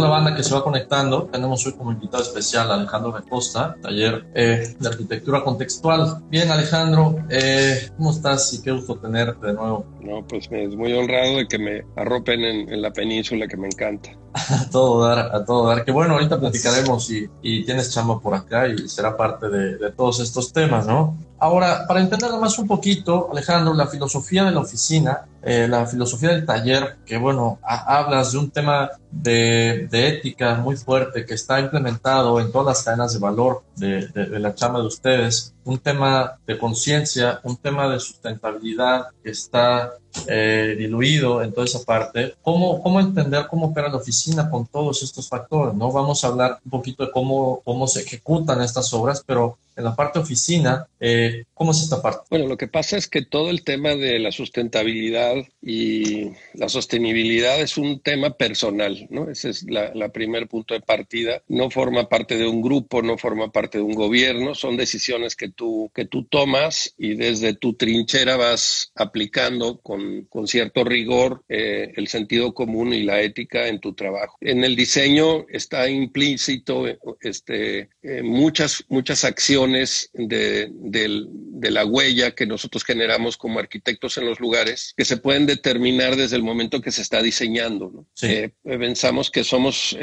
Toda 0.00 0.08
la 0.08 0.16
banda 0.16 0.34
que 0.34 0.42
se 0.42 0.54
va 0.54 0.64
conectando. 0.64 1.24
Tenemos 1.24 1.66
hoy 1.66 1.72
como 1.74 1.92
invitado 1.92 2.22
especial 2.22 2.70
a 2.70 2.74
Alejandro 2.74 3.14
Costa, 3.28 3.76
taller 3.82 4.26
eh, 4.34 4.74
de 4.78 4.88
arquitectura 4.88 5.42
contextual. 5.44 6.22
Bien, 6.30 6.50
Alejandro, 6.50 7.16
eh, 7.28 7.90
¿cómo 7.96 8.10
estás 8.10 8.52
y 8.54 8.62
qué 8.62 8.70
gusto 8.70 8.96
tenerte 8.96 9.48
de 9.48 9.52
nuevo? 9.52 9.84
No, 10.00 10.26
pues 10.26 10.50
me 10.50 10.64
es 10.64 10.74
muy 10.74 10.92
honrado 10.94 11.36
de 11.36 11.46
que 11.46 11.58
me 11.58 11.84
arropen 11.96 12.40
en, 12.40 12.80
la 12.80 12.90
península 12.92 13.46
que 13.46 13.56
me 13.56 13.66
encanta. 13.66 14.10
a 14.34 14.70
todo 14.70 15.04
dar, 15.04 15.34
a 15.34 15.44
todo 15.44 15.68
dar. 15.68 15.84
Que 15.84 15.92
bueno, 15.92 16.14
ahorita 16.14 16.40
platicaremos 16.40 17.10
y, 17.10 17.28
y 17.42 17.64
tienes 17.64 17.92
chamba 17.92 18.20
por 18.20 18.34
acá 18.34 18.68
y 18.68 18.88
será 18.88 19.16
parte 19.16 19.48
de, 19.48 19.76
de 19.76 19.92
todos 19.92 20.20
estos 20.20 20.52
temas, 20.52 20.86
¿no? 20.86 21.18
Ahora, 21.40 21.86
para 21.88 22.00
entenderlo 22.00 22.38
más 22.38 22.58
un 22.58 22.66
poquito, 22.66 23.30
Alejandro, 23.32 23.72
la 23.72 23.86
filosofía 23.86 24.44
de 24.44 24.52
la 24.52 24.60
oficina, 24.60 25.26
eh, 25.42 25.66
la 25.68 25.86
filosofía 25.86 26.30
del 26.30 26.44
taller, 26.44 26.98
que 27.06 27.16
bueno, 27.16 27.58
hablas 27.62 28.32
de 28.32 28.38
un 28.38 28.50
tema 28.50 28.90
de, 29.10 29.88
ética 29.92 30.54
muy 30.56 30.76
fuerte 30.76 31.24
que 31.26 31.34
está 31.34 31.60
implementado 31.60 32.40
en 32.40 32.52
todas 32.52 32.66
las 32.76 32.84
cadenas 32.84 33.12
de 33.12 33.18
valor 33.18 33.62
de, 33.76 34.08
la 34.38 34.54
chamba 34.54 34.80
de 34.80 34.86
ustedes, 34.86 35.54
un 35.64 35.78
tema 35.78 36.38
de 36.46 36.58
conciencia, 36.58 37.40
un 37.42 37.56
tema 37.56 37.88
de 37.88 37.98
sustentabilidad 37.98 39.06
que 39.22 39.30
está 39.30 39.92
eh, 40.26 40.74
diluido 40.78 41.42
en 41.42 41.52
toda 41.52 41.66
esa 41.66 41.82
parte. 41.84 42.34
¿Cómo, 42.42 42.82
¿Cómo 42.82 43.00
entender 43.00 43.46
cómo 43.48 43.66
opera 43.66 43.88
la 43.88 43.96
oficina 43.96 44.50
con 44.50 44.66
todos 44.66 45.02
estos 45.02 45.28
factores? 45.28 45.74
¿no? 45.74 45.92
Vamos 45.92 46.24
a 46.24 46.28
hablar 46.28 46.58
un 46.64 46.70
poquito 46.70 47.06
de 47.06 47.12
cómo, 47.12 47.60
cómo 47.64 47.86
se 47.86 48.02
ejecutan 48.02 48.60
estas 48.60 48.92
obras, 48.92 49.22
pero 49.26 49.58
en 49.80 49.84
la 49.84 49.96
parte 49.96 50.18
oficina, 50.18 50.86
eh, 51.00 51.44
¿cómo 51.54 51.72
es 51.72 51.80
esta 51.80 52.02
parte? 52.02 52.26
Bueno, 52.30 52.46
lo 52.46 52.56
que 52.56 52.68
pasa 52.68 52.96
es 52.96 53.08
que 53.08 53.22
todo 53.22 53.50
el 53.50 53.64
tema 53.64 53.90
de 53.90 54.18
la 54.18 54.30
sustentabilidad 54.30 55.34
y 55.62 56.30
la 56.54 56.68
sostenibilidad 56.68 57.58
es 57.60 57.78
un 57.78 58.00
tema 58.00 58.30
personal, 58.30 58.99
¿no? 59.10 59.30
Ese 59.30 59.50
es 59.50 59.62
la, 59.64 59.92
la 59.94 60.10
primer 60.10 60.48
punto 60.48 60.74
de 60.74 60.80
partida. 60.80 61.42
No 61.48 61.70
forma 61.70 62.08
parte 62.08 62.36
de 62.36 62.46
un 62.46 62.60
grupo, 62.60 63.02
no 63.02 63.16
forma 63.16 63.50
parte 63.50 63.78
de 63.78 63.84
un 63.84 63.94
gobierno, 63.94 64.54
son 64.54 64.76
decisiones 64.76 65.36
que 65.36 65.48
tú, 65.48 65.90
que 65.94 66.04
tú 66.04 66.24
tomas 66.24 66.94
y 66.98 67.14
desde 67.14 67.54
tu 67.54 67.74
trinchera 67.74 68.36
vas 68.36 68.92
aplicando 68.94 69.78
con, 69.78 70.24
con 70.24 70.46
cierto 70.46 70.84
rigor 70.84 71.44
eh, 71.48 71.92
el 71.96 72.08
sentido 72.08 72.54
común 72.54 72.92
y 72.92 73.02
la 73.02 73.20
ética 73.20 73.68
en 73.68 73.80
tu 73.80 73.94
trabajo. 73.94 74.36
En 74.40 74.64
el 74.64 74.76
diseño 74.76 75.46
está 75.48 75.88
implícito 75.88 76.84
este, 77.20 77.90
eh, 78.02 78.22
muchas, 78.22 78.84
muchas 78.88 79.24
acciones 79.24 80.10
de, 80.12 80.68
de 80.70 81.70
la 81.70 81.84
huella 81.84 82.32
que 82.32 82.46
nosotros 82.46 82.84
generamos 82.84 83.36
como 83.36 83.58
arquitectos 83.58 84.18
en 84.18 84.26
los 84.26 84.40
lugares 84.40 84.94
que 84.96 85.04
se 85.04 85.16
pueden 85.16 85.46
determinar 85.46 86.16
desde 86.16 86.36
el 86.36 86.42
momento 86.42 86.80
que 86.80 86.90
se 86.90 87.02
está 87.02 87.22
diseñando. 87.22 87.90
¿no? 87.92 88.06
Eh, 88.22 88.52
pensamos 88.90 89.30
que 89.30 89.44
somos, 89.44 89.96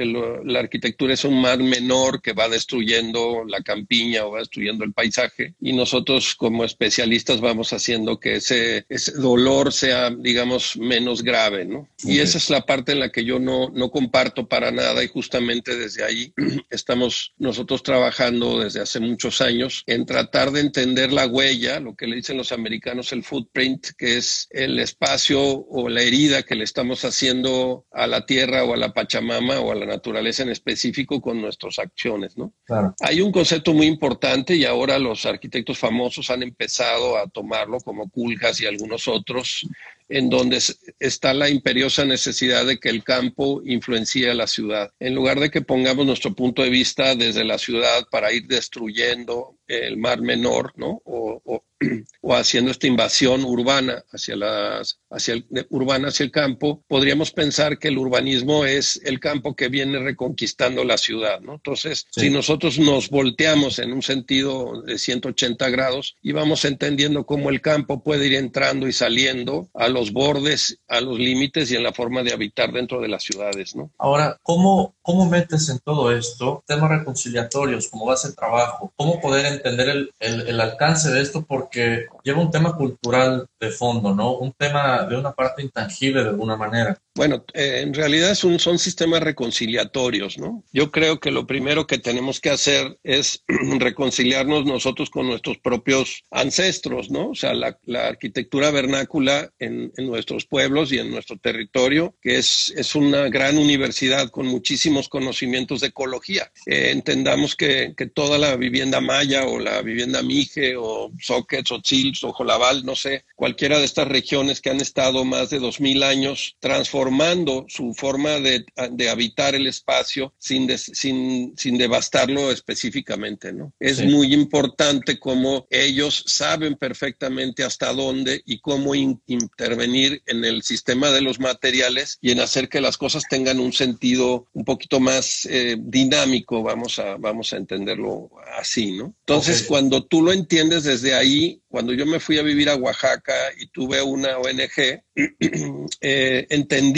la 0.46 0.60
arquitectura 0.60 1.14
es 1.14 1.26
un 1.26 1.42
mar 1.42 1.60
menor 1.60 2.22
que 2.22 2.32
va 2.32 2.48
destruyendo 2.48 3.44
la 3.46 3.62
campiña 3.62 4.24
o 4.26 4.32
va 4.32 4.40
destruyendo 4.40 4.86
el 4.86 4.94
paisaje 4.94 5.56
y 5.60 5.74
nosotros 5.74 6.36
como 6.36 6.64
especialistas 6.64 7.42
vamos 7.42 7.74
haciendo 7.74 8.18
que 8.18 8.38
ese, 8.38 8.86
ese 8.88 9.12
dolor 9.12 9.74
sea, 9.74 10.10
digamos, 10.10 10.78
menos 10.78 11.22
grave. 11.22 11.66
¿no? 11.66 11.90
Y 12.02 12.20
esa 12.20 12.38
es 12.38 12.50
la 12.50 12.66
parte 12.66 12.94
en 12.94 13.02
la 13.02 13.12
que 13.12 13.26
yo 13.26 13.40
no, 13.40 13.70
no 13.72 13.92
comparto 13.92 14.48
para 14.48 14.72
nada 14.72 15.04
y 15.04 15.10
justamente 15.10 15.76
desde 15.76 16.06
ahí 16.06 16.34
estamos 16.70 17.34
nosotros 17.38 17.84
trabajando 17.84 18.62
desde 18.62 18.80
hace 18.80 19.02
muchos 19.02 19.42
años 19.42 19.84
en 19.86 20.06
tratar 20.06 20.52
de 20.52 20.62
entender 20.62 21.12
la 21.12 21.28
huella, 21.28 21.82
lo 21.82 21.94
que 21.94 22.08
le 22.08 22.16
dicen 22.16 22.38
los 22.38 22.54
americanos 22.54 23.12
el 23.12 23.26
footprint, 23.26 23.88
que 23.98 24.16
es 24.16 24.48
el 24.52 24.80
espacio 24.80 25.42
o 25.42 25.90
la 25.90 26.04
herida 26.04 26.44
que 26.44 26.56
le 26.56 26.64
estamos 26.64 27.04
haciendo 27.04 27.86
a 27.92 28.08
la 28.08 28.26
tierra 28.26 28.64
o 28.64 28.74
a 28.74 28.77
la 28.78 28.94
Pachamama 28.94 29.60
o 29.60 29.72
a 29.72 29.76
la 29.76 29.86
naturaleza 29.86 30.44
en 30.44 30.50
específico 30.50 31.22
con 31.22 31.42
nuestras 31.42 31.80
acciones, 31.80 32.38
¿no? 32.38 32.54
Hay 33.02 33.22
un 33.22 33.32
concepto 33.32 33.74
muy 33.74 33.88
importante 33.88 34.56
y 34.56 34.66
ahora 34.66 35.00
los 35.00 35.26
arquitectos 35.26 35.78
famosos 35.78 36.30
han 36.30 36.44
empezado 36.44 37.18
a 37.18 37.28
tomarlo 37.28 37.80
como 37.80 38.10
Kuljas 38.10 38.62
y 38.62 38.66
algunos 38.66 39.08
otros 39.08 39.66
en 40.10 40.30
donde 40.30 40.62
está 41.00 41.34
la 41.34 41.50
imperiosa 41.50 42.06
necesidad 42.06 42.66
de 42.66 42.80
que 42.80 42.90
el 42.90 43.04
campo 43.04 43.62
influencie 43.66 44.30
a 44.30 44.36
la 44.36 44.48
ciudad. 44.48 44.92
En 45.00 45.16
lugar 45.16 45.40
de 45.40 45.50
que 45.50 45.62
pongamos 45.62 46.06
nuestro 46.06 46.34
punto 46.34 46.64
de 46.64 46.70
vista 46.70 47.16
desde 47.16 47.44
la 47.44 47.58
ciudad 47.58 48.06
para 48.10 48.32
ir 48.32 48.48
destruyendo 48.48 49.58
el 49.68 49.98
mar 49.98 50.22
menor, 50.22 50.74
¿no? 50.78 51.02
O, 51.04 51.42
o 51.44 51.64
haciendo 52.34 52.72
esta 52.72 52.88
invasión 52.88 53.44
urbana 53.44 54.04
hacia 54.12 54.36
las 54.36 55.00
hacia 55.10 55.36
el 55.36 55.46
urbana 55.70 56.10
hacia 56.10 56.24
el 56.24 56.32
campo, 56.32 56.84
podríamos 56.88 57.32
pensar 57.32 57.78
que 57.78 57.90
el 57.90 57.98
urbanismo 57.98 58.66
es 58.66 59.00
el 59.04 59.20
campo 59.20 59.56
que 59.56 59.70
viene 59.70 60.00
reconquistando 60.00 60.84
la 60.84 60.98
ciudad, 60.98 61.40
¿no? 61.42 61.56
Entonces, 61.56 62.08
si 62.12 62.30
nosotros 62.30 62.80
nos 62.80 63.10
volteamos 63.10 63.80
en 63.80 63.94
un 63.94 64.02
sentido 64.02 64.82
de 64.82 64.98
180 64.98 65.70
grados 65.70 66.16
y 66.22 66.32
vamos 66.32 66.66
entendiendo 66.66 67.26
cómo 67.26 67.50
el 67.50 67.62
campo 67.62 68.04
puede 68.04 68.28
ir 68.28 68.36
entrando 68.36 68.88
y 68.88 68.94
saliendo 68.94 69.70
a 69.74 69.88
los 69.98 70.14
bordes, 70.14 70.80
a 70.88 71.02
los 71.02 71.18
límites 71.18 71.72
y 71.72 71.76
en 71.76 71.84
la 71.84 71.92
forma 71.92 72.22
de 72.24 72.34
habitar 72.34 72.72
dentro 72.72 73.02
de 73.02 73.08
las 73.08 73.24
ciudades, 73.24 73.76
¿no? 73.76 73.92
Ahora, 73.98 74.38
¿cómo, 74.44 74.96
cómo 75.02 75.26
metes 75.26 75.70
en 75.70 75.80
todo 75.80 76.12
esto 76.12 76.64
temas 76.68 76.90
reconciliatorios, 76.90 77.88
cómo 77.88 78.08
el 78.14 78.36
trabajo, 78.36 78.94
cómo 78.96 79.20
poder 79.20 79.46
entender 79.48 79.90
el, 79.90 80.12
el 80.20 80.62
alcance 80.62 81.10
de 81.10 81.22
esto? 81.22 81.46
Porque 81.46 82.06
lleva 82.24 82.42
un 82.42 82.52
tema 82.52 82.76
cultural 82.76 83.48
de 83.60 83.70
fondo, 83.72 84.14
¿no? 84.14 84.38
Un 84.38 84.54
tema 84.54 85.04
de 85.04 85.18
una 85.18 85.32
parte 85.32 85.62
intangible 85.64 86.24
de 86.24 86.30
alguna 86.30 86.56
manera. 86.56 86.98
Bueno, 87.18 87.44
eh, 87.56 87.80
en 87.82 87.96
realidad 87.96 88.36
son 88.36 88.78
sistemas 88.78 89.24
reconciliatorios, 89.24 90.38
¿no? 90.38 90.64
Yo 90.72 90.92
creo 90.92 91.20
que 91.20 91.32
lo 91.32 91.48
primero 91.48 91.88
que 91.88 91.98
tenemos 91.98 92.40
que 92.40 92.52
hacer 92.52 93.00
es 93.04 93.44
reconciliarnos 93.80 94.66
nosotros 94.66 95.10
con 95.10 95.26
nuestros 95.26 95.58
propios 95.58 96.26
ancestros, 96.30 97.10
¿no? 97.10 97.30
O 97.32 97.36
sea, 97.36 97.56
la, 97.56 97.76
arquitectura 98.08 98.70
vernácula 98.70 99.52
en, 99.58 99.92
nuestros 99.98 100.46
pueblos 100.46 100.92
y 100.92 101.00
en 101.00 101.10
nuestro 101.10 101.38
territorio, 101.40 102.14
que 102.22 102.38
es, 102.38 102.72
es 102.78 102.94
una 102.94 103.30
gran 103.30 103.58
universidad 103.58 104.30
con 104.30 104.46
muchísimos 104.46 105.10
conocimientos 105.10 105.82
de 105.82 105.88
ecología. 105.88 106.52
Eh, 106.68 106.92
entendamos 106.92 107.56
que, 107.56 107.96
que, 107.98 108.06
toda 108.06 108.38
la 108.38 108.56
vivienda 108.58 109.02
maya 109.02 109.48
o 109.48 109.58
la 109.58 109.82
vivienda 109.82 110.22
mije 110.22 110.76
o 110.78 111.12
sockets 111.20 111.72
o 111.72 111.82
chils 111.82 112.24
o 112.24 112.32
jolaval, 112.32 112.86
no 112.86 112.96
sé, 112.96 113.26
cualquiera 113.36 113.80
de 113.80 113.86
estas 113.86 114.08
regiones 114.08 114.62
que 114.62 114.70
han 114.70 114.82
estado 114.82 115.26
más 115.26 115.50
de 115.50 115.58
dos 115.58 115.82
mil 115.82 116.04
años 116.04 116.56
transformadas 116.60 117.07
transformando 117.08 117.66
su 117.68 117.94
forma 117.94 118.40
de, 118.40 118.66
habitar 119.10 119.56
el 119.56 119.68
espacio 119.68 120.34
sin, 120.38 120.78
sin, 120.78 121.54
sin 121.58 121.78
devastarlo 121.78 122.52
específicamente, 122.52 123.54
¿no? 123.54 123.74
Es 123.80 124.04
muy 124.04 124.34
importante 124.34 125.20
cómo 125.20 125.68
ellos 125.70 126.24
saben 126.28 126.76
perfectamente 126.76 127.64
hasta 127.64 127.94
dónde 127.94 128.42
y 128.46 128.60
cómo 128.60 128.94
intervenir 128.96 130.22
en 130.26 130.44
el 130.44 130.64
sistema 130.64 131.10
de 131.12 131.22
los 131.22 131.40
materiales 131.40 132.18
y 132.22 132.32
en 132.32 132.40
hacer 132.40 132.70
que 132.70 132.82
las 132.82 132.98
cosas 132.98 133.24
tengan 133.30 133.60
un 133.60 133.74
sentido 133.74 134.48
un 134.54 134.66
poquito 134.66 135.00
más 135.00 135.46
eh, 135.50 135.78
dinámico, 135.80 136.64
vamos 136.64 137.00
a, 137.00 137.18
vamos 137.18 137.54
a 137.54 137.58
entenderlo 137.58 138.30
así, 138.60 138.92
¿no? 138.92 139.14
Entonces, 139.20 139.64
cuando 139.64 140.04
tú 140.04 140.22
lo 140.22 140.34
entiendes 140.34 140.84
desde 140.84 141.14
ahí, 141.14 141.62
cuando 141.70 141.94
yo 141.94 142.06
me 142.06 142.20
fui 142.20 142.38
a 142.38 142.44
vivir 142.44 142.70
a 142.70 142.76
Oaxaca 142.76 143.34
y 143.60 143.68
tuve 143.68 144.02
una 144.02 144.38
ONG, 144.38 145.04
eh, 146.02 146.48
entendí, 146.50 146.97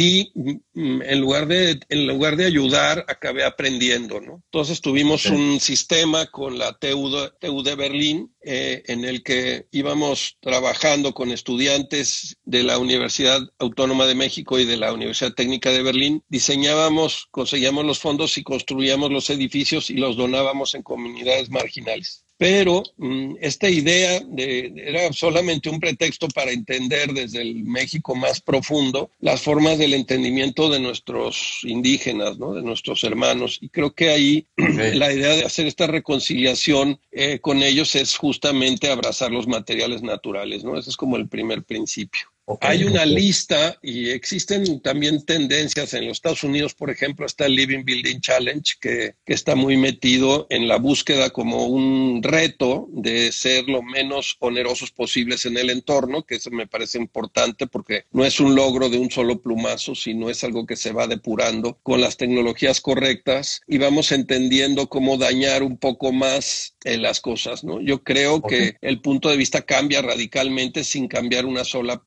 mm, 0.74 1.02
en 1.02 1.20
lugar, 1.20 1.48
de, 1.48 1.80
en 1.90 2.08
lugar 2.08 2.36
de 2.36 2.46
ayudar, 2.46 3.06
acabé 3.08 3.44
aprendiendo, 3.44 4.20
¿no? 4.22 4.42
Entonces 4.46 4.82
tuvimos 4.82 5.26
un 5.26 5.60
sistema 5.60 6.26
con 6.28 6.58
la 6.58 6.78
TU 6.78 7.64
de, 7.64 7.76
Berlín 7.76 8.34
eh, 8.42 8.84
en 8.88 9.06
el 9.06 9.24
que 9.24 9.68
íbamos 9.72 10.38
trabajando 10.42 11.14
con 11.14 11.32
estudiantes 11.32 12.38
de 12.44 12.64
la 12.64 12.78
Universidad 12.78 13.42
Autónoma 13.60 14.06
de 14.06 14.16
México 14.16 14.60
y 14.60 14.66
de 14.66 14.78
la 14.78 14.94
Universidad 14.94 15.34
Técnica 15.34 15.72
de 15.72 15.84
Berlín. 15.84 16.24
Diseñábamos, 16.28 17.28
conseguíamos 17.32 17.86
los 17.86 18.00
fondos 18.00 18.38
y 18.38 18.44
construíamos 18.44 19.12
los 19.12 19.30
edificios 19.30 19.90
y 19.90 19.96
los 19.96 20.18
donábamos 20.18 20.76
en 20.76 20.84
comunidades 20.84 21.50
marginales 21.50 22.26
pero 22.40 22.84
mm, 22.96 23.36
esta 23.42 23.70
idea 23.70 24.22
de, 24.22 24.72
era 24.78 25.12
solamente 25.12 25.70
un 25.70 25.78
pretexto 25.78 26.30
para 26.30 26.52
entender 26.52 27.12
desde 27.14 27.42
el 27.42 27.66
México 27.66 28.16
más 28.16 28.40
profundo 28.40 29.12
las 29.20 29.42
formas 29.42 29.78
del 29.78 29.94
entendimiento 29.94 30.70
de 30.70 30.80
nuestros 30.80 31.60
indígenas, 31.64 32.40
¿no? 32.40 32.54
de 32.54 32.62
nuestros 32.62 33.04
hermanos. 33.04 33.58
Y 33.60 33.68
creo 33.68 33.94
que 33.94 34.10
ahí 34.10 34.48
la 34.56 35.12
idea 35.12 35.36
de 35.36 35.44
hacer 35.44 35.68
esta 35.68 35.88
reconciliación 35.88 37.02
eh, 37.12 37.40
con 37.40 37.62
ellos 37.62 37.94
es 37.96 38.16
justamente 38.16 38.90
abrazar 38.90 39.32
los 39.32 39.46
materiales 39.46 40.02
naturales, 40.02 40.64
¿no? 40.64 40.78
Ese 40.78 40.92
es 40.92 40.96
como 40.96 41.18
el 41.18 41.28
primer 41.28 41.66
principio. 41.66 42.30
Hay 42.62 42.84
una 42.84 43.06
lista 43.06 43.78
y 43.82 44.10
existen 44.10 44.80
también 44.82 45.24
tendencias 45.24 45.94
en 45.94 46.08
los 46.08 46.18
Estados 46.18 46.44
Unidos, 46.44 46.74
por 46.74 46.90
ejemplo, 46.90 47.26
está 47.26 47.46
el 47.46 47.56
Living 47.56 47.84
Building 47.84 48.20
Challenge, 48.22 48.76
que, 48.82 49.16
está 49.26 49.56
muy 49.56 49.78
metido 49.78 50.48
en 50.50 50.68
la 50.68 50.78
búsqueda 50.78 51.30
como 51.30 51.68
un 51.68 52.22
reto 52.24 52.88
de 52.92 53.32
ser 53.32 53.70
lo 53.70 53.84
menos 53.84 54.38
onerosos 54.40 54.92
posibles 54.92 55.46
en 55.46 55.58
el 55.58 55.70
entorno, 55.70 56.24
que 56.24 56.36
eso 56.36 56.50
me 56.50 56.68
parece 56.68 56.98
importante 56.98 57.68
porque 57.68 58.06
no 58.12 58.26
es 58.26 58.40
un 58.40 58.56
logro 58.56 58.90
de 58.90 58.98
un 58.98 59.12
solo 59.12 59.40
plumazo, 59.40 59.94
sino 59.94 60.30
es 60.30 60.44
algo 60.44 60.66
que 60.66 60.76
se 60.76 60.92
va 60.92 61.08
depurando 61.08 61.78
con 61.84 62.02
las 62.02 62.18
tecnologías 62.18 62.82
correctas 62.82 63.62
y 63.68 63.78
vamos 63.78 64.12
entendiendo 64.12 64.90
cómo 64.90 65.18
dañar 65.18 65.62
un 65.62 65.78
poco 65.78 66.12
más 66.12 66.76
eh, 66.86 66.98
las 66.98 67.20
cosas, 67.22 67.64
¿no? 67.64 67.82
Yo 67.82 68.04
creo 68.04 68.42
que 68.42 68.78
el 68.82 69.02
punto 69.02 69.30
de 69.30 69.38
vista 69.38 69.62
cambia 69.62 70.02
radicalmente 70.02 70.84
sin 70.84 71.08
cambiar 71.08 71.46
una 71.46 71.64
sola 71.64 72.02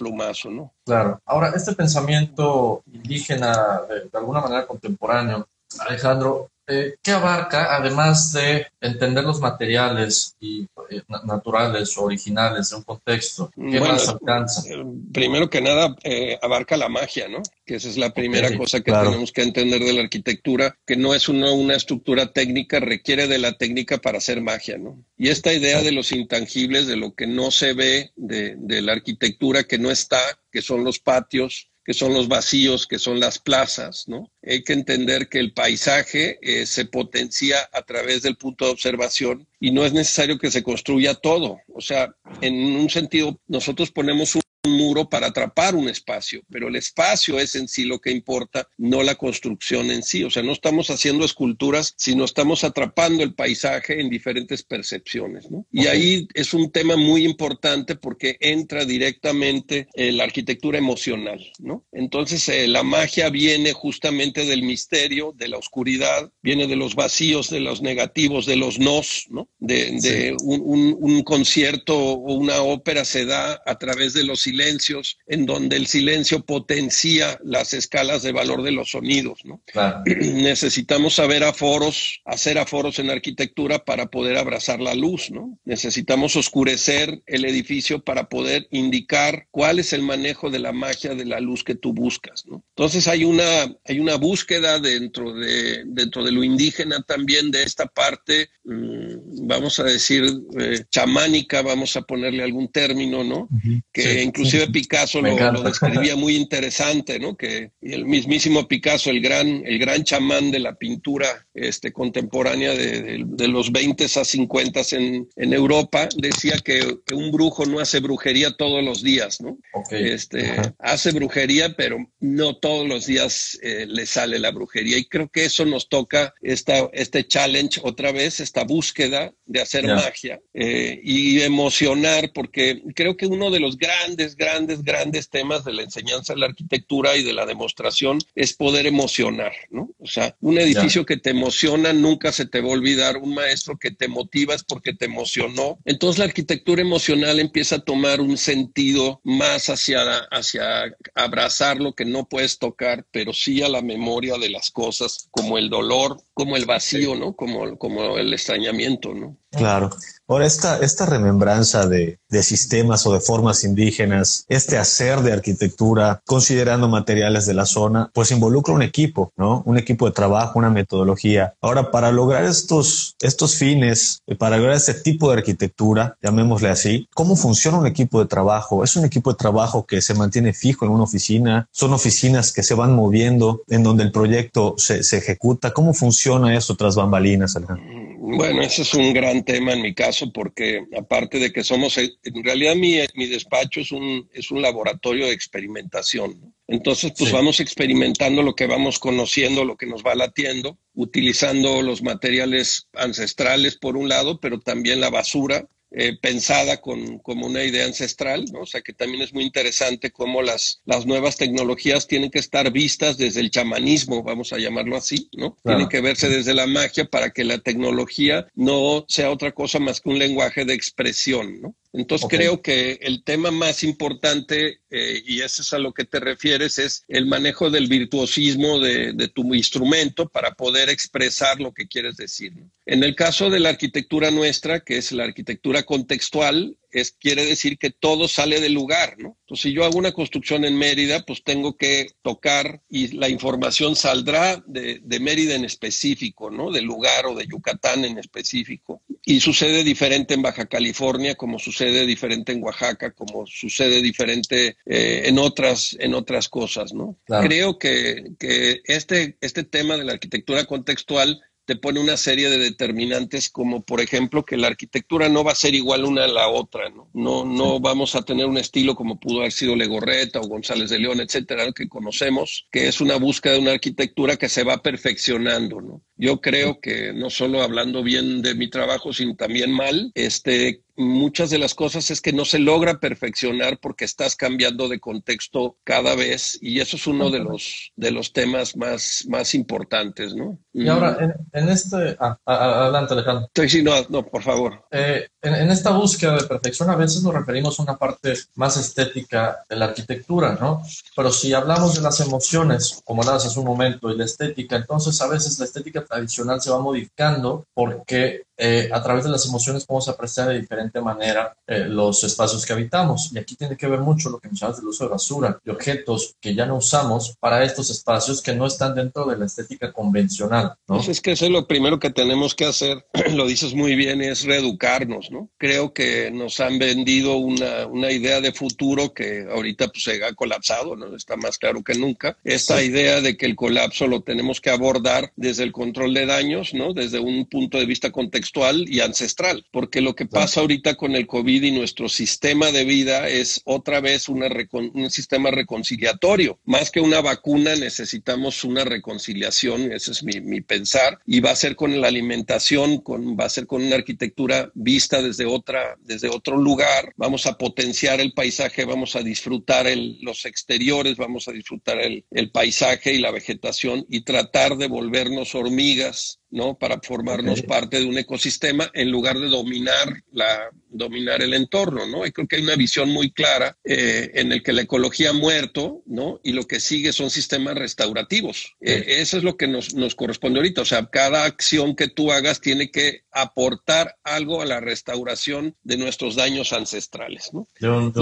Claro. 0.84 1.20
Ahora, 1.26 1.52
este 1.54 1.72
pensamiento 1.74 2.82
indígena, 2.86 3.82
de, 3.88 4.16
alguna 4.16 4.40
manera 4.40 4.66
contemporáneo, 4.66 5.48
Alejandro, 5.86 6.50
eh, 6.66 6.94
¿qué 7.02 7.10
abarca, 7.10 7.74
además 7.76 8.32
de 8.32 8.66
entender 8.80 9.24
los 9.24 9.40
materiales 9.40 10.36
y, 10.38 10.62
eh, 10.90 11.02
naturales 11.24 11.96
o 11.98 12.04
originales 12.04 12.70
de 12.70 12.76
un 12.76 12.82
contexto? 12.82 13.50
¿Qué 13.54 13.80
más 13.80 14.08
alcanza? 14.08 14.62
Eh, 14.68 14.84
primero 15.12 15.50
que 15.50 15.60
nada, 15.60 15.96
abarca 16.40 16.76
la 16.76 16.88
magia, 16.88 17.28
¿no? 17.28 17.42
Que 17.66 17.76
esa 17.76 17.88
es 17.88 17.96
la 17.96 18.14
primera 18.14 18.56
cosa 18.56 18.80
que 18.80 18.92
tenemos 18.92 19.32
que 19.32 19.42
entender 19.42 19.80
de 19.80 19.92
la 19.92 20.02
arquitectura, 20.02 20.76
que 20.86 20.96
no 20.96 21.14
es 21.14 21.28
una, 21.28 21.50
una 21.52 21.74
estructura 21.74 22.32
técnica, 22.32 22.78
requiere 22.78 23.26
de 23.26 23.38
la 23.38 23.52
técnica 23.54 23.98
para 23.98 24.18
hacer 24.18 24.40
magia, 24.40 24.78
¿no? 24.78 25.04
Y 25.16 25.30
esta 25.30 25.52
idea 25.52 25.82
de 25.82 25.92
los 25.92 26.12
intangibles, 26.12 26.86
de 26.86 26.96
lo 26.96 27.14
que 27.14 27.26
no 27.26 27.50
se 27.50 27.72
ve, 27.72 28.12
de, 28.14 28.54
de 28.56 28.82
la 28.82 28.92
arquitectura 28.92 29.64
que 29.64 29.78
no 29.78 29.90
está, 29.90 30.20
que 30.52 30.62
son 30.62 30.84
los 30.84 31.00
patios, 31.00 31.71
que 31.84 31.94
son 31.94 32.14
los 32.14 32.28
vacíos, 32.28 32.86
que 32.86 32.98
son 32.98 33.18
las 33.18 33.38
plazas, 33.38 34.04
¿no? 34.06 34.30
Hay 34.42 34.62
que 34.62 34.72
entender 34.72 35.28
que 35.28 35.38
el 35.38 35.52
paisaje 35.52 36.38
eh, 36.42 36.66
se 36.66 36.84
potencia 36.84 37.56
a 37.72 37.82
través 37.82 38.22
del 38.22 38.36
punto 38.36 38.66
de 38.66 38.72
observación 38.72 39.48
y 39.58 39.72
no 39.72 39.84
es 39.84 39.92
necesario 39.92 40.38
que 40.38 40.50
se 40.50 40.62
construya 40.62 41.14
todo. 41.14 41.58
O 41.74 41.80
sea, 41.80 42.14
en 42.40 42.54
un 42.54 42.88
sentido, 42.88 43.40
nosotros 43.48 43.90
ponemos 43.90 44.34
un 44.34 44.42
un 44.64 44.76
muro 44.76 45.08
para 45.08 45.28
atrapar 45.28 45.74
un 45.74 45.88
espacio, 45.88 46.42
pero 46.50 46.68
el 46.68 46.76
espacio 46.76 47.38
es 47.40 47.56
en 47.56 47.66
sí 47.66 47.84
lo 47.84 48.00
que 48.00 48.10
importa, 48.10 48.68
no 48.78 49.02
la 49.02 49.16
construcción 49.16 49.90
en 49.90 50.02
sí. 50.02 50.22
O 50.22 50.30
sea, 50.30 50.42
no 50.42 50.52
estamos 50.52 50.90
haciendo 50.90 51.24
esculturas, 51.24 51.94
sino 51.96 52.24
estamos 52.24 52.62
atrapando 52.62 53.24
el 53.24 53.34
paisaje 53.34 54.00
en 54.00 54.08
diferentes 54.08 54.62
percepciones. 54.62 55.50
¿no? 55.50 55.66
Y 55.72 55.86
ahí 55.86 56.28
es 56.34 56.54
un 56.54 56.70
tema 56.70 56.96
muy 56.96 57.24
importante 57.24 57.96
porque 57.96 58.36
entra 58.40 58.84
directamente 58.84 59.88
la 59.94 60.24
arquitectura 60.24 60.78
emocional. 60.78 61.44
¿no? 61.58 61.84
Entonces, 61.90 62.48
eh, 62.48 62.68
la 62.68 62.84
magia 62.84 63.30
viene 63.30 63.72
justamente 63.72 64.44
del 64.44 64.62
misterio, 64.62 65.34
de 65.36 65.48
la 65.48 65.58
oscuridad, 65.58 66.30
viene 66.40 66.68
de 66.68 66.76
los 66.76 66.94
vacíos, 66.94 67.50
de 67.50 67.60
los 67.60 67.82
negativos, 67.82 68.46
de 68.46 68.56
los 68.56 68.78
nos, 68.78 69.26
¿no? 69.28 69.48
de, 69.58 70.36
un, 70.40 70.96
un 71.00 71.22
concierto 71.22 71.96
o 71.98 72.34
una 72.34 72.62
ópera 72.62 73.04
se 73.04 73.24
da 73.26 73.60
a 73.66 73.78
través 73.78 74.12
de 74.12 74.24
los 74.24 74.46
silencios, 74.52 75.18
en 75.26 75.46
donde 75.46 75.76
el 75.76 75.86
silencio 75.86 76.44
potencia 76.44 77.38
las 77.42 77.72
escalas 77.72 78.22
de 78.22 78.32
valor 78.32 78.62
de 78.62 78.72
los 78.72 78.90
sonidos. 78.90 79.40
¿no? 79.44 79.62
Necesitamos 80.04 81.14
saber 81.14 81.42
aforos, 81.42 82.20
hacer 82.26 82.58
aforos 82.58 82.98
en 82.98 83.10
arquitectura 83.10 83.84
para 83.84 84.06
poder 84.06 84.36
abrazar 84.36 84.80
la 84.80 84.94
luz. 84.94 85.30
¿no? 85.30 85.58
Necesitamos 85.64 86.36
oscurecer 86.36 87.22
el 87.26 87.44
edificio 87.46 88.04
para 88.04 88.28
poder 88.28 88.68
indicar 88.70 89.46
cuál 89.50 89.78
es 89.78 89.92
el 89.92 90.02
manejo 90.02 90.50
de 90.50 90.58
la 90.58 90.72
magia 90.72 91.14
de 91.14 91.24
la 91.24 91.40
luz 91.40 91.64
que 91.64 91.74
tú 91.74 91.94
buscas. 91.94 92.44
¿no? 92.46 92.62
Entonces 92.76 93.08
hay 93.08 93.24
una, 93.24 93.74
hay 93.86 94.00
una 94.00 94.16
búsqueda 94.16 94.78
dentro 94.78 95.32
de, 95.32 95.84
dentro 95.86 96.22
de 96.24 96.32
lo 96.32 96.44
indígena 96.44 97.02
también 97.02 97.50
de 97.50 97.62
esta 97.62 97.86
parte, 97.86 98.50
mm, 98.64 99.46
vamos 99.46 99.78
a 99.78 99.84
decir, 99.84 100.24
eh, 100.58 100.84
chamánica, 100.90 101.62
vamos 101.62 101.96
a 101.96 102.02
ponerle 102.02 102.42
algún 102.42 102.68
término, 102.68 103.24
¿no? 103.24 103.48
Que 103.92 104.22
incluso 104.22 104.41
inclusive 104.42 104.66
Picasso 104.72 105.20
lo, 105.20 105.62
describía 105.62 106.16
muy 106.16 106.36
interesante, 106.36 107.18
¿no? 107.18 107.36
Que 107.36 107.70
el 107.80 108.04
mismísimo 108.04 108.66
Picasso, 108.66 109.10
el 109.10 109.20
gran, 109.20 109.62
el 109.66 109.78
gran 109.78 110.04
chamán 110.04 110.50
de 110.50 110.58
la 110.58 110.74
pintura 110.74 111.46
este, 111.54 111.92
contemporánea 111.92 112.72
de, 112.74 113.48
los 113.48 113.72
20 113.72 114.04
a 114.04 114.24
50 114.24 114.80
en, 114.92 115.28
en 115.36 115.52
Europa, 115.52 116.08
decía 116.16 116.56
que, 116.58 116.82
un 117.12 117.30
brujo 117.30 117.66
no 117.66 117.78
hace 117.80 118.00
brujería 118.00 118.52
todos 118.52 118.82
los 118.82 119.02
días, 119.02 119.40
¿no? 119.40 119.58
Este, 119.90 120.56
hace 120.78 121.12
brujería, 121.12 121.74
pero 121.76 121.98
no 122.20 122.56
todos 122.56 122.88
los 122.88 123.06
días 123.06 123.58
eh, 123.62 123.86
le 123.86 124.06
sale 124.06 124.38
la 124.38 124.50
brujería. 124.50 124.98
Y 124.98 125.04
creo 125.04 125.28
que 125.28 125.44
eso 125.44 125.64
nos 125.64 125.88
toca 125.88 126.34
esta, 126.40 126.88
este 126.92 127.26
challenge 127.26 127.80
otra 127.82 128.12
vez, 128.12 128.40
esta 128.40 128.64
búsqueda 128.64 129.32
de 129.44 129.60
hacer 129.60 129.86
magia 129.86 130.40
eh, 130.54 131.00
y 131.02 131.42
emocionar, 131.42 132.32
porque 132.32 132.82
creo 132.94 133.16
que 133.16 133.26
uno 133.26 133.50
de 133.50 133.60
los 133.60 133.76
grandes 133.76 134.31
grandes, 134.36 134.82
grandes, 134.82 135.28
temas 135.28 135.64
de 135.64 135.72
la 135.72 135.82
enseñanza 135.82 136.34
de 136.34 136.40
la 136.40 136.46
arquitectura 136.46 137.16
y 137.16 137.22
de 137.22 137.32
la 137.32 137.46
demostración 137.46 138.18
es 138.34 138.54
poder 138.54 138.86
emocionar, 138.86 139.52
¿no? 139.70 139.90
O 139.98 140.06
sea, 140.06 140.36
un 140.40 140.58
edificio 140.58 141.04
que 141.04 141.16
te 141.16 141.30
emociona 141.30 141.92
nunca 141.92 142.32
se 142.32 142.46
te 142.46 142.60
va 142.60 142.68
a 142.68 142.72
olvidar, 142.72 143.16
un 143.16 143.34
maestro 143.34 143.78
que 143.78 143.90
te 143.90 144.08
motiva 144.08 144.54
es 144.54 144.64
porque 144.64 144.94
te 144.94 145.06
emocionó. 145.06 145.78
Entonces 145.84 146.18
la 146.18 146.24
arquitectura 146.26 146.82
emocional 146.82 147.40
empieza 147.40 147.76
a 147.76 147.84
tomar 147.84 148.20
un 148.20 148.36
sentido 148.36 149.20
más 149.24 149.68
hacia, 149.68 150.18
hacia 150.30 150.94
abrazar 151.14 151.80
lo 151.80 151.94
que 151.94 152.04
no 152.04 152.28
puedes 152.28 152.58
tocar, 152.58 153.06
pero 153.10 153.32
sí 153.32 153.62
a 153.62 153.68
la 153.68 153.82
memoria 153.82 154.36
de 154.38 154.50
las 154.50 154.70
cosas, 154.70 155.28
como 155.30 155.58
el 155.58 155.70
dolor, 155.70 156.22
como 156.34 156.56
el 156.56 156.66
vacío, 156.66 157.14
¿no? 157.14 157.34
Como, 157.34 157.76
como 157.78 158.18
el 158.18 158.32
extrañamiento, 158.32 159.14
¿no? 159.14 159.36
Claro. 159.50 159.90
Ahora, 160.32 160.46
esta, 160.46 160.78
esta 160.78 161.04
remembranza 161.04 161.86
de, 161.86 162.18
de, 162.30 162.42
sistemas 162.42 163.06
o 163.06 163.12
de 163.12 163.20
formas 163.20 163.64
indígenas, 163.64 164.46
este 164.48 164.78
hacer 164.78 165.20
de 165.20 165.30
arquitectura, 165.30 166.22
considerando 166.24 166.88
materiales 166.88 167.44
de 167.44 167.52
la 167.52 167.66
zona, 167.66 168.10
pues 168.14 168.30
involucra 168.30 168.72
un 168.72 168.80
equipo, 168.80 169.30
¿no? 169.36 169.62
Un 169.66 169.76
equipo 169.76 170.06
de 170.06 170.12
trabajo, 170.12 170.58
una 170.58 170.70
metodología. 170.70 171.52
Ahora, 171.60 171.90
para 171.90 172.10
lograr 172.12 172.44
estos, 172.44 173.14
estos 173.20 173.56
fines, 173.56 174.22
eh, 174.26 174.34
para 174.34 174.56
lograr 174.56 174.76
este 174.76 174.94
tipo 174.94 175.30
de 175.30 175.36
arquitectura, 175.36 176.16
llamémosle 176.22 176.70
así, 176.70 177.06
¿cómo 177.12 177.36
funciona 177.36 177.76
un 177.76 177.86
equipo 177.86 178.18
de 178.18 178.24
trabajo? 178.24 178.84
¿Es 178.84 178.96
un 178.96 179.04
equipo 179.04 179.32
de 179.32 179.36
trabajo 179.36 179.84
que 179.84 180.00
se 180.00 180.14
mantiene 180.14 180.54
fijo 180.54 180.86
en 180.86 180.92
una 180.92 181.04
oficina? 181.04 181.68
¿Son 181.72 181.92
oficinas 181.92 182.52
que 182.52 182.62
se 182.62 182.72
van 182.72 182.96
moviendo 182.96 183.64
en 183.68 183.82
donde 183.82 184.04
el 184.04 184.12
proyecto 184.12 184.76
se, 184.78 185.02
se 185.02 185.18
ejecuta? 185.18 185.74
¿Cómo 185.74 185.92
funciona 185.92 186.56
eso 186.56 186.74
tras 186.74 186.96
bambalinas, 186.96 187.54
Alejandro? 187.54 188.01
Bueno, 188.24 188.62
ese 188.62 188.82
es 188.82 188.94
un 188.94 189.12
gran 189.12 189.44
tema 189.44 189.72
en 189.72 189.82
mi 189.82 189.94
caso 189.94 190.32
porque 190.32 190.86
aparte 190.96 191.40
de 191.40 191.52
que 191.52 191.64
somos, 191.64 191.98
en 191.98 192.44
realidad 192.44 192.76
mi, 192.76 193.00
mi 193.14 193.26
despacho 193.26 193.80
es 193.80 193.90
un, 193.90 194.30
es 194.32 194.52
un 194.52 194.62
laboratorio 194.62 195.26
de 195.26 195.32
experimentación. 195.32 196.54
Entonces, 196.68 197.14
pues 197.18 197.32
vamos 197.32 197.58
experimentando 197.58 198.44
lo 198.44 198.54
que 198.54 198.68
vamos 198.68 199.00
conociendo, 199.00 199.64
lo 199.64 199.76
que 199.76 199.86
nos 199.86 200.04
va 200.04 200.14
latiendo, 200.14 200.78
utilizando 200.94 201.82
los 201.82 202.00
materiales 202.04 202.86
ancestrales 202.92 203.76
por 203.76 203.96
un 203.96 204.08
lado, 204.08 204.38
pero 204.38 204.60
también 204.60 205.00
la 205.00 205.10
basura 205.10 205.66
eh, 205.94 206.16
pensada 206.20 206.80
con, 206.80 207.18
como 207.18 207.46
una 207.46 207.62
idea 207.62 207.84
ancestral, 207.84 208.44
¿no? 208.52 208.60
O 208.60 208.66
sea 208.66 208.80
que 208.80 208.92
también 208.92 209.22
es 209.22 209.34
muy 209.34 209.44
interesante 209.44 210.10
cómo 210.10 210.42
las, 210.42 210.80
las 210.84 211.06
nuevas 211.06 211.36
tecnologías 211.36 212.06
tienen 212.06 212.30
que 212.30 212.38
estar 212.38 212.70
vistas 212.72 213.18
desde 213.18 213.40
el 213.40 213.50
chamanismo, 213.50 214.22
vamos 214.22 214.52
a 214.52 214.58
llamarlo 214.58 214.96
así, 214.96 215.28
¿no? 215.36 215.56
Tienen 215.62 215.88
que 215.88 216.00
verse 216.00 216.28
desde 216.28 216.54
la 216.54 216.66
magia 216.66 217.04
para 217.04 217.30
que 217.30 217.44
la 217.44 217.58
tecnología 217.58 218.46
no 218.54 219.04
sea 219.08 219.30
otra 219.30 219.52
cosa 219.52 219.78
más 219.78 220.00
que 220.00 220.08
un 220.08 220.18
lenguaje 220.18 220.64
de 220.64 220.74
expresión, 220.74 221.60
¿no? 221.60 221.74
Entonces 221.92 222.26
creo 222.30 222.62
que 222.62 222.98
el 223.02 223.22
tema 223.22 223.50
más 223.50 223.84
importante, 223.84 224.80
eh, 224.90 225.22
y 225.26 225.42
eso 225.42 225.60
es 225.60 225.72
a 225.74 225.78
lo 225.78 225.92
que 225.92 226.04
te 226.04 226.20
refieres, 226.20 226.78
es 226.78 227.04
el 227.06 227.26
manejo 227.26 227.68
del 227.68 227.86
virtuosismo 227.86 228.80
de, 228.80 229.12
tu 229.34 229.54
instrumento 229.54 230.28
para 230.28 230.54
poder 230.54 230.88
expresar 230.88 231.60
lo 231.60 231.72
que 231.72 231.86
quieres 231.86 232.16
decir. 232.16 232.54
En 232.86 233.04
el 233.04 233.14
caso 233.14 233.50
de 233.50 233.60
la 233.60 233.68
arquitectura 233.70 234.30
nuestra, 234.30 234.80
que 234.80 234.96
es 234.96 235.12
la 235.12 235.24
arquitectura 235.24 235.82
contextual, 235.82 236.76
es, 236.92 237.12
quiere 237.12 237.44
decir 237.44 237.78
que 237.78 237.90
todo 237.90 238.28
sale 238.28 238.60
del 238.60 238.74
lugar, 238.74 239.16
¿no? 239.18 239.36
Entonces, 239.40 239.62
si 239.62 239.72
yo 239.72 239.84
hago 239.84 239.98
una 239.98 240.12
construcción 240.12 240.64
en 240.64 240.76
Mérida, 240.76 241.24
pues 241.26 241.42
tengo 241.42 241.76
que 241.76 242.08
tocar 242.22 242.82
y 242.88 243.08
la 243.16 243.28
información 243.28 243.96
saldrá 243.96 244.62
de, 244.66 245.00
de 245.02 245.20
Mérida 245.20 245.54
en 245.54 245.64
específico, 245.64 246.50
¿no? 246.50 246.70
Del 246.70 246.84
lugar 246.84 247.26
o 247.26 247.34
de 247.34 247.46
Yucatán 247.46 248.04
en 248.04 248.18
específico. 248.18 249.02
Y 249.24 249.40
sucede 249.40 249.84
diferente 249.84 250.34
en 250.34 250.42
Baja 250.42 250.66
California, 250.66 251.34
como 251.34 251.58
sucede 251.58 252.06
diferente 252.06 252.52
en 252.52 252.62
Oaxaca, 252.62 253.12
como 253.12 253.46
sucede 253.46 254.02
diferente 254.02 254.76
eh, 254.86 255.22
en, 255.26 255.38
otras, 255.38 255.96
en 256.00 256.14
otras 256.14 256.48
cosas, 256.48 256.92
¿no? 256.92 257.18
Creo 257.26 257.78
que, 257.78 258.32
que 258.38 258.80
este, 258.84 259.36
este 259.40 259.64
tema 259.64 259.96
de 259.96 260.04
la 260.04 260.12
arquitectura 260.12 260.64
contextual 260.64 261.40
te 261.64 261.76
pone 261.76 262.00
una 262.00 262.16
serie 262.16 262.50
de 262.50 262.58
determinantes 262.58 263.48
como 263.48 263.82
por 263.82 264.00
ejemplo 264.00 264.44
que 264.44 264.56
la 264.56 264.66
arquitectura 264.68 265.28
no 265.28 265.44
va 265.44 265.52
a 265.52 265.56
ser 265.56 265.74
igual 265.74 266.04
una 266.04 266.24
a 266.24 266.28
la 266.28 266.48
otra, 266.48 266.90
¿no? 266.90 267.08
No, 267.12 267.44
no 267.44 267.80
vamos 267.80 268.14
a 268.14 268.22
tener 268.22 268.46
un 268.46 268.58
estilo 268.58 268.94
como 268.94 269.20
pudo 269.20 269.40
haber 269.40 269.52
sido 269.52 269.76
Legorreta 269.76 270.40
o 270.40 270.48
González 270.48 270.90
de 270.90 270.98
León, 270.98 271.20
etcétera, 271.20 271.70
que 271.72 271.88
conocemos, 271.88 272.66
que 272.70 272.88
es 272.88 273.00
una 273.00 273.16
búsqueda 273.16 273.54
de 273.54 273.60
una 273.60 273.72
arquitectura 273.72 274.36
que 274.36 274.48
se 274.48 274.64
va 274.64 274.82
perfeccionando, 274.82 275.80
¿no? 275.80 276.02
Yo 276.16 276.40
creo 276.40 276.80
que 276.80 277.12
no 277.12 277.30
solo 277.30 277.62
hablando 277.62 278.02
bien 278.02 278.42
de 278.42 278.54
mi 278.54 278.68
trabajo, 278.68 279.12
sino 279.12 279.34
también 279.34 279.72
mal, 279.72 280.12
este, 280.14 280.82
muchas 280.96 281.50
de 281.50 281.58
las 281.58 281.74
cosas 281.74 282.10
es 282.10 282.20
que 282.20 282.32
no 282.32 282.44
se 282.44 282.58
logra 282.58 283.00
perfeccionar 283.00 283.78
porque 283.80 284.04
estás 284.04 284.36
cambiando 284.36 284.88
de 284.88 285.00
contexto 285.00 285.78
cada 285.84 286.14
vez 286.14 286.58
y 286.60 286.80
eso 286.80 286.96
es 286.96 287.06
uno 287.06 287.30
de 287.30 287.40
los, 287.40 287.92
de 287.96 288.10
los 288.10 288.32
temas 288.32 288.76
más, 288.76 289.24
más 289.28 289.54
importantes, 289.54 290.34
¿no? 290.34 290.58
Y 290.72 290.88
ahora, 290.88 291.36
en, 291.52 291.68
este... 291.68 292.16
Ah, 292.20 292.38
adelante, 292.44 293.14
Alejandro. 293.14 293.50
Sí, 293.66 293.82
no, 293.82 293.92
no, 294.08 294.26
por 294.26 294.42
favor. 294.42 294.86
Eh, 294.90 295.28
en, 295.42 295.70
esta 295.70 295.90
búsqueda 295.90 296.36
de 296.36 296.46
perfección 296.46 296.88
a 296.88 296.96
veces 296.96 297.22
nos 297.22 297.34
referimos 297.34 297.78
a 297.78 297.82
una 297.82 297.96
parte 297.96 298.34
más 298.54 298.76
estética 298.76 299.64
de 299.68 299.76
la 299.76 299.86
arquitectura, 299.86 300.56
¿no? 300.60 300.82
Pero 301.16 301.32
si 301.32 301.52
hablamos 301.52 301.96
de 301.96 302.00
las 302.00 302.20
emociones, 302.20 303.02
como 303.04 303.22
hablabas 303.22 303.46
hace 303.46 303.58
un 303.58 303.66
momento, 303.66 304.10
y 304.10 304.16
la 304.16 304.24
estética, 304.24 304.76
entonces 304.76 305.20
a 305.20 305.26
veces 305.26 305.58
la 305.58 305.64
estética 305.64 306.04
tradicional 306.04 306.60
se 306.62 306.70
va 306.70 306.78
modificando 306.78 307.66
porque 307.74 308.42
eh, 308.64 308.88
a 308.92 309.02
través 309.02 309.24
de 309.24 309.30
las 309.30 309.44
emociones 309.44 309.84
podemos 309.84 310.08
apreciar 310.08 310.48
de 310.48 310.60
diferente 310.60 311.00
manera 311.00 311.52
eh, 311.66 311.80
los 311.80 312.22
espacios 312.22 312.64
que 312.64 312.72
habitamos. 312.72 313.32
Y 313.32 313.38
aquí 313.38 313.56
tiene 313.56 313.76
que 313.76 313.88
ver 313.88 313.98
mucho 313.98 314.30
lo 314.30 314.38
que 314.38 314.46
mencionas 314.46 314.76
del 314.76 314.86
uso 314.86 315.02
de 315.02 315.10
basura, 315.10 315.58
y 315.64 315.70
objetos 315.70 316.36
que 316.40 316.54
ya 316.54 316.64
no 316.64 316.76
usamos 316.76 317.34
para 317.40 317.64
estos 317.64 317.90
espacios 317.90 318.40
que 318.40 318.54
no 318.54 318.66
están 318.66 318.94
dentro 318.94 319.24
de 319.24 319.36
la 319.36 319.46
estética 319.46 319.92
convencional. 319.92 320.74
¿no? 320.86 320.94
Pues 320.94 321.08
es 321.08 321.20
que 321.20 321.32
eso 321.32 321.46
es 321.46 321.50
lo 321.50 321.66
primero 321.66 321.98
que 321.98 322.10
tenemos 322.10 322.54
que 322.54 322.66
hacer, 322.66 323.04
lo 323.34 323.48
dices 323.48 323.74
muy 323.74 323.96
bien, 323.96 324.22
es 324.22 324.44
reeducarnos. 324.44 325.32
¿no? 325.32 325.50
Creo 325.58 325.92
que 325.92 326.30
nos 326.30 326.60
han 326.60 326.78
vendido 326.78 327.38
una, 327.38 327.88
una 327.88 328.12
idea 328.12 328.40
de 328.40 328.52
futuro 328.52 329.12
que 329.12 329.44
ahorita 329.52 329.88
pues, 329.88 330.04
se 330.04 330.24
ha 330.24 330.34
colapsado, 330.34 330.94
¿no? 330.94 331.16
está 331.16 331.36
más 331.36 331.58
claro 331.58 331.82
que 331.82 331.96
nunca. 331.96 332.38
Esta 332.44 332.80
idea 332.80 333.20
de 333.20 333.36
que 333.36 333.46
el 333.46 333.56
colapso 333.56 334.06
lo 334.06 334.22
tenemos 334.22 334.60
que 334.60 334.70
abordar 334.70 335.32
desde 335.34 335.64
el 335.64 335.72
control 335.72 336.14
de 336.14 336.26
daños, 336.26 336.74
¿no? 336.74 336.92
desde 336.92 337.18
un 337.18 337.46
punto 337.46 337.78
de 337.78 337.86
vista 337.86 338.12
contextual 338.12 338.51
y 338.86 339.00
ancestral, 339.00 339.64
porque 339.70 340.02
lo 340.02 340.14
que 340.14 340.26
pasa 340.26 340.60
ahorita 340.60 340.94
con 340.96 341.16
el 341.16 341.26
COVID 341.26 341.62
y 341.62 341.70
nuestro 341.70 342.08
sistema 342.08 342.70
de 342.70 342.84
vida 342.84 343.28
es 343.28 343.62
otra 343.64 344.00
vez 344.00 344.28
una 344.28 344.48
un 344.72 345.10
sistema 345.10 345.50
reconciliatorio. 345.50 346.58
Más 346.64 346.90
que 346.90 347.00
una 347.00 347.22
vacuna 347.22 347.76
necesitamos 347.76 348.62
una 348.64 348.84
reconciliación, 348.84 349.90
ese 349.92 350.12
es 350.12 350.22
mi, 350.22 350.40
mi, 350.40 350.60
pensar, 350.60 351.18
y 351.26 351.40
va 351.40 351.50
a 351.50 351.56
ser 351.56 351.76
con 351.76 351.98
la 352.00 352.08
alimentación, 352.08 352.98
con, 352.98 353.36
va 353.38 353.46
a 353.46 353.50
ser 353.50 353.66
con 353.66 353.82
una 353.82 353.96
arquitectura 353.96 354.70
vista 354.74 355.22
desde, 355.22 355.46
otra, 355.46 355.96
desde 356.00 356.28
otro 356.28 356.56
lugar, 356.58 357.12
vamos 357.16 357.46
a 357.46 357.56
potenciar 357.56 358.20
el 358.20 358.34
paisaje, 358.34 358.84
vamos 358.84 359.16
a 359.16 359.22
disfrutar 359.22 359.86
el, 359.86 360.18
los 360.20 360.44
exteriores, 360.44 361.16
vamos 361.16 361.48
a 361.48 361.52
disfrutar 361.52 362.00
el, 362.00 362.24
el 362.30 362.50
paisaje 362.50 363.14
y 363.14 363.18
la 363.18 363.30
vegetación 363.30 364.04
y 364.10 364.22
tratar 364.22 364.76
de 364.76 364.88
volvernos 364.88 365.54
hormigas 365.54 366.41
¿no? 366.52 366.78
Para 366.78 367.00
formarnos 367.00 367.62
parte 367.62 367.98
de 367.98 368.06
un 368.06 368.18
ecosistema 368.18 368.90
en 368.94 369.10
lugar 369.10 369.38
de 369.38 369.48
dominar 369.48 370.22
la, 370.30 370.70
dominar 370.92 371.42
el 371.42 371.54
entorno, 371.54 372.06
¿no? 372.06 372.26
Y 372.26 372.32
creo 372.32 372.46
que 372.46 372.56
hay 372.56 372.62
una 372.62 372.76
visión 372.76 373.10
muy 373.10 373.32
clara 373.32 373.76
eh, 373.84 374.30
en 374.34 374.52
el 374.52 374.62
que 374.62 374.72
la 374.72 374.82
ecología 374.82 375.30
ha 375.30 375.32
muerto, 375.32 376.02
¿no? 376.06 376.40
Y 376.44 376.52
lo 376.52 376.66
que 376.66 376.78
sigue 376.78 377.12
son 377.12 377.30
sistemas 377.30 377.74
restaurativos. 377.74 378.76
Eh, 378.80 379.04
eso 379.20 379.38
es 379.38 379.44
lo 379.44 379.56
que 379.56 379.66
nos, 379.66 379.94
nos, 379.94 380.14
corresponde 380.14 380.58
ahorita. 380.58 380.82
O 380.82 380.84
sea, 380.84 381.06
cada 381.06 381.44
acción 381.44 381.96
que 381.96 382.08
tú 382.08 382.30
hagas 382.30 382.60
tiene 382.60 382.90
que 382.90 383.22
aportar 383.32 384.16
algo 384.22 384.60
a 384.60 384.66
la 384.66 384.80
restauración 384.80 385.74
de 385.82 385.96
nuestros 385.96 386.36
daños 386.36 386.72
ancestrales, 386.72 387.50
¿no? 387.52 387.66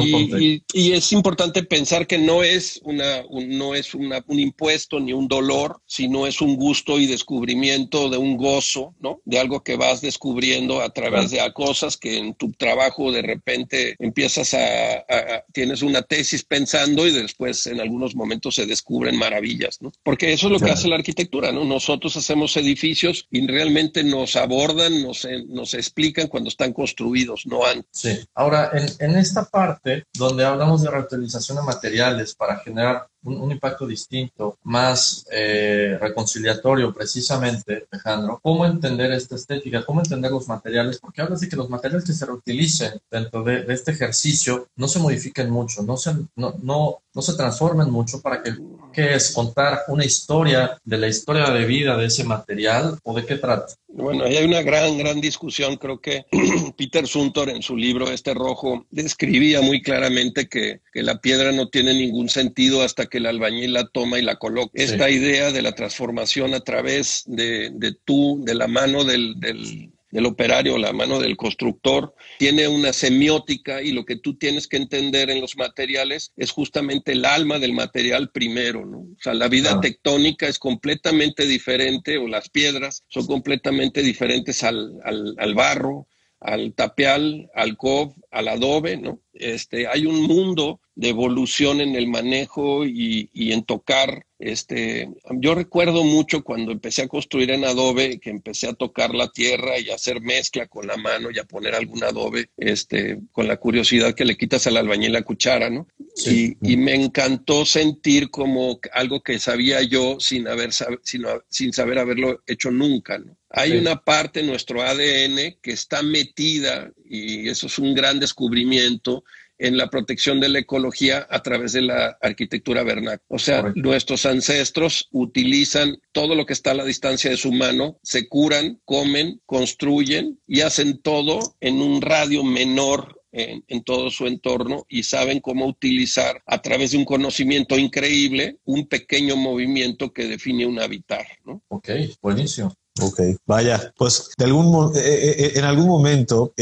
y, 0.05 0.63
y, 0.73 0.93
es 0.93 1.13
importante 1.13 1.65
pensar 1.65 2.07
que 2.07 2.19
no 2.19 2.45
es, 2.45 2.81
una, 2.85 3.25
un, 3.29 3.59
no 3.59 3.75
es 3.75 3.95
una, 3.95 4.25
un 4.29 4.39
impuesto 4.39 5.01
ni 5.01 5.13
un 5.13 5.27
dolor, 5.27 5.81
sino 5.87 6.29
es 6.29 6.41
un 6.41 6.55
gusto 6.55 7.01
y 7.01 7.07
descubrimiento 7.07 8.09
de 8.09 8.20
un 8.21 8.37
gozo, 8.37 8.95
¿no? 9.01 9.21
De 9.25 9.39
algo 9.39 9.63
que 9.63 9.77
vas 9.77 10.01
descubriendo 10.01 10.81
a 10.81 10.91
través 10.91 11.31
de 11.31 11.41
cosas 11.53 11.97
que 11.97 12.19
en 12.19 12.35
tu 12.35 12.53
trabajo 12.53 13.11
de 13.11 13.23
repente 13.23 13.97
empiezas 13.99 14.55
a, 14.55 15.05
tienes 15.53 15.83
una 15.83 16.03
tesis 16.03 16.45
pensando 16.45 17.07
y 17.07 17.13
después 17.13 17.67
en 17.67 17.81
algunos 17.81 18.15
momentos 18.15 18.55
se 18.55 18.67
descubren 18.67 19.17
maravillas, 19.17 19.81
¿no? 19.81 19.93
Porque 20.03 20.33
eso 20.33 20.47
es 20.47 20.53
lo 20.53 20.61
que 20.61 20.71
hace 20.71 20.89
la 20.89 20.97
arquitectura, 20.97 21.53
¿no? 21.53 21.65
Nosotros 21.65 22.17
hacemos 22.17 22.57
edificios 22.57 23.27
y 23.31 23.47
realmente 23.47 24.05
nos 24.05 24.37
abordan, 24.37 25.03
nos, 25.03 25.27
nos 25.49 25.75
explican 25.75 26.29
cuando 26.29 26.49
están 26.49 26.73
construidos, 26.73 27.47
no 27.47 27.65
antes. 27.65 27.89
Sí. 27.93 28.19
Ahora, 28.35 28.71
en, 28.73 29.11
en 29.11 29.19
esta 29.19 29.45
parte 29.45 30.05
donde 30.13 30.45
hablamos 30.45 30.83
de 30.83 30.91
reutilización 30.91 31.59
de 31.59 31.65
materiales 31.65 32.35
para 32.35 32.59
generar 32.59 33.07
un, 33.25 33.53
impacto 33.53 33.87
distinto, 33.87 34.59
más 34.65 35.27
eh, 35.31 35.99
reconciliatorio 36.01 36.93
precisamente, 36.93 37.87
Alejandro, 37.91 38.41
cómo 38.43 38.65
entender 38.65 39.13
esta 39.13 39.37
estética, 39.37 39.85
cómo 39.85 40.01
entender 40.01 40.31
los 40.31 40.49
materiales, 40.49 40.99
porque 40.99 41.21
hablas 41.21 41.41
de 41.41 41.49
que 41.49 41.57
los 41.57 41.69
materiales 41.69 42.05
que 42.05 42.13
se 42.13 42.27
reutilicen 42.27 43.01
dentro 43.11 43.43
de, 43.43 43.65
este 43.69 43.93
ejercicio 43.93 44.69
no 44.77 44.89
se 44.89 44.99
modifiquen 44.99 45.51
mucho, 45.51 45.83
no 45.83 45.97
se, 45.97 46.15
no, 46.37 46.55
no, 46.63 47.03
no 47.15 47.23
se 47.23 47.35
transformen 47.35 47.91
mucho 47.91 48.21
para 48.21 48.43
que, 48.43 48.55
¿qué 48.93 49.15
es? 49.15 49.33
Contar 49.33 49.81
una 49.89 50.05
historia 50.05 50.79
de 50.85 50.99
la 50.99 51.09
historia 51.09 51.51
de 51.51 51.65
vida 51.65 51.97
de 51.97 52.07
ese 52.07 52.25
material 52.25 52.99
o 53.03 53.15
de 53.15 53.27
qué 53.27 53.37
trata. 53.37 53.75
Bueno, 53.89 54.25
hay 54.25 54.45
una 54.45 54.63
gran, 54.63 54.97
gran 54.97 55.21
discusión. 55.21 55.77
Creo 55.77 56.01
que 56.01 56.25
Peter 56.77 57.07
Suntor 57.07 57.51
en 57.51 57.63
su 57.63 57.77
libro 57.77 58.11
Este 58.11 58.35
Rojo 58.35 58.87
describía 58.91 59.61
muy 59.61 59.83
claramente 59.83 60.49
que, 60.49 60.81
que, 60.93 61.03
la 61.03 61.21
piedra 61.21 61.51
no 61.53 61.69
tiene 61.69 61.95
ningún 61.95 62.29
sentido 62.29 62.83
hasta 62.83 63.07
que 63.07 63.19
el 63.19 63.27
albañil 63.27 63.73
la 63.73 63.89
toma 63.89 64.19
y 64.19 64.23
la 64.23 64.37
coloca. 64.37 64.71
Esta 64.75 65.11
idea 65.11 65.51
de 65.51 65.63
la 65.63 65.73
transformación 65.73 66.55
a 66.55 66.61
través 66.61 67.25
de, 67.27 67.71
de 67.75 67.93
tú, 68.05 68.41
de 68.45 68.55
la 68.55 68.69
mano 68.69 69.05
del, 69.05 69.41
del 69.41 69.91
del 70.11 70.27
operario, 70.27 70.79
la 70.79 70.93
mano 70.93 71.19
del 71.21 71.37
constructor, 71.37 72.15
tiene 72.39 72.69
una 72.69 72.93
semiótica 72.93 73.83
y 73.83 73.93
lo 73.93 74.05
que 74.05 74.17
tú 74.17 74.37
tienes 74.37 74.67
que 74.67 74.77
entender 74.77 75.31
en 75.31 75.41
los 75.41 75.57
materiales 75.57 76.33
es 76.37 76.51
justamente 76.51 77.13
el 77.13 77.25
alma 77.25 77.59
del 77.59 77.73
material 77.73 78.31
primero, 78.31 78.87
¿no? 78.87 78.99
O 78.99 79.17
sea, 79.23 79.35
la 79.35 79.49
vida 79.49 79.81
tectónica 79.81 80.49
es 80.49 80.59
completamente 80.59 81.47
diferente 81.47 82.19
o 82.19 82.27
las 82.27 82.49
piedras 82.49 83.05
son 83.09 83.27
completamente 83.27 84.03
diferentes 84.03 84.63
al, 84.65 85.01
al, 85.05 85.35
al 85.39 85.55
barro, 85.55 86.07
al 86.41 86.73
tapial, 86.73 87.51
al 87.55 87.77
cob, 87.77 88.15
al 88.31 88.49
adobe, 88.49 88.97
¿no? 88.97 89.21
Este, 89.35 89.87
hay 89.87 90.07
un 90.07 90.23
mundo 90.23 90.81
de 90.95 91.11
evolución 91.11 91.81
en 91.81 91.95
el 91.97 92.09
manejo 92.09 92.85
y, 92.87 93.31
y, 93.33 93.53
en 93.53 93.65
tocar. 93.65 94.27
Este, 94.39 95.09
yo 95.33 95.55
recuerdo 95.55 96.03
mucho 96.03 96.43
cuando 96.43 96.73
empecé 96.73 97.03
a 97.03 97.09
construir 97.09 97.51
en 97.51 97.65
adobe, 97.65 98.19
que 98.21 98.31
empecé 98.31 98.69
a 98.69 98.75
tocar 98.75 99.15
la 99.15 99.31
tierra 99.31 99.79
y 99.79 99.91
a 99.91 99.95
hacer 99.95 100.21
mezcla 100.21 100.67
con 100.67 100.87
la 100.87 100.97
mano 100.97 101.31
y 101.31 101.39
a 101.39 101.45
poner 101.45 101.75
algún 101.75 102.03
adobe, 102.05 102.51
este, 102.57 103.19
con 103.33 103.47
la 103.47 103.59
curiosidad 103.59 104.15
que 104.15 104.25
le 104.25 104.37
quitas 104.37 104.67
al 104.67 104.79
albañil 104.79 105.13
la 105.13 105.23
cuchara, 105.23 105.71
¿no? 105.71 105.87
Y, 106.27 106.57
y, 106.63 106.77
me 106.77 106.95
encantó 106.95 107.65
sentir 107.65 108.31
como 108.31 108.79
algo 108.93 109.23
que 109.23 109.39
sabía 109.39 109.83
yo 109.83 110.19
sin, 110.21 110.49
haber, 110.49 110.71
sin, 110.73 111.25
sin 111.49 111.73
saber 111.73 111.99
haberlo 111.99 112.43
hecho 112.47 112.71
nunca. 112.71 113.19
¿no? 113.19 113.37
Hay 113.51 113.73
una 113.73 114.03
parte 114.03 114.41
en 114.41 114.47
nuestro 114.47 114.83
ADN 114.83 115.59
que 115.61 115.73
está 115.73 116.03
metida, 116.03 116.91
y 117.05 117.49
eso 117.49 117.67
es 117.67 117.79
un 117.79 117.95
gran 117.95 118.21
descubrimiento, 118.21 119.25
en 119.61 119.77
la 119.77 119.91
protección 119.91 120.41
de 120.41 120.49
la 120.49 120.61
ecología 120.61 121.27
a 121.29 121.43
través 121.43 121.73
de 121.73 121.83
la 121.83 122.17
arquitectura 122.23 122.83
vernácula. 122.83 123.23
O 123.29 123.39
sea, 123.39 123.73
nuestros 123.75 124.25
ancestros 124.25 125.09
utilizan 125.13 126.01
todo 126.13 126.35
lo 126.35 126.47
que 126.47 126.55
está 126.55 126.71
a 126.71 126.75
la 126.75 126.85
distancia 126.85 127.31
de 127.31 127.37
su 127.37 127.53
mano, 127.53 127.99
se 128.03 128.27
curan, 128.27 128.81
comen, 128.87 129.41
construyen 129.45 130.41
y 130.47 130.63
hacen 130.63 130.99
todo 131.03 131.57
en 131.61 131.83
un 131.83 132.01
radio 132.01 132.43
menor 132.43 133.21
en, 133.33 133.63
en, 133.69 133.85
todo 133.85 134.11
su 134.11 134.27
entorno 134.27 134.87
y 134.89 135.05
saben 135.05 135.41
cómo 135.41 135.67
utilizar 135.67 136.43
a 136.47 136.63
través 136.63 136.93
de 136.93 136.99
un 136.99 137.05
conocimiento 137.05 137.79
increíble 137.79 138.59
un 138.65 138.89
pequeño 138.89 139.37
movimiento 139.37 140.13
que 140.13 140.27
define 140.27 140.67
un 140.67 140.81
habitar. 140.81 141.27
¿no? 141.45 141.63
Ok, 141.69 141.91
buenísimo. 142.23 142.75
Ok, 143.03 143.21
vaya, 143.47 143.93
pues 143.97 144.31
eh, 144.39 144.45
eh, 144.45 145.35
eh, 145.39 145.53
en 145.55 145.65
algún 145.65 145.87
momento, 145.87 146.53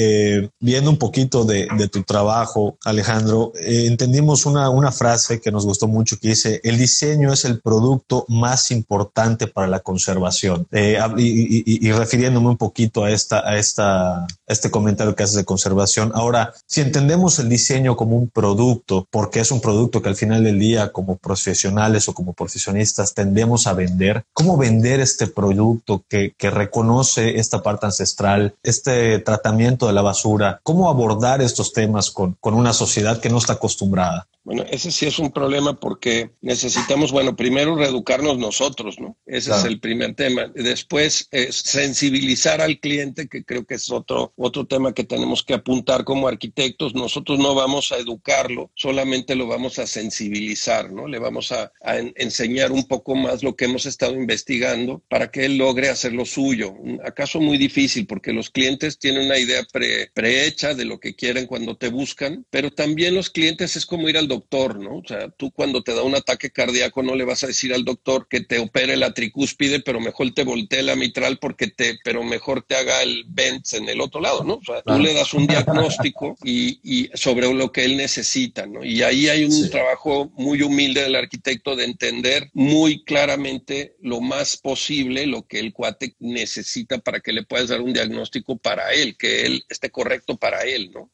viendo 0.60 0.90
un 0.90 0.96
poquito 0.96 1.44
de, 1.44 1.66
tu 1.90 2.02
trabajo, 2.02 2.76
Alejandro, 2.84 3.52
entendimos 3.56 4.46
una, 4.46 4.68
frase 4.92 5.40
que 5.40 5.50
nos 5.50 5.66
gustó 5.66 5.86
mucho 5.86 6.18
que 6.18 6.28
dice, 6.28 6.60
el 6.64 6.78
diseño 6.78 7.32
es 7.32 7.44
el 7.44 7.60
producto 7.60 8.24
más 8.28 8.70
importante 8.70 9.46
para 9.46 9.66
la 9.66 9.80
conservación. 9.80 10.66
Y, 10.72 11.90
refiriéndome 11.92 12.48
un 12.48 12.56
poquito 12.56 13.04
a, 13.04 13.10
esta, 13.10 14.26
este 14.46 14.70
comentario 14.70 15.14
que 15.14 15.24
haces 15.24 15.36
de 15.36 15.44
conservación, 15.44 16.12
ahora, 16.14 16.52
si 16.66 16.80
entendemos 16.80 17.38
el 17.38 17.48
diseño 17.48 17.96
como 17.96 18.16
un 18.16 18.28
producto, 18.28 19.06
porque 19.10 19.40
es 19.40 19.50
un 19.50 19.60
producto 19.60 20.00
que 20.00 20.08
al 20.08 20.16
final 20.16 20.44
del 20.44 20.58
día, 20.58 20.92
como 20.92 21.16
profesionales 21.16 22.08
o 22.08 22.14
como 22.14 22.32
profesionistas, 22.32 23.14
tendemos 23.14 23.66
a 23.66 23.72
vender, 23.72 24.24
¿cómo 24.32 24.56
vender 24.56 25.00
este 25.00 25.26
producto 25.26 26.04
que 26.08 26.27
que, 26.36 26.50
reconoce 26.50 27.38
esta 27.38 27.62
parte 27.62 27.86
ancestral, 27.86 28.54
este 28.62 29.18
tratamiento 29.20 29.86
de 29.86 29.92
la 29.92 30.02
basura, 30.02 30.60
cómo 30.62 30.88
abordar 30.88 31.40
estos 31.42 31.72
temas 31.72 32.10
con, 32.10 32.36
con 32.40 32.54
una 32.54 32.72
sociedad 32.72 33.20
que 33.20 33.30
no 33.30 33.38
está 33.38 33.54
acostumbrada. 33.54 34.26
Bueno, 34.48 34.64
ese 34.70 34.90
sí 34.90 35.04
es 35.04 35.18
un 35.18 35.30
problema 35.30 35.78
porque 35.78 36.30
necesitamos, 36.40 37.12
bueno, 37.12 37.36
primero 37.36 37.76
reeducarnos 37.76 38.38
nosotros, 38.38 38.98
¿no? 38.98 39.14
Ese 39.26 39.50
es 39.50 39.64
el 39.64 39.78
primer 39.78 40.14
tema. 40.14 40.50
Después, 40.54 41.28
eh, 41.32 41.48
sensibilizar 41.52 42.62
al 42.62 42.80
cliente, 42.80 43.28
que 43.28 43.44
creo 43.44 43.66
que 43.66 43.74
es 43.74 43.90
otro, 43.90 44.32
otro 44.36 44.66
tema 44.66 44.94
que 44.94 45.04
tenemos 45.04 45.42
que 45.42 45.52
apuntar 45.52 46.02
como 46.04 46.28
arquitectos. 46.28 46.94
Nosotros 46.94 47.38
no 47.38 47.54
vamos 47.54 47.92
a 47.92 47.98
educarlo, 47.98 48.70
solamente 48.74 49.34
lo 49.34 49.46
vamos 49.46 49.78
a 49.78 49.86
sensibilizar, 49.86 50.90
¿no? 50.90 51.06
Le 51.06 51.18
vamos 51.18 51.52
a, 51.52 51.70
enseñar 52.16 52.72
un 52.72 52.84
poco 52.84 53.14
más 53.14 53.42
lo 53.42 53.54
que 53.54 53.66
hemos 53.66 53.84
estado 53.84 54.14
investigando 54.14 55.02
para 55.10 55.30
que 55.30 55.44
él 55.44 55.58
logre 55.58 55.90
hacer 55.90 56.14
lo 56.14 56.24
suyo. 56.24 56.74
Acaso 57.04 57.38
muy 57.38 57.58
difícil 57.58 58.06
porque 58.06 58.32
los 58.32 58.48
clientes 58.48 58.98
tienen 58.98 59.26
una 59.26 59.36
idea 59.36 59.62
pre, 59.70 60.10
prehecha 60.14 60.72
de 60.72 60.86
lo 60.86 60.98
que 61.00 61.14
quieren 61.14 61.46
cuando 61.46 61.76
te 61.76 61.88
buscan, 61.88 62.46
pero 62.48 62.70
también 62.70 63.14
los 63.14 63.28
clientes 63.28 63.76
es 63.76 63.84
como 63.84 64.08
ir 64.08 64.16
al 64.16 64.26
doctor 64.26 64.37
doctor, 64.38 64.78
¿no? 64.78 64.98
O 64.98 65.04
sea, 65.06 65.28
tú 65.30 65.50
cuando 65.50 65.82
te 65.82 65.94
da 65.94 66.02
un 66.02 66.14
ataque 66.14 66.50
cardíaco 66.50 67.02
no 67.02 67.14
le 67.14 67.24
vas 67.24 67.42
a 67.42 67.48
decir 67.48 67.74
al 67.74 67.84
doctor 67.84 68.28
que 68.28 68.40
te 68.40 68.58
opere 68.58 68.96
la 68.96 69.12
tricúspide, 69.12 69.80
pero 69.80 70.00
mejor 70.00 70.32
te 70.32 70.44
voltee 70.44 70.82
la 70.82 70.96
mitral 70.96 71.38
porque 71.38 71.66
te, 71.66 71.98
pero 72.04 72.22
mejor 72.22 72.62
te 72.62 72.76
haga 72.76 73.02
el 73.02 73.24
Bentz 73.28 73.74
en 73.74 73.88
el 73.88 74.00
otro 74.00 74.20
lado, 74.20 74.44
¿no? 74.44 74.54
O 74.54 74.64
sea, 74.64 74.82
tú 74.82 74.98
le 74.98 75.14
das 75.14 75.34
un 75.34 75.46
diagnóstico 75.46 76.36
y, 76.44 77.10
sobre 77.14 77.52
lo 77.52 77.72
que 77.72 77.84
él 77.84 77.96
necesita, 77.96 78.66
¿no? 78.66 78.84
Y 78.84 79.02
ahí 79.02 79.28
hay 79.28 79.44
un 79.44 79.70
trabajo 79.70 80.30
muy 80.36 80.62
humilde 80.62 81.02
del 81.02 81.16
arquitecto 81.16 81.74
de 81.74 81.84
entender 81.84 82.50
muy 82.52 83.04
claramente 83.04 83.96
lo 84.00 84.20
más 84.20 84.56
posible 84.56 85.26
lo 85.26 85.46
que 85.46 85.58
el 85.58 85.72
cuate 85.72 86.14
necesita 86.18 86.98
para 86.98 87.20
que 87.20 87.32
le 87.32 87.44
puedas 87.44 87.68
dar 87.68 87.80
un 87.80 87.92
diagnóstico 87.92 88.56
para 88.56 88.92
él, 88.92 89.16
que 89.16 89.46
él 89.46 89.64
esté 89.68 89.90
correcto 89.90 90.36
para 90.36 90.62
él, 90.62 90.90
¿no? 90.92 91.10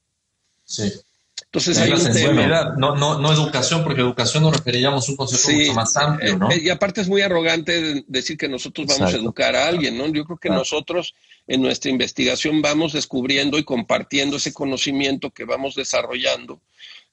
Sí. 0.64 0.92
Entonces 1.54 1.78
hay 1.78 1.90
la 2.48 2.74
no, 2.76 2.96
no, 2.96 3.20
no 3.20 3.32
educación, 3.32 3.84
porque 3.84 4.00
educación 4.00 4.42
nos 4.42 4.56
referiríamos 4.56 5.08
a 5.08 5.12
un 5.12 5.16
concepto 5.16 5.52
mucho 5.52 5.72
más 5.72 5.96
amplio, 5.96 6.36
¿no? 6.36 6.50
Eh, 6.50 6.62
y 6.64 6.68
aparte 6.68 7.00
es 7.00 7.08
muy 7.08 7.22
arrogante 7.22 8.04
decir 8.08 8.36
que 8.36 8.48
nosotros 8.48 8.88
vamos 8.88 9.14
a 9.14 9.16
educar 9.16 9.54
a 9.54 9.68
alguien, 9.68 9.96
¿no? 9.96 10.08
Yo 10.08 10.24
creo 10.24 10.36
que 10.36 10.50
nosotros 10.50 11.14
en 11.46 11.62
nuestra 11.62 11.92
investigación 11.92 12.60
vamos 12.60 12.92
descubriendo 12.92 13.56
y 13.56 13.62
compartiendo 13.62 14.38
ese 14.38 14.52
conocimiento 14.52 15.30
que 15.30 15.44
vamos 15.44 15.76
desarrollando 15.76 16.60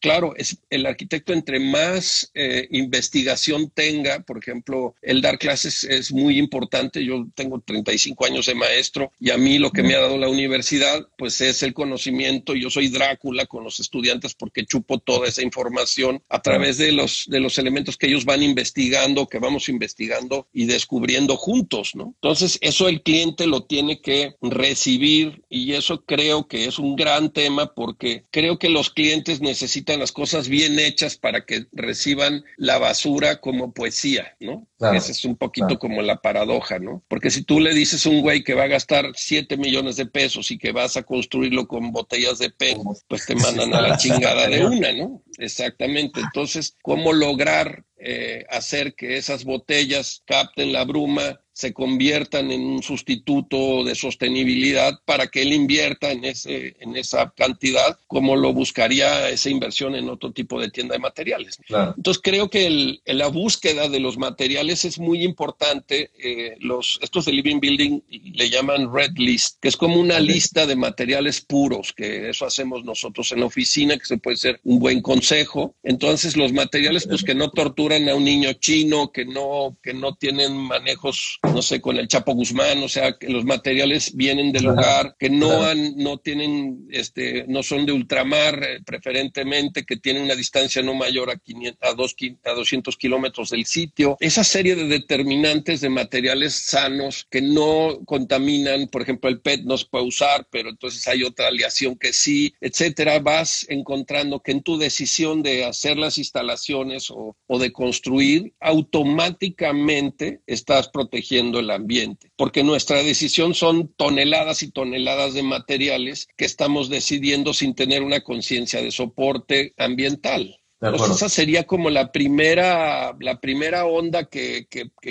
claro, 0.01 0.33
es 0.35 0.57
el 0.69 0.85
arquitecto 0.85 1.31
entre 1.31 1.59
más 1.59 2.31
eh, 2.33 2.67
investigación 2.71 3.69
tenga, 3.69 4.21
por 4.21 4.37
ejemplo, 4.37 4.95
el 5.01 5.21
dar 5.21 5.37
clases 5.37 5.83
es 5.83 6.11
muy 6.11 6.37
importante. 6.37 7.05
Yo 7.05 7.27
tengo 7.35 7.61
35 7.61 8.25
años 8.25 8.47
de 8.47 8.55
maestro 8.55 9.11
y 9.19 9.29
a 9.29 9.37
mí 9.37 9.59
lo 9.59 9.71
que 9.71 9.83
me 9.83 9.95
ha 9.95 10.01
dado 10.01 10.17
la 10.17 10.27
universidad, 10.27 11.07
pues 11.17 11.39
es 11.41 11.63
el 11.63 11.73
conocimiento. 11.73 12.55
Yo 12.55 12.69
soy 12.69 12.89
Drácula 12.89 13.45
con 13.45 13.63
los 13.63 13.79
estudiantes 13.79 14.33
porque 14.33 14.65
chupo 14.65 14.99
toda 14.99 15.27
esa 15.27 15.43
información 15.43 16.21
a 16.29 16.41
través 16.41 16.77
de 16.77 16.91
los, 16.91 17.25
de 17.27 17.39
los 17.39 17.57
elementos 17.57 17.95
que 17.95 18.07
ellos 18.07 18.25
van 18.25 18.43
investigando, 18.43 19.27
que 19.27 19.39
vamos 19.39 19.69
investigando 19.69 20.47
y 20.51 20.65
descubriendo 20.65 21.37
juntos, 21.37 21.91
¿no? 21.95 22.15
Entonces, 22.15 22.57
eso 22.61 22.87
el 22.87 23.03
cliente 23.03 23.45
lo 23.45 23.63
tiene 23.65 24.01
que 24.01 24.35
recibir 24.41 25.43
y 25.49 25.73
eso 25.73 26.03
creo 26.05 26.47
que 26.47 26.65
es 26.65 26.79
un 26.79 26.95
gran 26.95 27.31
tema 27.31 27.73
porque 27.73 28.25
creo 28.31 28.57
que 28.57 28.69
los 28.69 28.89
clientes 28.89 29.41
necesitan 29.41 29.90
las 29.99 30.11
cosas 30.11 30.47
bien 30.47 30.79
hechas 30.79 31.17
para 31.17 31.45
que 31.45 31.65
reciban 31.71 32.43
la 32.57 32.77
basura 32.77 33.39
como 33.39 33.73
poesía, 33.73 34.35
¿no? 34.39 34.67
Esa 34.79 35.11
es 35.11 35.25
un 35.25 35.35
poquito 35.35 35.77
como 35.77 36.01
la 36.01 36.21
paradoja, 36.21 36.79
¿no? 36.79 37.03
Porque 37.07 37.29
si 37.29 37.43
tú 37.43 37.59
le 37.59 37.73
dices 37.73 38.05
a 38.05 38.09
un 38.09 38.21
güey 38.21 38.43
que 38.43 38.55
va 38.55 38.63
a 38.63 38.67
gastar 38.67 39.11
7 39.13 39.57
millones 39.57 39.95
de 39.95 40.05
pesos 40.07 40.51
y 40.51 40.57
que 40.57 40.71
vas 40.71 40.97
a 40.97 41.03
construirlo 41.03 41.67
con 41.67 41.91
botellas 41.91 42.39
de 42.39 42.49
PET, 42.49 42.77
pues 43.07 43.25
te 43.25 43.35
mandan 43.35 43.73
a 43.73 43.81
la 43.81 43.97
chingada 43.97 44.47
de 44.47 44.65
una, 44.65 44.91
¿no? 44.91 45.23
Exactamente. 45.37 46.19
Entonces, 46.19 46.75
¿cómo 46.81 47.13
lograr 47.13 47.85
eh, 48.03 48.45
hacer 48.49 48.95
que 48.95 49.17
esas 49.17 49.43
botellas 49.43 50.23
capten 50.25 50.73
la 50.73 50.85
bruma, 50.85 51.39
se 51.61 51.73
conviertan 51.73 52.51
en 52.51 52.61
un 52.61 52.81
sustituto 52.81 53.83
de 53.83 53.93
sostenibilidad 53.93 54.99
para 55.05 55.27
que 55.27 55.43
él 55.43 55.53
invierta 55.53 56.11
en, 56.11 56.25
ese, 56.25 56.75
en 56.79 56.95
esa 56.95 57.31
cantidad 57.37 57.99
como 58.07 58.35
lo 58.35 58.51
buscaría 58.51 59.29
esa 59.29 59.51
inversión 59.51 59.95
en 59.95 60.09
otro 60.09 60.31
tipo 60.31 60.59
de 60.59 60.71
tienda 60.71 60.93
de 60.93 60.99
materiales. 60.99 61.59
Entonces 61.69 62.21
creo 62.23 62.49
que 62.49 62.99
la 63.05 63.27
búsqueda 63.27 63.87
de 63.89 63.99
los 63.99 64.17
materiales 64.17 64.85
es 64.85 64.97
muy 64.97 65.23
importante. 65.23 66.09
Eh, 66.17 66.55
los, 66.59 66.97
estos 67.03 67.25
de 67.25 67.33
Living 67.33 67.59
Building 67.59 68.01
le 68.09 68.49
llaman 68.49 68.91
Red 68.91 69.11
List, 69.17 69.59
que 69.61 69.67
es 69.67 69.77
como 69.77 69.99
una 69.99 70.19
lista 70.19 70.65
de 70.65 70.75
materiales 70.75 71.41
puros, 71.41 71.93
que 71.93 72.31
eso 72.31 72.45
hacemos 72.47 72.83
nosotros 72.83 73.31
en 73.31 73.41
la 73.41 73.45
oficina, 73.45 73.97
que 73.97 74.05
se 74.05 74.17
puede 74.17 74.37
ser 74.37 74.59
un 74.63 74.79
buen 74.79 75.01
consejo. 75.01 75.75
Entonces 75.83 76.35
los 76.35 76.53
materiales 76.53 77.05
pues 77.07 77.23
que 77.23 77.35
no 77.35 77.51
torturan 77.51 78.09
a 78.09 78.15
un 78.15 78.23
niño 78.23 78.53
chino, 78.53 79.11
que 79.11 79.25
no, 79.25 79.77
que 79.83 79.93
no 79.93 80.15
tienen 80.15 80.57
manejos 80.57 81.39
no 81.53 81.61
sé, 81.61 81.81
con 81.81 81.97
el 81.97 82.07
Chapo 82.07 82.33
Guzmán, 82.33 82.81
o 82.83 82.89
sea, 82.89 83.17
que 83.17 83.29
los 83.29 83.45
materiales 83.45 84.15
vienen 84.15 84.51
del 84.51 84.63
lugar, 84.63 85.15
que 85.19 85.29
no 85.29 85.63
han, 85.63 85.95
no 85.97 86.17
tienen, 86.17 86.87
este, 86.91 87.45
no 87.47 87.63
son 87.63 87.85
de 87.85 87.91
ultramar 87.91 88.63
eh, 88.63 88.79
preferentemente, 88.85 89.85
que 89.85 89.97
tienen 89.97 90.23
una 90.23 90.35
distancia 90.35 90.81
no 90.81 90.93
mayor 90.93 91.29
a, 91.29 91.37
500, 91.37 91.89
a, 91.89 91.93
dos, 91.93 92.15
a 92.45 92.51
200 92.51 92.97
kilómetros 92.97 93.49
del 93.49 93.65
sitio. 93.65 94.17
Esa 94.19 94.43
serie 94.43 94.75
de 94.75 94.85
determinantes 94.85 95.81
de 95.81 95.89
materiales 95.89 96.53
sanos 96.53 97.27
que 97.29 97.41
no 97.41 97.99
contaminan, 98.05 98.87
por 98.87 99.01
ejemplo, 99.01 99.29
el 99.29 99.41
PET 99.41 99.63
no 99.63 99.77
se 99.77 99.85
puede 99.85 100.05
usar, 100.05 100.47
pero 100.51 100.69
entonces 100.69 101.07
hay 101.07 101.23
otra 101.23 101.47
aleación 101.47 101.95
que 101.97 102.13
sí, 102.13 102.53
etcétera, 102.61 103.19
vas 103.19 103.65
encontrando 103.69 104.41
que 104.41 104.51
en 104.51 104.61
tu 104.61 104.77
decisión 104.77 105.43
de 105.43 105.65
hacer 105.65 105.97
las 105.97 106.17
instalaciones 106.17 107.09
o, 107.11 107.35
o 107.47 107.59
de 107.59 107.71
construir, 107.71 108.53
automáticamente 108.59 110.41
estás 110.45 110.87
protegiendo 110.89 111.40
el 111.41 111.69
ambiente, 111.71 112.31
porque 112.35 112.63
nuestra 112.63 113.03
decisión 113.03 113.53
son 113.53 113.89
toneladas 113.95 114.63
y 114.63 114.71
toneladas 114.71 115.33
de 115.33 115.43
materiales 115.43 116.27
que 116.37 116.45
estamos 116.45 116.89
decidiendo 116.89 117.53
sin 117.53 117.75
tener 117.75 118.03
una 118.03 118.21
conciencia 118.21 118.81
de 118.81 118.91
soporte 118.91 119.73
ambiental 119.77 120.61
esa 120.81 121.29
sería 121.29 121.63
como 121.65 121.91
la 121.91 122.11
primera, 122.11 123.15
la 123.19 123.39
primera 123.39 123.85
onda 123.85 124.25
que, 124.25 124.67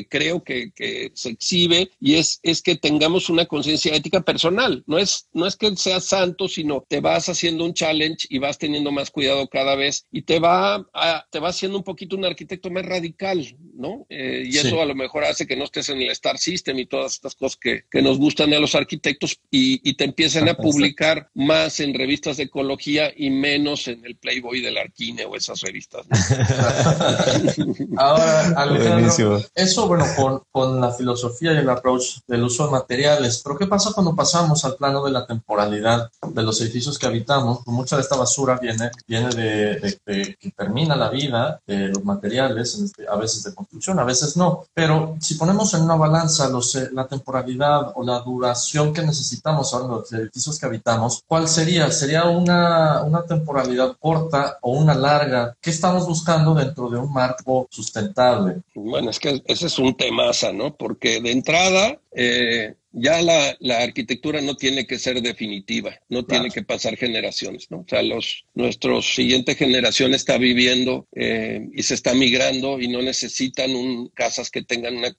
creo 0.08 0.42
que, 0.42 0.72
se 1.14 1.28
exhibe 1.28 1.90
y 2.00 2.14
es, 2.14 2.40
es 2.42 2.60
que 2.60 2.76
tengamos 2.76 3.30
una 3.30 3.46
conciencia 3.46 3.94
ética 3.94 4.22
personal. 4.22 4.82
No 4.86 4.98
es, 4.98 5.28
no 5.32 5.46
es 5.46 5.56
que 5.56 5.74
seas 5.76 6.04
santo, 6.04 6.48
sino 6.48 6.84
te 6.88 7.00
vas 7.00 7.28
haciendo 7.28 7.64
un 7.64 7.74
challenge 7.74 8.26
y 8.28 8.38
vas 8.38 8.58
teniendo 8.58 8.90
más 8.90 9.10
cuidado 9.10 9.46
cada 9.48 9.76
vez 9.76 10.06
y 10.10 10.22
te 10.22 10.40
va, 10.40 10.84
te 11.30 11.38
va 11.38 11.50
haciendo 11.50 11.78
un 11.78 11.84
poquito 11.84 12.16
un 12.16 12.24
arquitecto 12.24 12.68
más 12.70 12.84
radical, 12.84 13.56
¿no? 13.80 14.06
Eh, 14.08 14.44
y 14.46 14.58
eso 14.58 14.80
a 14.80 14.84
lo 14.84 14.94
mejor 14.94 15.24
hace 15.24 15.46
que 15.46 15.56
no 15.56 15.64
estés 15.64 15.88
en 15.88 16.00
el 16.00 16.10
Star 16.10 16.38
System 16.38 16.78
y 16.78 16.86
todas 16.86 17.14
estas 17.14 17.34
cosas 17.34 17.56
que, 17.56 17.84
que 17.90 18.02
nos 18.02 18.18
gustan 18.18 18.52
a 18.52 18.58
los 18.58 18.74
arquitectos 18.74 19.40
y, 19.50 19.80
y 19.88 19.94
te 19.94 20.04
empiezan 20.04 20.48
a 20.48 20.54
publicar 20.54 21.30
más 21.34 21.80
en 21.80 21.94
revistas 21.94 22.36
de 22.36 22.44
ecología 22.44 23.10
y 23.16 23.30
menos 23.30 23.88
en 23.88 24.04
el 24.04 24.16
Playboy 24.16 24.60
del 24.60 24.76
Arquine 24.78 25.24
o 25.24 25.34
esas 25.34 25.60
revistas. 25.60 26.06
Ahora, 27.96 28.48
Alejandro, 28.56 29.42
eso, 29.54 29.88
bueno, 29.88 30.04
con, 30.16 30.42
con, 30.50 30.80
la 30.80 30.92
filosofía 30.92 31.52
y 31.54 31.58
el 31.58 31.70
approach 31.70 32.18
del 32.26 32.44
uso 32.44 32.66
de 32.66 32.72
materiales, 32.72 33.40
pero 33.42 33.56
¿qué 33.56 33.66
pasa 33.66 33.92
cuando 33.92 34.14
pasamos 34.14 34.64
al 34.64 34.76
plano 34.76 35.04
de 35.04 35.10
la 35.10 35.26
temporalidad 35.26 36.10
de 36.28 36.42
los 36.42 36.60
edificios 36.60 36.98
que 36.98 37.06
habitamos? 37.06 37.60
Pues 37.64 37.74
mucha 37.74 37.96
de 37.96 38.02
esta 38.02 38.16
basura 38.16 38.58
viene, 38.60 38.90
viene 39.06 39.30
de, 39.30 39.98
de, 40.06 40.36
que 40.38 40.50
termina 40.50 40.96
la 40.96 41.10
vida 41.10 41.60
de 41.66 41.88
los 41.88 42.04
materiales, 42.04 42.74
este, 42.74 43.06
a 43.08 43.16
veces 43.16 43.42
de 43.42 43.54
construcción, 43.70 43.98
a 44.00 44.04
veces 44.04 44.36
no. 44.36 44.64
Pero 44.74 45.16
si 45.20 45.34
ponemos 45.34 45.72
en 45.74 45.82
una 45.82 45.94
balanza 45.94 46.48
los, 46.48 46.74
eh, 46.74 46.88
la 46.92 47.06
temporalidad 47.06 47.92
o 47.94 48.04
la 48.04 48.18
duración 48.20 48.92
que 48.92 49.02
necesitamos 49.02 49.72
ahora 49.72 49.94
los 49.94 50.12
edificios 50.12 50.58
que 50.58 50.66
habitamos, 50.66 51.22
¿cuál 51.26 51.48
sería? 51.48 51.90
¿Sería 51.92 52.24
una, 52.24 53.02
una 53.02 53.22
temporalidad 53.24 53.96
corta 54.00 54.58
o 54.62 54.72
una 54.72 54.94
larga? 54.94 55.54
¿Qué 55.60 55.70
estamos 55.70 56.06
buscando 56.06 56.54
dentro 56.54 56.90
de 56.90 56.98
un 56.98 57.12
marco 57.12 57.68
sustentable? 57.70 58.62
Bueno, 58.74 59.10
es 59.10 59.20
que 59.20 59.42
ese 59.46 59.66
es 59.66 59.78
un 59.78 59.96
temaza, 59.96 60.52
¿no? 60.52 60.74
Porque 60.74 61.20
de 61.20 61.30
entrada, 61.30 61.98
eh, 62.12 62.74
ya 62.92 63.22
la, 63.22 63.56
la, 63.60 63.80
arquitectura 63.82 64.40
no 64.40 64.56
tiene 64.56 64.86
que 64.86 64.98
ser 64.98 65.22
definitiva, 65.22 65.98
no 66.08 66.24
tiene 66.24 66.50
que 66.50 66.62
pasar 66.62 66.96
generaciones, 66.96 67.70
¿no? 67.70 67.78
O 67.78 67.86
sea, 67.88 68.02
los, 68.02 68.44
nuestra 68.54 69.00
siguiente 69.02 69.54
generación 69.54 70.14
está 70.14 70.38
viviendo 70.38 71.06
eh, 71.14 71.68
y 71.72 71.82
se 71.82 71.94
está 71.94 72.14
migrando 72.14 72.80
y 72.80 72.88
no 72.88 73.02
necesitan 73.02 73.74
un, 73.74 74.08
casas 74.08 74.50
que 74.50 74.62
tengan 74.62 74.96
una, 74.96 75.16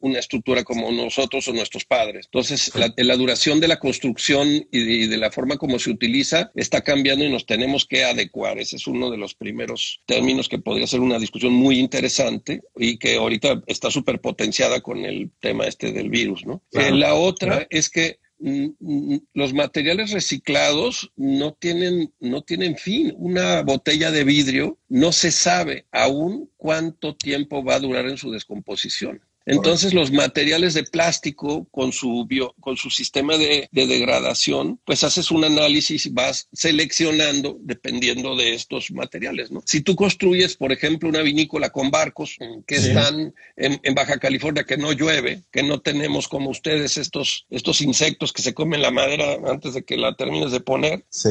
una, 0.00 0.18
estructura 0.18 0.64
como 0.64 0.90
nosotros 0.90 1.46
o 1.48 1.52
nuestros 1.52 1.84
padres. 1.84 2.26
Entonces, 2.26 2.72
la, 2.74 2.92
la 2.96 3.16
duración 3.16 3.60
de 3.60 3.68
la 3.68 3.78
construcción 3.78 4.66
y 4.70 5.06
de, 5.06 5.16
la 5.16 5.30
forma 5.30 5.56
como 5.56 5.78
se 5.78 5.90
utiliza 5.90 6.50
está 6.54 6.82
cambiando 6.82 7.24
y 7.24 7.30
nos 7.30 7.46
tenemos 7.46 7.86
que 7.86 8.04
adecuar. 8.04 8.58
Ese 8.58 8.76
es 8.76 8.86
uno 8.86 9.10
de 9.10 9.18
los 9.18 9.34
primeros 9.34 10.00
términos 10.06 10.48
que 10.48 10.58
podría 10.58 10.86
ser 10.86 11.00
una 11.00 11.18
discusión 11.18 11.52
muy 11.52 11.78
interesante 11.78 12.62
y 12.76 12.98
que 12.98 13.16
ahorita 13.16 13.62
está 13.66 13.90
súper 13.90 14.20
potenciada 14.20 14.80
con 14.80 15.04
el 15.04 15.30
tema 15.40 15.66
este 15.66 15.92
del 15.92 16.10
virus, 16.10 16.44
¿no? 16.44 16.62
Eh, 16.72 16.90
la 16.90 17.11
otra 17.14 17.66
es 17.70 17.88
que 17.88 18.18
mm, 18.38 18.66
mm, 18.78 19.20
los 19.34 19.54
materiales 19.54 20.10
reciclados 20.10 21.12
no 21.16 21.54
tienen, 21.54 22.12
no 22.20 22.42
tienen 22.42 22.76
fin. 22.76 23.14
Una 23.16 23.62
botella 23.62 24.10
de 24.10 24.24
vidrio 24.24 24.78
no 24.88 25.12
se 25.12 25.30
sabe 25.30 25.86
aún 25.90 26.50
cuánto 26.56 27.16
tiempo 27.16 27.64
va 27.64 27.76
a 27.76 27.80
durar 27.80 28.06
en 28.06 28.16
su 28.16 28.30
descomposición. 28.30 29.20
Entonces 29.46 29.94
los 29.94 30.12
materiales 30.12 30.74
de 30.74 30.84
plástico 30.84 31.66
con 31.70 31.92
su, 31.92 32.26
bio, 32.26 32.54
con 32.60 32.76
su 32.76 32.90
sistema 32.90 33.36
de, 33.36 33.68
de, 33.70 33.86
degradación, 33.86 34.80
pues 34.84 35.04
haces 35.04 35.30
un 35.30 35.44
análisis 35.44 36.06
y 36.06 36.10
vas 36.10 36.48
seleccionando 36.52 37.58
dependiendo 37.60 38.36
de 38.36 38.54
estos 38.54 38.90
materiales. 38.90 39.50
¿no? 39.50 39.62
Si 39.66 39.80
tú 39.80 39.96
construyes, 39.96 40.56
por 40.56 40.72
ejemplo, 40.72 41.08
una 41.08 41.22
vinícola 41.22 41.70
con 41.70 41.90
barcos 41.90 42.36
que 42.66 42.78
sí. 42.78 42.88
están 42.88 43.34
en, 43.56 43.80
en, 43.82 43.94
Baja 43.94 44.18
California, 44.18 44.64
que 44.64 44.76
no 44.76 44.92
llueve, 44.92 45.42
que 45.50 45.62
no 45.62 45.80
tenemos 45.80 46.28
como 46.28 46.50
ustedes 46.50 46.96
estos, 46.96 47.46
estos 47.50 47.80
insectos 47.80 48.32
que 48.32 48.42
se 48.42 48.54
comen 48.54 48.82
la 48.82 48.90
madera 48.90 49.38
antes 49.46 49.74
de 49.74 49.84
que 49.84 49.96
la 49.96 50.14
termines 50.14 50.52
de 50.52 50.60
poner, 50.60 51.04
sí. 51.10 51.30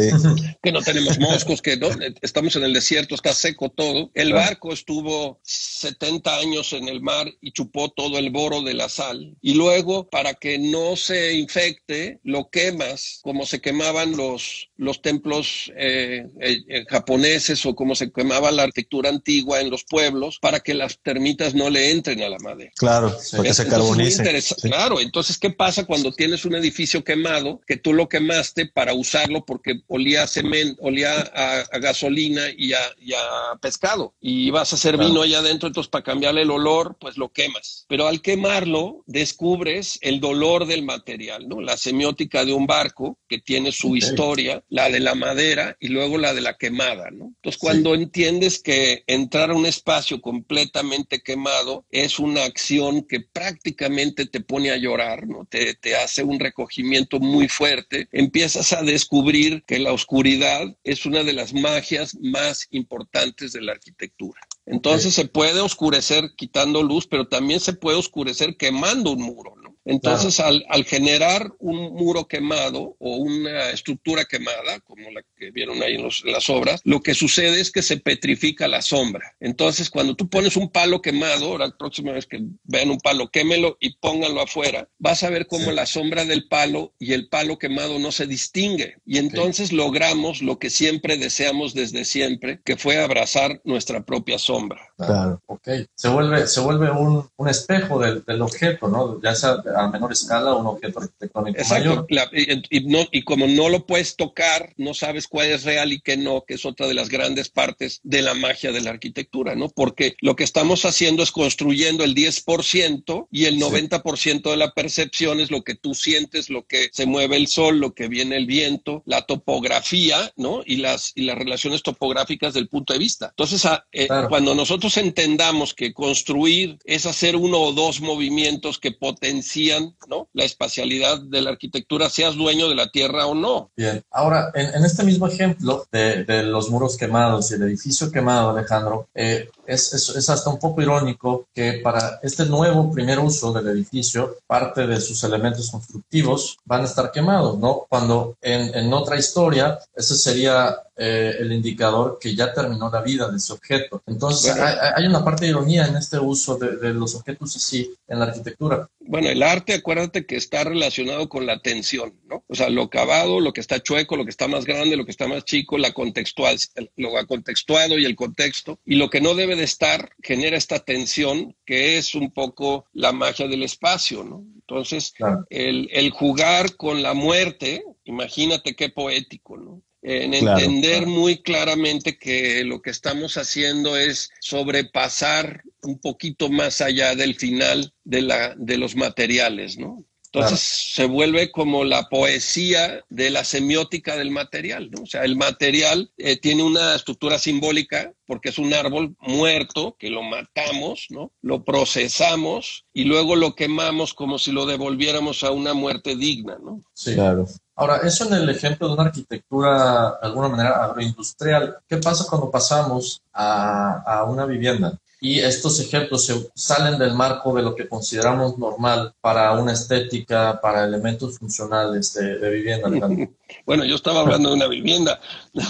que 0.62 0.72
no 0.72 0.82
tenemos 0.82 1.20
moscos, 1.20 1.62
que 1.62 1.78
no, 1.78 1.90
estamos 2.22 2.56
en 2.56 2.64
el 2.64 2.74
desierto, 2.74 3.16
está 3.16 3.34
seco 3.34 3.70
todo. 3.70 4.12
El 4.14 4.34
barco 4.34 4.74
estuvo 4.74 5.40
70 5.44 6.38
años 6.38 6.74
en 6.74 6.88
el 6.88 7.02
mar 7.02 7.32
y 7.42 7.52
chupó 7.52 7.90
todo 7.90 8.01
todo 8.02 8.18
el 8.18 8.32
boro 8.32 8.64
de 8.64 8.74
la 8.74 8.90
sal 8.90 9.38
y 9.42 9.54
luego 9.54 10.10
para 10.10 10.34
que 10.34 10.58
no 10.58 10.96
se 10.96 11.36
infecte 11.36 12.20
lo 12.24 12.50
quemas 12.50 13.20
como 13.22 13.46
se 13.46 13.62
quemaban 13.62 14.18
los, 14.18 14.70
los 14.78 15.04
templos 15.04 15.72
eh, 15.78 16.26
eh, 16.40 16.86
japoneses 16.90 17.64
o 17.68 17.76
como 17.76 17.94
se 17.94 18.12
quemaba 18.12 18.52
la 18.52 18.64
arquitectura 18.64 19.10
antigua 19.10 19.62
en 19.62 19.70
los 19.70 19.84
pueblos 19.84 20.40
para 20.40 20.62
que 20.62 20.74
las 20.74 20.98
termitas 21.04 21.54
no 21.54 21.70
le 21.70 21.92
entren 21.92 22.24
a 22.24 22.30
la 22.30 22.40
madera. 22.40 22.72
Claro, 22.76 23.16
se 23.20 23.68
carbonice. 23.68 24.42
Sí. 24.42 24.70
Claro, 24.70 25.00
entonces 25.00 25.38
¿qué 25.38 25.52
pasa 25.52 25.86
cuando 25.86 26.12
tienes 26.12 26.46
un 26.46 26.56
edificio 26.56 27.04
quemado 27.04 27.62
que 27.68 27.78
tú 27.78 27.94
lo 27.94 28.10
quemaste 28.10 28.66
para 28.66 28.94
usarlo 28.94 29.46
porque 29.46 29.82
olía 29.88 30.24
a 30.24 30.28
cemento, 30.28 30.82
olía 30.82 31.20
a, 31.36 31.60
a 31.72 31.80
gasolina 31.80 32.44
y 32.58 32.74
a, 32.74 32.82
y 33.00 33.14
a, 33.14 33.20
pescado 33.62 34.16
y 34.20 34.50
vas 34.50 34.74
a 34.74 34.76
hacer 34.76 34.96
claro. 34.96 35.10
vino 35.10 35.22
allá 35.22 35.40
adentro, 35.40 35.68
entonces 35.68 35.90
para 35.90 36.04
cambiarle 36.04 36.42
el 36.42 36.50
olor 36.52 36.98
pues 37.00 37.18
lo 37.18 37.30
quemas. 37.30 37.86
Pero 37.92 38.08
al 38.08 38.22
quemarlo 38.22 39.04
descubres 39.06 40.00
el 40.00 40.22
dolor 40.22 40.66
del 40.66 40.82
material, 40.82 41.50
¿no? 41.50 41.60
La 41.60 41.76
semiótica 41.76 42.46
de 42.46 42.54
un 42.54 42.66
barco 42.66 43.20
que 43.28 43.40
tiene 43.40 43.74
su 43.74 43.90
okay. 43.90 44.00
historia, 44.00 44.64
la 44.70 44.90
de 44.90 45.02
la 45.02 45.14
madera 45.14 45.76
y 45.78 45.90
luego 45.90 46.18
la 46.18 46.34
de 46.34 46.40
la 46.40 46.54
quemada, 46.54 47.12
¿no? 47.12 47.34
Entonces, 47.36 47.60
cuando 47.60 47.94
sí. 47.94 48.04
entiendes 48.04 48.64
que 48.64 49.04
entrar 49.08 49.52
a 49.52 49.56
un 49.56 49.66
espacio 49.66 50.22
completamente 50.22 51.20
quemado 51.20 51.84
es 51.92 52.18
una 52.18 52.46
acción 52.46 53.02
que 53.02 53.20
prácticamente 53.20 54.26
te 54.26 54.40
pone 54.40 54.72
a 54.72 54.78
llorar, 54.78 55.28
¿no? 55.28 55.46
Te, 55.50 55.74
te 55.74 55.98
hace 55.98 56.24
un 56.24 56.40
recogimiento 56.40 57.20
muy 57.20 57.50
fuerte, 57.50 58.08
empiezas 58.14 58.72
a 58.72 58.84
descubrir 58.84 59.64
que 59.68 59.80
la 59.80 59.92
oscuridad 59.92 60.78
es 60.86 61.06
una 61.06 61.26
de 61.26 61.34
las 61.34 61.54
magias 61.54 62.16
más 62.22 62.70
importantes 62.72 63.52
de 63.52 63.64
la 63.64 63.74
arquitectura. 63.74 64.40
Entonces 64.72 65.14
se 65.14 65.26
puede 65.26 65.60
oscurecer 65.60 66.32
quitando 66.38 66.82
luz, 66.82 67.06
pero 67.06 67.28
también 67.28 67.60
se 67.60 67.74
puede 67.74 67.98
oscurecer 67.98 68.56
quemando 68.56 69.12
un 69.12 69.22
muro. 69.22 69.54
Entonces, 69.86 70.36
claro. 70.36 70.52
al, 70.52 70.66
al, 70.70 70.86
generar 70.86 71.52
un 71.60 71.94
muro 71.94 72.28
quemado 72.28 72.96
o 73.00 73.16
una 73.18 73.72
estructura 73.72 74.26
quemada, 74.26 74.80
como 74.82 75.10
la 75.10 75.22
que 75.38 75.52
vieron 75.52 75.82
ahí 75.82 75.96
en, 75.96 76.04
los, 76.04 76.24
en, 76.24 76.34
las 76.34 76.50
obras, 76.50 76.82
lo 76.84 77.02
que 77.02 77.14
sucede 77.14 77.60
es 77.60 77.72
que 77.72 77.82
se 77.82 77.98
petrifica 77.98 78.68
la 78.68 78.82
sombra. 78.82 79.36
Entonces, 79.40 79.90
cuando 79.90 80.16
tú 80.16 80.30
pones 80.30 80.56
un 80.56 80.70
palo 80.70 81.02
quemado, 81.02 81.58
la 81.58 81.76
próxima 81.76 82.12
vez 82.12 82.28
que 82.28 82.40
vean 82.64 82.92
un 82.92 83.00
palo, 83.00 83.30
quémelo 83.32 83.78
y 83.80 83.96
pónganlo 83.96 84.42
afuera, 84.42 84.88
vas 85.00 85.24
a 85.24 85.30
ver 85.30 85.48
cómo 85.48 85.66
sí. 85.66 85.76
la 85.76 85.86
sombra 85.86 86.26
del 86.26 86.48
palo 86.48 86.94
y 87.00 87.14
el 87.14 87.28
palo 87.28 87.58
quemado 87.58 87.98
no 87.98 88.12
se 88.12 88.28
distingue. 88.28 88.98
Y 89.06 89.18
entonces 89.18 89.72
logramos 89.72 90.42
lo 90.42 90.60
que 90.60 90.70
siempre 90.70 91.18
deseamos 91.18 91.74
desde 91.74 92.06
siempre, 92.06 92.62
que 92.64 92.78
fue 92.78 92.98
abrazar 92.98 93.62
nuestra 93.64 94.06
propia 94.06 94.38
sombra. 94.38 94.91
Claro. 95.06 95.42
Ok. 95.48 95.68
Se 95.96 96.08
vuelve, 96.10 96.48
se 96.48 96.60
vuelve 96.60 96.92
un, 96.92 97.28
un 97.36 97.50
espejo 97.50 98.00
del, 98.00 98.24
del 98.26 98.42
objeto, 98.42 98.88
¿no? 98.88 99.22
Ya 99.22 99.36
sea 99.36 99.62
a 99.76 99.88
menor 99.88 100.12
escala 100.12 100.56
un 100.56 100.68
objeto 100.68 101.00
arquitectónico 101.00 101.60
Exacto. 101.60 101.90
mayor. 101.90 102.06
La, 102.10 102.30
y, 102.32 102.62
y, 102.70 102.86
no, 102.86 103.00
y, 103.12 103.24
como 103.24 103.48
no 103.48 103.70
lo 103.70 103.86
puedes 103.86 104.16
tocar, 104.16 104.74
no 104.78 104.94
sabes 104.94 105.28
cuál 105.28 105.48
es 105.48 105.64
real 105.64 105.92
y 105.92 106.02
qué 106.02 106.18
no, 106.18 106.44
que 106.46 106.56
es 106.56 106.66
otra 106.66 106.88
de 106.88 106.94
las 106.94 107.10
grandes 107.10 107.50
partes 107.50 108.00
de 108.04 108.22
la 108.22 108.34
magia 108.34 108.72
de 108.72 108.82
la 108.82 108.92
arquitectura, 108.92 109.56
¿no? 109.56 109.70
Porque 109.70 110.16
lo 110.22 110.36
que 110.36 110.44
estamos 110.44 110.86
haciendo 110.86 111.24
es 111.24 111.32
construyendo 111.32 112.04
el 112.04 112.16
10% 112.16 113.28
y 113.32 113.46
el 113.46 113.60
90% 113.60 114.16
sí. 114.16 114.42
de 114.42 114.58
la 114.58 114.72
percepción 114.72 115.40
es 115.40 115.52
lo 115.52 115.64
que 115.64 115.76
tú 115.76 115.94
sientes, 115.94 116.50
lo 116.50 116.66
que 116.66 116.90
se 116.92 117.06
mueve 117.06 117.38
el 117.38 117.48
sol, 117.48 117.80
lo 117.80 117.94
que 117.94 118.08
viene 118.08 118.38
el 118.38 118.46
viento, 118.46 119.04
la 119.06 119.24
topografía, 119.24 120.32
¿no? 120.36 120.62
Y 120.66 120.78
las, 120.78 121.12
y 121.16 121.24
las 121.24 121.38
relaciones 121.38 121.84
topográficas 121.84 122.54
del 122.54 122.68
punto 122.68 122.94
de 122.94 123.00
vista. 123.00 123.28
Entonces, 123.30 123.66
a, 123.66 123.86
eh, 123.92 124.08
claro. 124.08 124.30
cuando 124.30 124.56
nosotros 124.56 124.91
entendamos 124.98 125.74
que 125.74 125.94
construir 125.94 126.78
es 126.86 127.06
hacer 127.06 127.36
uno 127.36 127.60
o 127.60 127.74
dos 127.74 128.02
movimientos 128.02 128.80
que 128.80 128.92
potencian 128.92 129.96
¿no? 130.08 130.30
la 130.34 130.44
espacialidad 130.44 131.20
de 131.22 131.42
la 131.42 131.52
arquitectura, 131.52 132.10
seas 132.10 132.36
dueño 132.36 132.70
de 132.70 132.76
la 132.76 132.90
tierra 132.90 133.26
o 133.28 133.36
no. 133.36 133.72
Bien, 133.76 134.04
ahora, 134.12 134.52
en, 134.54 134.84
este 134.84 135.04
mismo 135.04 135.28
ejemplo 135.28 135.86
de, 135.92 136.24
de, 136.24 136.44
los 136.44 136.70
muros 136.70 136.98
quemados 136.98 137.52
y 137.52 137.56
el 137.56 137.64
edificio 137.64 138.12
quemado, 138.12 138.50
Alejandro, 138.50 139.08
eh, 139.14 139.50
es, 139.72 139.94
es, 139.94 140.10
es, 140.10 140.30
hasta 140.30 140.50
un 140.50 140.60
poco 140.60 140.82
irónico 140.82 141.48
que 141.54 141.80
para 141.84 142.20
este 142.22 142.46
nuevo 142.46 142.92
primer 142.92 143.20
uso 143.20 143.54
del 143.54 143.68
edificio, 143.70 144.38
parte 144.46 144.86
de 144.86 145.00
sus 145.00 145.24
elementos 145.24 145.72
constructivos 145.72 146.58
van 146.66 146.82
a 146.82 146.86
estar 146.86 147.12
quemados, 147.12 147.58
¿no? 147.58 147.86
Cuando 147.90 148.36
en, 148.42 148.76
en 148.76 148.94
otra 148.94 149.18
historia, 149.18 149.80
ese 149.96 150.16
sería 150.16 150.78
eh, 150.96 151.38
el 151.40 151.52
indicador 151.52 152.20
que 152.20 152.36
ya 152.36 152.54
terminó 152.54 152.90
la 152.92 153.02
vida 153.02 153.28
de 153.30 153.38
ese 153.38 153.54
objeto. 153.54 154.04
Entonces, 154.06 154.56
bueno, 154.56 154.68
hay, 154.68 155.04
hay, 155.04 155.08
una 155.08 155.24
parte 155.24 155.46
de 155.46 155.52
ironía 155.52 155.88
en 155.88 155.96
este 155.96 156.20
uso 156.20 156.58
de, 156.58 156.78
de, 156.78 156.94
los 156.94 157.16
objetos 157.16 157.56
así 157.56 157.92
en 158.08 158.20
la 158.20 158.26
arquitectura. 158.26 158.88
Bueno, 159.12 159.28
el 159.28 159.44
arte, 159.44 159.74
acuérdate 159.74 160.26
que 160.26 160.38
está 160.38 160.64
relacionado 160.64 161.28
con 161.28 161.46
la 161.46 161.60
tensión, 161.60 162.18
¿no? 162.30 162.46
O 162.48 162.56
sea, 162.56 162.70
lo 162.70 162.90
cavado, 162.90 163.42
lo 163.42 163.52
que 163.52 163.60
está 163.60 163.84
chueco, 163.84 164.16
lo 164.16 164.24
que 164.24 164.30
está 164.30 164.48
más 164.48 164.64
grande, 164.64 164.96
lo 164.96 165.04
que 165.04 165.12
está 165.12 165.28
más 165.28 165.44
chico, 165.44 165.78
la 165.78 165.92
contextual, 165.92 166.58
lo 166.96 167.10
contextuado 167.28 168.00
y 168.00 168.06
el 168.06 168.16
contexto. 168.16 168.80
Y 168.86 168.96
lo 168.96 169.10
que 169.10 169.20
no 169.20 169.36
debe 169.36 169.58
de 169.58 169.66
estar 169.66 170.12
genera 170.24 170.56
esta 170.56 170.80
tensión 170.80 171.58
que 171.66 171.98
es 171.98 172.16
un 172.16 172.32
poco 172.32 172.86
la 172.94 173.12
magia 173.12 173.50
del 173.50 173.64
espacio, 173.64 174.24
¿no? 174.24 174.46
Entonces, 174.56 175.12
claro. 175.12 175.46
el, 175.50 175.90
el 175.92 176.12
jugar 176.12 176.78
con 176.78 177.04
la 177.04 177.14
muerte, 177.14 177.84
imagínate 178.06 178.78
qué 178.78 178.88
poético, 178.88 179.58
¿no? 179.58 179.84
en 180.04 180.34
entender 180.34 180.92
claro, 180.92 181.06
claro. 181.06 181.08
muy 181.08 181.42
claramente 181.44 182.18
que 182.18 182.64
lo 182.64 182.82
que 182.82 182.90
estamos 182.90 183.38
haciendo 183.38 183.98
es 183.98 184.32
sobrepasar 184.40 185.64
un 185.84 186.00
poquito 186.00 186.50
más 186.50 186.82
allá 186.82 187.16
del 187.16 187.36
final 187.36 187.94
de, 188.04 188.22
la, 188.22 188.56
de 188.56 188.78
los 188.78 188.96
materiales, 188.96 189.78
¿no? 189.78 190.06
Entonces 190.34 190.62
se 190.94 191.06
vuelve 191.08 191.52
como 191.52 191.84
la 191.84 192.08
poesía 192.08 193.04
de 193.10 193.30
la 193.32 193.44
semiótica 193.44 194.16
del 194.16 194.32
material, 194.32 194.90
¿no? 194.90 195.04
O 195.04 195.06
sea, 195.06 195.26
el 195.26 195.36
material 195.36 196.10
eh, 196.18 196.40
tiene 196.40 196.64
una 196.64 196.96
estructura 196.96 197.38
simbólica 197.38 198.14
porque 198.26 198.48
es 198.48 198.58
un 198.58 198.74
árbol 198.74 199.14
muerto 199.20 199.98
que 200.00 200.10
lo 200.10 200.24
matamos, 200.24 201.08
¿no? 201.10 201.34
Lo 201.42 201.66
procesamos 201.66 202.86
y 202.94 203.04
luego 203.04 203.36
lo 203.36 203.56
quemamos 203.56 204.14
como 204.14 204.40
si 204.40 204.54
lo 204.54 204.66
devolviéramos 204.66 205.44
a 205.44 205.52
una 205.52 205.74
muerte 205.74 206.16
digna, 206.16 206.58
¿no? 206.64 206.82
Sí, 206.94 207.14
claro. 207.14 207.46
Ahora, 207.76 207.98
eso 207.98 208.26
en 208.26 208.36
el 208.36 208.50
ejemplo 208.50 208.88
de 208.88 208.94
una 208.94 209.04
arquitectura 209.04 210.18
de 210.22 210.28
alguna 210.28 210.48
manera 210.48 210.86
agroindustrial, 210.86 211.76
¿qué 211.90 211.98
pasa 211.98 212.26
cuando 212.30 212.50
pasamos 212.50 213.22
a, 213.34 214.02
a 214.06 214.24
una 214.24 214.46
vivienda? 214.46 214.98
Y 215.24 215.40
estos 215.40 215.80
ejemplos 215.80 216.26
se 216.26 216.50
salen 216.56 216.98
del 216.98 217.14
marco 217.14 217.54
de 217.54 217.62
lo 217.62 217.76
que 217.76 217.88
consideramos 217.88 218.58
normal 218.58 219.14
para 219.22 219.52
una 219.52 219.74
estética, 219.74 220.60
para 220.60 220.84
elementos 220.84 221.38
funcionales 221.38 222.12
de, 222.14 222.40
de 222.40 222.50
vivienda. 222.50 222.90
Bueno, 223.66 223.84
yo 223.86 223.96
estaba 223.96 224.22
hablando 224.22 224.50
de 224.50 224.56
una 224.56 224.68
vivienda. 224.68 225.20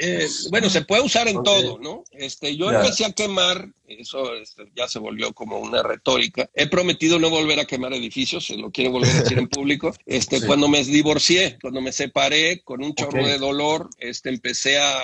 Eh, 0.00 0.26
bueno, 0.50 0.70
se 0.70 0.82
puede 0.82 1.02
usar 1.02 1.26
en 1.28 1.42
todo, 1.42 1.78
¿no? 1.78 2.04
Este, 2.12 2.56
yo 2.56 2.70
empecé 2.70 3.04
a 3.04 3.12
quemar, 3.12 3.68
eso 3.86 4.34
este, 4.34 4.70
ya 4.76 4.86
se 4.88 4.98
volvió 4.98 5.32
como 5.32 5.58
una 5.58 5.82
retórica. 5.82 6.48
He 6.54 6.68
prometido 6.68 7.18
no 7.18 7.30
volver 7.30 7.58
a 7.58 7.64
quemar 7.64 7.92
edificios, 7.92 8.46
se 8.46 8.56
lo 8.56 8.70
quiero 8.70 8.92
volver 8.92 9.10
a 9.10 9.20
decir 9.20 9.38
en 9.38 9.48
público. 9.48 9.92
Este, 10.06 10.44
cuando 10.46 10.68
me 10.68 10.84
divorcié, 10.84 11.58
cuando 11.60 11.80
me 11.80 11.92
separé 11.92 12.62
con 12.62 12.82
un 12.82 12.94
chorro 12.94 13.26
de 13.26 13.38
dolor, 13.38 13.90
este, 13.98 14.28
empecé 14.28 14.78
a, 14.78 15.00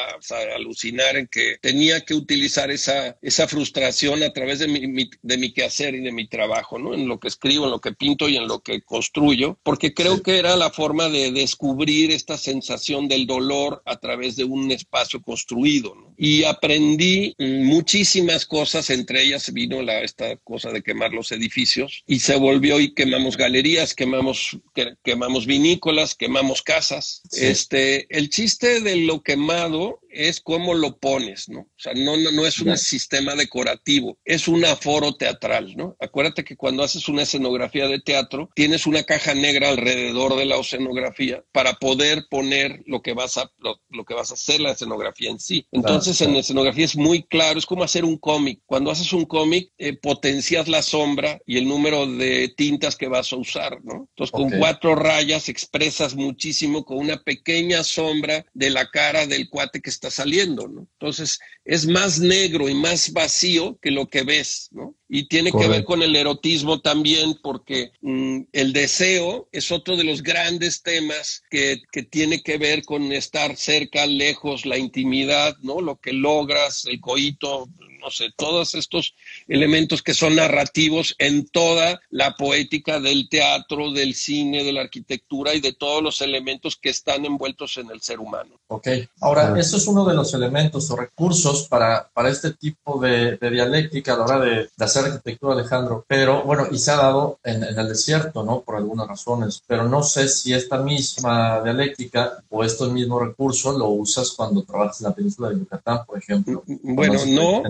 alucinar 0.55 1.17
en 1.17 1.27
que 1.27 1.57
tenía 1.61 2.01
que 2.03 2.15
utilizar 2.15 2.71
esa, 2.71 3.17
esa 3.23 3.49
frustración 3.49 4.23
a 4.23 4.33
través 4.33 4.59
de 4.59 4.69
mi, 4.69 5.11
de 5.23 5.39
mi 5.39 5.53
quehacer 5.53 5.95
y 5.95 6.01
de 6.01 6.13
mi 6.13 6.27
trabajo, 6.27 6.79
¿no? 6.79 6.95
En 6.95 7.09
lo 7.09 7.19
que 7.19 7.29
escribo, 7.29 7.65
en 7.65 7.71
lo 7.71 7.81
que 7.81 7.93
pinto 7.93 8.29
y 8.29 8.37
en 8.37 8.49
lo 8.49 8.61
que 8.61 8.83
construyo, 8.83 9.59
porque 9.63 9.95
creo 9.95 10.23
que 10.23 10.39
era 10.39 10.57
la 10.57 10.71
forma 10.71 11.09
de 11.09 11.33
descubrir 11.33 12.11
esta 12.11 12.37
sensación 12.37 13.09
del 13.09 13.27
dolor 13.27 13.83
a 13.87 13.99
través 13.99 14.37
de 14.37 14.45
un 14.45 14.71
espacio 14.71 15.23
construido. 15.23 15.95
Y 16.17 16.45
aprendí 16.45 17.35
muchísimas 17.39 18.47
cosas, 18.47 18.91
entre 18.91 19.23
ellas 19.23 19.53
vino 19.53 19.83
la, 19.83 20.03
esta 20.03 20.37
cosa 20.37 20.71
de 20.71 20.83
quemar 20.83 21.13
los 21.13 21.33
edificios 21.33 22.05
y 22.07 22.21
se 22.21 22.37
volvió 22.37 22.81
y 22.81 22.95
quemamos 22.95 23.37
galerías, 23.37 23.95
quemamos, 23.95 24.59
quemamos 25.03 25.47
vinícolas, 25.47 26.15
quemamos 26.15 26.63
casas. 26.63 27.23
Este, 27.33 28.07
el 28.17 28.31
chiste 28.31 28.81
de 28.81 28.97
lo 28.97 29.23
quemado 29.23 30.01
es 30.15 30.41
cómo 30.41 30.75
lo 30.75 30.99
pones, 30.99 31.49
¿no? 31.49 31.61
O 31.61 31.69
sea, 31.77 31.93
no, 31.95 32.17
no, 32.17 32.31
no 32.31 32.47
es 32.47 32.61
un 32.61 32.77
sistema 32.79 33.35
decorativo, 33.35 34.19
es 34.25 34.49
un 34.49 34.65
aforo 34.65 35.15
teatral, 35.15 35.77
¿no? 35.77 35.97
Acuérdate 36.01 36.45
que 36.45 36.57
cuando 36.57 36.83
haces 36.83 37.09
una 37.09 37.23
escenografía 37.23 37.89
de 37.89 38.01
teatro, 38.01 38.51
tienes 38.55 38.87
una 38.87 39.03
caja 39.03 39.35
negra 39.35 39.71
alrededor 39.71 40.37
de 40.37 40.47
la 40.47 40.57
escenografía 40.57 41.45
para 41.53 41.75
poder 41.75 42.27
poner 42.31 42.83
lo 42.87 43.03
que 43.03 43.13
vas 43.13 43.37
a, 43.39 43.51
lo, 43.59 44.05
que 44.05 44.15
vas 44.15 44.31
a 44.31 44.35
hacer 44.35 44.61
la 44.61 44.73
escenografía 44.73 45.31
en 45.31 45.41
sí. 45.41 45.67
Entonces, 45.73 46.21
en 46.21 46.33
la 46.33 46.41
escenografía 46.41 46.85
es 46.85 46.97
muy 46.97 47.23
claro, 47.25 47.59
es 47.59 47.67
como 47.67 47.85
hacer 47.85 48.05
un 48.05 48.19
cómic. 48.19 48.61
Cuando 48.67 48.91
haces 48.91 49.13
un 49.13 49.25
cómic, 49.25 49.71
eh, 49.79 49.95
potencias 49.95 50.69
la 50.69 50.83
sombra 50.83 51.41
y 51.47 51.59
el 51.59 51.67
número 51.67 52.07
de 52.07 52.53
tintas 52.57 52.97
que 52.97 53.09
vas 53.09 53.33
a 53.33 53.37
usar, 53.37 53.81
¿no? 53.85 54.09
Entonces, 54.11 54.31
con 54.31 54.51
cuatro 54.59 54.95
rayas 54.95 55.49
expresas 55.49 56.15
muchísimo 56.15 56.85
con 56.85 56.99
una 56.99 57.23
pequeña 57.23 57.83
sombra 57.85 58.45
de 58.53 58.71
la 58.71 58.89
cara 58.91 59.27
del 59.27 59.49
cuate 59.49 59.81
que 59.81 59.91
está 59.91 60.04
saliendo, 60.11 60.69
¿no? 60.69 60.89
Entonces 60.93 61.39
es 61.65 61.87
más 61.87 62.19
negro 62.19 62.69
y 62.69 62.75
más 62.75 63.13
vacío 63.13 63.79
que 63.81 63.91
lo 63.91 64.09
que 64.09 64.23
ves, 64.23 64.69
¿no? 64.73 64.95
Y 65.09 65.29
tiene 65.29 65.53
que 65.53 65.69
ver 65.69 65.85
con 65.85 66.03
el 66.03 66.17
erotismo 66.17 66.81
también, 66.81 67.39
porque 67.43 67.93
mm, 68.01 68.41
el 68.53 68.73
deseo 68.73 69.49
es 69.53 69.71
otro 69.71 69.97
de 69.97 70.05
los 70.05 70.23
grandes 70.23 70.83
temas 70.83 71.43
que, 71.51 71.83
que, 71.93 72.03
tiene 72.03 72.43
que 72.43 72.59
ver 72.59 72.85
con 72.85 73.13
estar 73.13 73.57
cerca, 73.57 74.07
lejos, 74.07 74.67
la 74.67 74.77
intimidad, 74.77 75.57
¿no? 75.63 75.81
Lo 75.81 76.01
que 76.01 76.13
logras, 76.13 76.85
el 76.87 77.01
coito, 77.01 77.69
no 78.05 78.11
sé, 78.11 78.31
todos 78.37 78.75
estos 78.75 79.15
elementos 79.49 80.03
que 80.03 80.13
son 80.13 80.37
narrativos 80.37 81.15
en 81.19 81.47
toda 81.49 82.01
la 82.11 82.37
poética 82.37 83.01
del 83.01 83.29
teatro, 83.31 83.93
del 83.93 84.15
cine, 84.15 84.63
de 84.63 84.73
la 84.73 84.83
arquitectura 84.83 85.55
y 85.55 85.61
de 85.61 85.73
todos 85.73 86.03
los 86.03 86.21
elementos 86.21 86.77
que 86.77 86.91
están 86.91 87.25
envueltos 87.25 87.79
en 87.79 87.91
el 87.91 88.03
ser 88.03 88.21
humano. 88.21 88.61
Ok, 88.69 88.89
ahora, 89.21 89.59
eso 89.59 89.79
es 89.79 89.87
uno 89.87 90.05
de 90.05 90.15
los 90.15 90.35
elementos 90.35 90.91
o 90.91 90.97
recursos 90.97 91.67
para, 91.69 92.09
para 92.13 92.29
este 92.29 92.53
tipo 92.53 93.01
de, 93.01 93.39
dialéctica 93.39 94.15
a 94.15 94.19
la 94.19 94.25
hora 94.25 94.41
de, 94.41 94.69
hacer 94.79 95.07
arquitectura, 95.07 95.55
Alejandro, 95.55 96.05
pero 96.07 96.43
bueno, 96.43 96.67
y 96.71 96.79
se 96.79 96.91
ha 96.91 96.97
dado 96.97 97.39
en, 97.43 97.65
en 97.65 97.79
el 97.79 97.89
desierto, 97.89 98.43
¿no? 98.43 98.61
Por 98.61 98.77
algunas 98.77 99.09
razones, 99.09 99.63
pero 99.67 99.89
no 99.89 100.03
sé 100.03 100.29
si 100.29 100.53
esta 100.53 100.79
misma 100.79 101.63
dialéctica 101.63 102.45
o 102.51 102.65
estos 102.65 102.93
mismos 102.93 103.23
recursos 103.23 103.77
lo 103.77 103.89
usas 103.89 104.33
cuando 104.33 104.63
trabajas 104.63 105.01
en 105.01 105.09
la 105.09 105.15
península 105.15 105.51
de 105.51 105.61
Yucatán, 105.61 106.05
por 106.07 106.19
ejemplo. 106.19 106.63
Bueno, 106.67 107.19
no, 107.27 107.63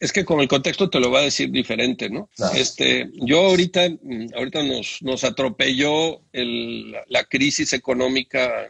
es 0.00 0.12
que 0.12 0.24
con 0.24 0.40
el 0.40 0.48
contexto 0.48 0.90
te 0.90 1.00
lo 1.00 1.10
va 1.10 1.20
a 1.20 1.24
decir 1.24 1.50
diferente, 1.50 2.08
¿no? 2.10 2.28
Este, 2.54 3.10
yo 3.14 3.40
ahorita, 3.46 3.88
ahorita 4.34 4.62
nos, 4.62 5.02
nos 5.02 5.24
atropelló 5.24 6.22
el, 6.32 6.92
la 7.08 7.24
crisis 7.24 7.72
económica. 7.72 8.68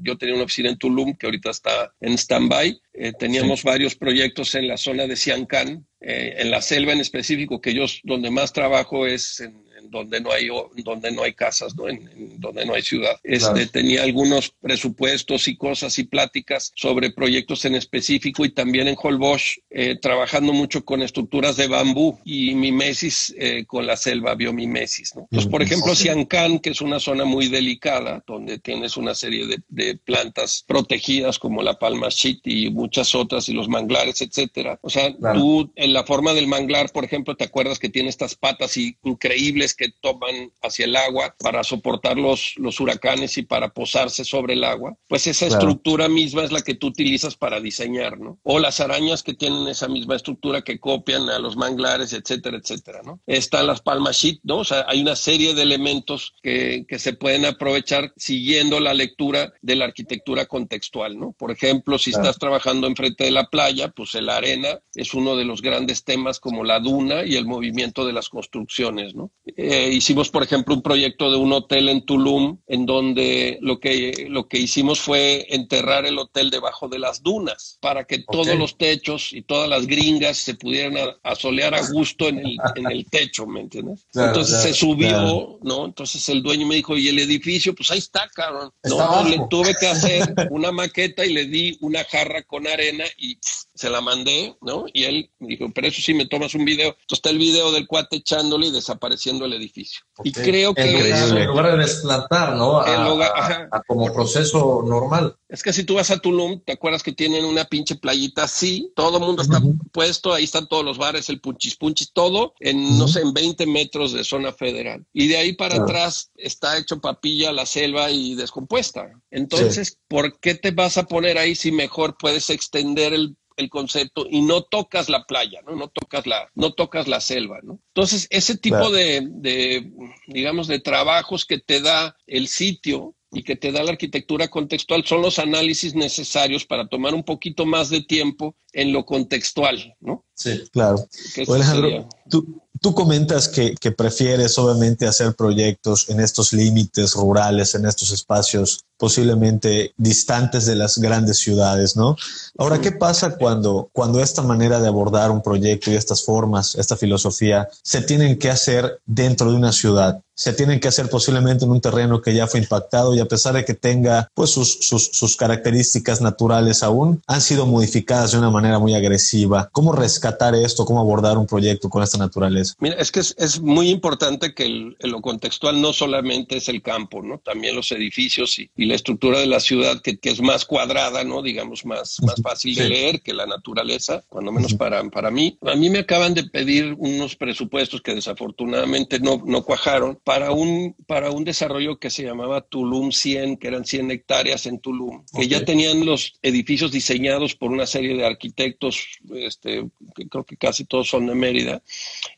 yo 0.00 0.16
tenía 0.16 0.34
una 0.34 0.44
oficina 0.44 0.70
en 0.70 0.78
Tulum 0.78 1.14
que 1.14 1.26
ahorita 1.26 1.50
está 1.50 1.94
en 2.00 2.14
stand-by. 2.14 2.80
Eh, 2.92 3.12
teníamos 3.18 3.62
varios 3.64 3.96
proyectos 3.96 4.54
en 4.54 4.68
la 4.68 4.76
zona 4.76 5.06
de 5.06 5.16
Siancán, 5.16 5.86
eh, 6.00 6.34
en 6.38 6.50
la 6.50 6.62
selva 6.62 6.92
en 6.92 7.00
específico, 7.00 7.60
que 7.60 7.74
yo 7.74 7.84
donde 8.04 8.30
más 8.30 8.52
trabajo 8.52 9.06
es 9.06 9.40
en 9.40 9.63
donde 9.90 10.20
no 10.20 10.32
hay, 10.32 10.48
donde 10.76 11.10
no 11.10 11.22
hay 11.22 11.34
casas, 11.34 11.74
¿no? 11.74 11.88
En, 11.88 12.40
donde 12.40 12.64
no 12.66 12.74
hay 12.74 12.82
ciudad. 12.82 13.16
Este, 13.22 13.66
Tenía 13.66 14.02
algunos 14.02 14.50
presupuestos 14.60 15.48
y 15.48 15.56
cosas 15.56 15.98
y 15.98 16.04
pláticas 16.04 16.72
sobre 16.74 17.10
proyectos 17.10 17.64
en 17.64 17.74
específico 17.74 18.44
y 18.44 18.50
también 18.50 18.88
en 18.88 18.96
Holbox, 19.00 19.60
eh, 19.70 19.96
trabajando 20.00 20.52
mucho 20.52 20.84
con 20.84 21.02
estructuras 21.02 21.56
de 21.56 21.68
bambú 21.68 22.18
y 22.24 22.54
mimesis 22.54 23.34
eh, 23.38 23.64
con 23.66 23.86
la 23.86 23.96
selva, 23.96 24.34
biomimesis. 24.34 25.14
¿no? 25.14 25.22
Entonces, 25.22 25.50
por 25.50 25.62
ejemplo, 25.62 25.94
Siancán, 25.94 26.58
que 26.58 26.70
es 26.70 26.80
una 26.80 27.00
zona 27.00 27.24
muy 27.24 27.48
delicada, 27.48 28.22
donde 28.26 28.58
tienes 28.58 28.96
una 28.96 29.14
serie 29.14 29.46
de, 29.46 29.62
de 29.68 29.96
plantas 29.96 30.64
protegidas 30.66 31.38
como 31.38 31.62
la 31.62 31.78
palma 31.78 32.08
shit 32.10 32.40
y 32.44 32.70
muchas 32.70 33.14
otras 33.14 33.48
y 33.48 33.52
los 33.52 33.68
manglares, 33.68 34.20
etcétera. 34.22 34.78
O 34.82 34.90
sea, 34.90 35.14
tú 35.34 35.72
en 35.76 35.92
la 35.92 36.04
forma 36.04 36.34
del 36.34 36.46
manglar, 36.46 36.90
por 36.92 37.04
ejemplo, 37.04 37.36
te 37.36 37.44
acuerdas 37.44 37.78
que 37.78 37.88
tiene 37.88 38.08
estas 38.08 38.34
patas 38.34 38.76
increíbles 38.76 39.73
que 39.76 39.90
toman 40.00 40.52
hacia 40.62 40.86
el 40.86 40.96
agua 40.96 41.34
para 41.38 41.64
soportar 41.64 42.16
los, 42.16 42.54
los 42.56 42.80
huracanes 42.80 43.36
y 43.38 43.42
para 43.42 43.70
posarse 43.70 44.24
sobre 44.24 44.54
el 44.54 44.64
agua, 44.64 44.96
pues 45.08 45.26
esa 45.26 45.46
estructura 45.46 46.08
misma 46.08 46.44
es 46.44 46.52
la 46.52 46.62
que 46.62 46.74
tú 46.74 46.88
utilizas 46.88 47.36
para 47.36 47.60
diseñar, 47.60 48.18
¿no? 48.18 48.38
O 48.42 48.58
las 48.58 48.80
arañas 48.80 49.22
que 49.22 49.34
tienen 49.34 49.66
esa 49.68 49.88
misma 49.88 50.16
estructura 50.16 50.62
que 50.62 50.78
copian 50.78 51.28
a 51.28 51.38
los 51.38 51.56
manglares, 51.56 52.12
etcétera, 52.12 52.58
etcétera, 52.58 53.00
¿no? 53.04 53.20
Están 53.26 53.66
las 53.66 53.80
palmas 53.80 54.16
sheet, 54.16 54.40
¿no? 54.42 54.58
O 54.58 54.64
sea, 54.64 54.84
hay 54.88 55.00
una 55.00 55.16
serie 55.16 55.54
de 55.54 55.62
elementos 55.62 56.34
que, 56.42 56.84
que 56.88 56.98
se 56.98 57.12
pueden 57.12 57.44
aprovechar 57.44 58.12
siguiendo 58.16 58.80
la 58.80 58.94
lectura 58.94 59.52
de 59.62 59.76
la 59.76 59.86
arquitectura 59.86 60.46
contextual, 60.46 61.18
¿no? 61.18 61.32
Por 61.32 61.50
ejemplo, 61.50 61.98
si 61.98 62.10
estás 62.10 62.38
trabajando 62.38 62.86
enfrente 62.86 63.24
de 63.24 63.30
la 63.30 63.48
playa, 63.48 63.88
pues 63.88 64.14
la 64.14 64.36
arena 64.36 64.80
es 64.94 65.14
uno 65.14 65.36
de 65.36 65.44
los 65.44 65.62
grandes 65.62 66.04
temas 66.04 66.40
como 66.40 66.64
la 66.64 66.80
duna 66.80 67.24
y 67.24 67.36
el 67.36 67.46
movimiento 67.46 68.06
de 68.06 68.12
las 68.12 68.28
construcciones, 68.28 69.14
¿no? 69.14 69.30
Eh, 69.66 69.90
hicimos, 69.92 70.28
por 70.28 70.42
ejemplo, 70.42 70.74
un 70.74 70.82
proyecto 70.82 71.30
de 71.30 71.38
un 71.38 71.52
hotel 71.52 71.88
en 71.88 72.04
Tulum, 72.04 72.58
en 72.66 72.84
donde 72.84 73.58
lo 73.62 73.80
que, 73.80 74.26
lo 74.28 74.46
que 74.46 74.58
hicimos 74.58 75.00
fue 75.00 75.46
enterrar 75.48 76.04
el 76.04 76.18
hotel 76.18 76.50
debajo 76.50 76.88
de 76.88 76.98
las 76.98 77.22
dunas, 77.22 77.78
para 77.80 78.04
que 78.04 78.18
todos 78.18 78.54
los 78.58 78.76
techos 78.76 79.32
y 79.32 79.40
todas 79.42 79.68
las 79.68 79.86
gringas 79.86 80.36
se 80.36 80.54
pudieran 80.54 80.94
asolear 81.22 81.74
a 81.74 81.86
gusto 81.88 82.28
en 82.28 82.40
el, 82.40 82.56
en 82.74 82.90
el 82.90 83.06
techo, 83.06 83.46
¿me 83.46 83.60
entiendes? 83.60 84.06
Entonces 84.14 84.62
se 84.62 84.74
subió, 84.74 85.58
¿no? 85.62 85.86
Entonces 85.86 86.28
el 86.28 86.42
dueño 86.42 86.66
me 86.66 86.76
dijo, 86.76 86.96
¿y 86.96 87.08
el 87.08 87.18
edificio? 87.18 87.74
Pues 87.74 87.90
ahí 87.90 87.98
está, 87.98 88.28
cabrón. 88.34 88.70
no, 88.84 89.24
le 89.26 89.40
tuve 89.48 89.74
que 89.80 89.86
hacer 89.86 90.34
una 90.50 90.72
maqueta 90.72 91.24
y 91.24 91.32
le 91.32 91.46
di 91.46 91.78
una 91.80 92.04
jarra 92.04 92.42
con 92.42 92.66
arena 92.66 93.04
y 93.16 93.38
se 93.74 93.90
la 93.90 94.00
mandé, 94.00 94.56
¿no? 94.60 94.86
Y 94.92 95.04
él 95.04 95.30
dijo, 95.40 95.66
pero 95.74 95.88
eso 95.88 96.00
sí 96.00 96.14
me 96.14 96.26
tomas 96.26 96.54
un 96.54 96.64
video. 96.64 96.88
Entonces 96.88 97.18
está 97.18 97.30
el 97.30 97.38
video 97.38 97.72
del 97.72 97.88
cuate 97.88 98.16
echándole 98.16 98.68
y 98.68 98.70
desapareciendo 98.70 99.44
el 99.44 99.52
edificio. 99.52 100.02
Y 100.22 100.32
creo 100.32 100.74
que... 100.74 100.82
En 100.82 101.46
lugar, 101.46 101.72
de 101.72 101.78
desplantar, 101.78 102.54
¿no? 102.54 102.80
A, 102.80 103.82
como 103.86 104.12
proceso 104.12 104.82
normal. 104.86 105.36
Es 105.48 105.62
que 105.62 105.72
si 105.72 105.84
tú 105.84 105.94
vas 105.94 106.10
a 106.10 106.18
Tulum, 106.18 106.60
¿te 106.64 106.72
acuerdas 106.72 107.02
que 107.02 107.12
tienen 107.12 107.44
una 107.44 107.64
pinche 107.64 107.96
playita 107.96 108.44
así? 108.44 108.92
Todo 108.94 109.18
el 109.18 109.24
mundo 109.24 109.42
está 109.42 109.60
puesto, 109.92 110.32
ahí 110.32 110.44
están 110.44 110.68
todos 110.68 110.84
los 110.84 110.98
bares, 110.98 111.28
el 111.28 111.40
punchis 111.40 111.76
punchis, 111.76 112.12
todo 112.12 112.54
en, 112.60 112.98
no 112.98 113.08
sé, 113.08 113.20
en 113.20 113.32
20 113.32 113.66
metros 113.66 114.12
de 114.12 114.24
zona 114.24 114.52
federal. 114.52 115.04
Y 115.12 115.26
de 115.28 115.36
ahí 115.36 115.52
para 115.52 115.82
atrás 115.82 116.30
está 116.36 116.78
hecho 116.78 117.00
papilla 117.00 117.52
la 117.52 117.66
selva 117.66 118.10
y 118.10 118.34
descompuesta. 118.34 119.10
Entonces, 119.30 119.98
¿por 120.08 120.38
qué 120.38 120.54
te 120.54 120.70
vas 120.70 120.96
a 120.96 121.06
poner 121.06 121.38
ahí 121.38 121.54
si 121.54 121.72
mejor 121.72 122.16
puedes 122.16 122.50
extender 122.50 123.12
el 123.12 123.36
el 123.56 123.70
concepto 123.70 124.26
y 124.28 124.42
no 124.42 124.62
tocas 124.62 125.08
la 125.08 125.24
playa, 125.24 125.60
¿no? 125.66 125.76
No 125.76 125.88
tocas 125.88 126.26
la, 126.26 126.50
no 126.54 126.72
tocas 126.72 127.08
la 127.08 127.20
selva, 127.20 127.60
¿no? 127.62 127.80
Entonces, 127.88 128.26
ese 128.30 128.56
tipo 128.56 128.90
de, 128.90 129.26
de, 129.30 129.90
digamos, 130.26 130.66
de 130.66 130.80
trabajos 130.80 131.44
que 131.44 131.58
te 131.58 131.80
da 131.80 132.16
el 132.26 132.48
sitio 132.48 133.14
y 133.34 133.42
que 133.42 133.56
te 133.56 133.72
da 133.72 133.82
la 133.82 133.92
arquitectura 133.92 134.48
contextual 134.48 135.04
son 135.04 135.22
los 135.22 135.38
análisis 135.38 135.94
necesarios 135.94 136.64
para 136.64 136.86
tomar 136.86 137.14
un 137.14 137.24
poquito 137.24 137.66
más 137.66 137.90
de 137.90 138.02
tiempo 138.02 138.56
en 138.72 138.92
lo 138.92 139.04
contextual, 139.04 139.94
¿no? 140.00 140.24
Sí, 140.34 140.62
claro. 140.72 141.04
Alejandro, 141.48 142.08
tú, 142.30 142.62
Tú 142.84 142.94
comentas 142.94 143.48
que, 143.48 143.74
prefieres 143.96 144.58
obviamente 144.58 145.06
hacer 145.06 145.34
proyectos 145.34 146.10
en 146.10 146.20
estos 146.20 146.52
límites 146.52 147.14
rurales, 147.14 147.74
en 147.74 147.86
estos 147.86 148.10
espacios 148.10 148.84
posiblemente 148.98 149.92
distantes 149.96 150.66
de 150.66 150.76
las 150.76 150.98
grandes 150.98 151.38
ciudades, 151.38 151.96
¿no? 151.96 152.16
Ahora, 152.56 152.80
¿qué 152.80 152.92
pasa 152.92 153.36
cuando, 153.36 153.88
cuando 153.92 154.20
esta 154.20 154.42
manera 154.42 154.80
de 154.80 154.88
abordar 154.88 155.30
un 155.30 155.42
proyecto 155.42 155.90
y 155.90 155.96
estas 155.96 156.24
formas, 156.24 156.74
esta 156.76 156.96
filosofía, 156.96 157.68
se 157.82 158.02
tienen 158.02 158.38
que 158.38 158.50
hacer 158.50 159.00
dentro 159.04 159.50
de 159.50 159.56
una 159.56 159.72
ciudad? 159.72 160.20
Se 160.36 160.52
tienen 160.52 160.80
que 160.80 160.88
hacer 160.88 161.08
posiblemente 161.08 161.64
en 161.64 161.70
un 161.70 161.80
terreno 161.80 162.20
que 162.20 162.34
ya 162.34 162.46
fue 162.46 162.60
impactado 162.60 163.14
y 163.14 163.20
a 163.20 163.26
pesar 163.26 163.54
de 163.54 163.64
que 163.64 163.74
tenga 163.74 164.28
pues 164.34 164.50
sus, 164.50 164.78
sus, 164.80 165.10
sus 165.12 165.36
características 165.36 166.20
naturales 166.20 166.82
aún, 166.82 167.22
han 167.26 167.40
sido 167.40 167.66
modificadas 167.66 168.32
de 168.32 168.38
una 168.38 168.50
manera 168.50 168.78
muy 168.78 168.94
agresiva. 168.94 169.68
¿Cómo 169.70 169.92
rescatar 169.92 170.54
esto? 170.54 170.84
¿Cómo 170.84 171.00
abordar 171.00 171.38
un 171.38 171.46
proyecto 171.46 171.88
con 171.88 172.02
esta 172.02 172.18
naturaleza? 172.18 172.73
Mira, 172.78 172.96
es 172.96 173.10
que 173.10 173.20
es, 173.20 173.60
muy 173.60 173.90
importante 173.90 174.54
que 174.54 174.94
lo 175.00 175.20
contextual 175.20 175.80
no 175.80 175.92
solamente 175.92 176.56
es 176.56 176.68
el 176.68 176.82
campo, 176.82 177.22
¿no? 177.22 177.38
También 177.38 177.76
los 177.76 177.92
edificios 177.92 178.58
y, 178.58 178.70
la 178.76 178.94
estructura 178.94 179.38
de 179.38 179.46
la 179.46 179.60
ciudad 179.60 180.00
que, 180.02 180.18
es 180.22 180.40
más 180.40 180.64
cuadrada, 180.64 181.24
¿no? 181.24 181.42
Digamos, 181.42 181.84
más, 181.84 182.20
más 182.22 182.40
fácil 182.42 182.74
de 182.74 182.88
leer 182.88 183.22
que 183.22 183.32
la 183.32 183.46
naturaleza, 183.46 184.24
cuando 184.28 184.52
menos 184.52 184.74
para, 184.74 185.02
para 185.10 185.30
mí. 185.30 185.58
A 185.62 185.74
mí 185.76 185.90
me 185.90 186.00
acaban 186.00 186.34
de 186.34 186.44
pedir 186.44 186.94
unos 186.98 187.36
presupuestos 187.36 188.02
que 188.02 188.14
desafortunadamente 188.14 189.20
no, 189.20 189.42
no 189.44 189.62
cuajaron 189.62 190.18
para 190.22 190.52
un, 190.52 190.94
para 191.06 191.30
un 191.30 191.44
desarrollo 191.44 191.98
que 191.98 192.10
se 192.10 192.22
llamaba 192.22 192.60
Tulum 192.60 193.12
100, 193.12 193.56
que 193.56 193.68
eran 193.68 193.84
100 193.84 194.10
hectáreas 194.10 194.66
en 194.66 194.78
Tulum, 194.78 195.24
que 195.34 195.48
ya 195.48 195.64
tenían 195.64 196.04
los 196.04 196.34
edificios 196.42 196.92
diseñados 196.92 197.54
por 197.54 197.70
una 197.70 197.86
serie 197.86 198.16
de 198.16 198.26
arquitectos, 198.26 199.06
este, 199.34 199.88
que 200.14 200.28
creo 200.28 200.44
que 200.44 200.56
casi 200.56 200.84
todos 200.84 201.08
son 201.08 201.26
de 201.26 201.34
Mérida, 201.34 201.82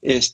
este, 0.03 0.26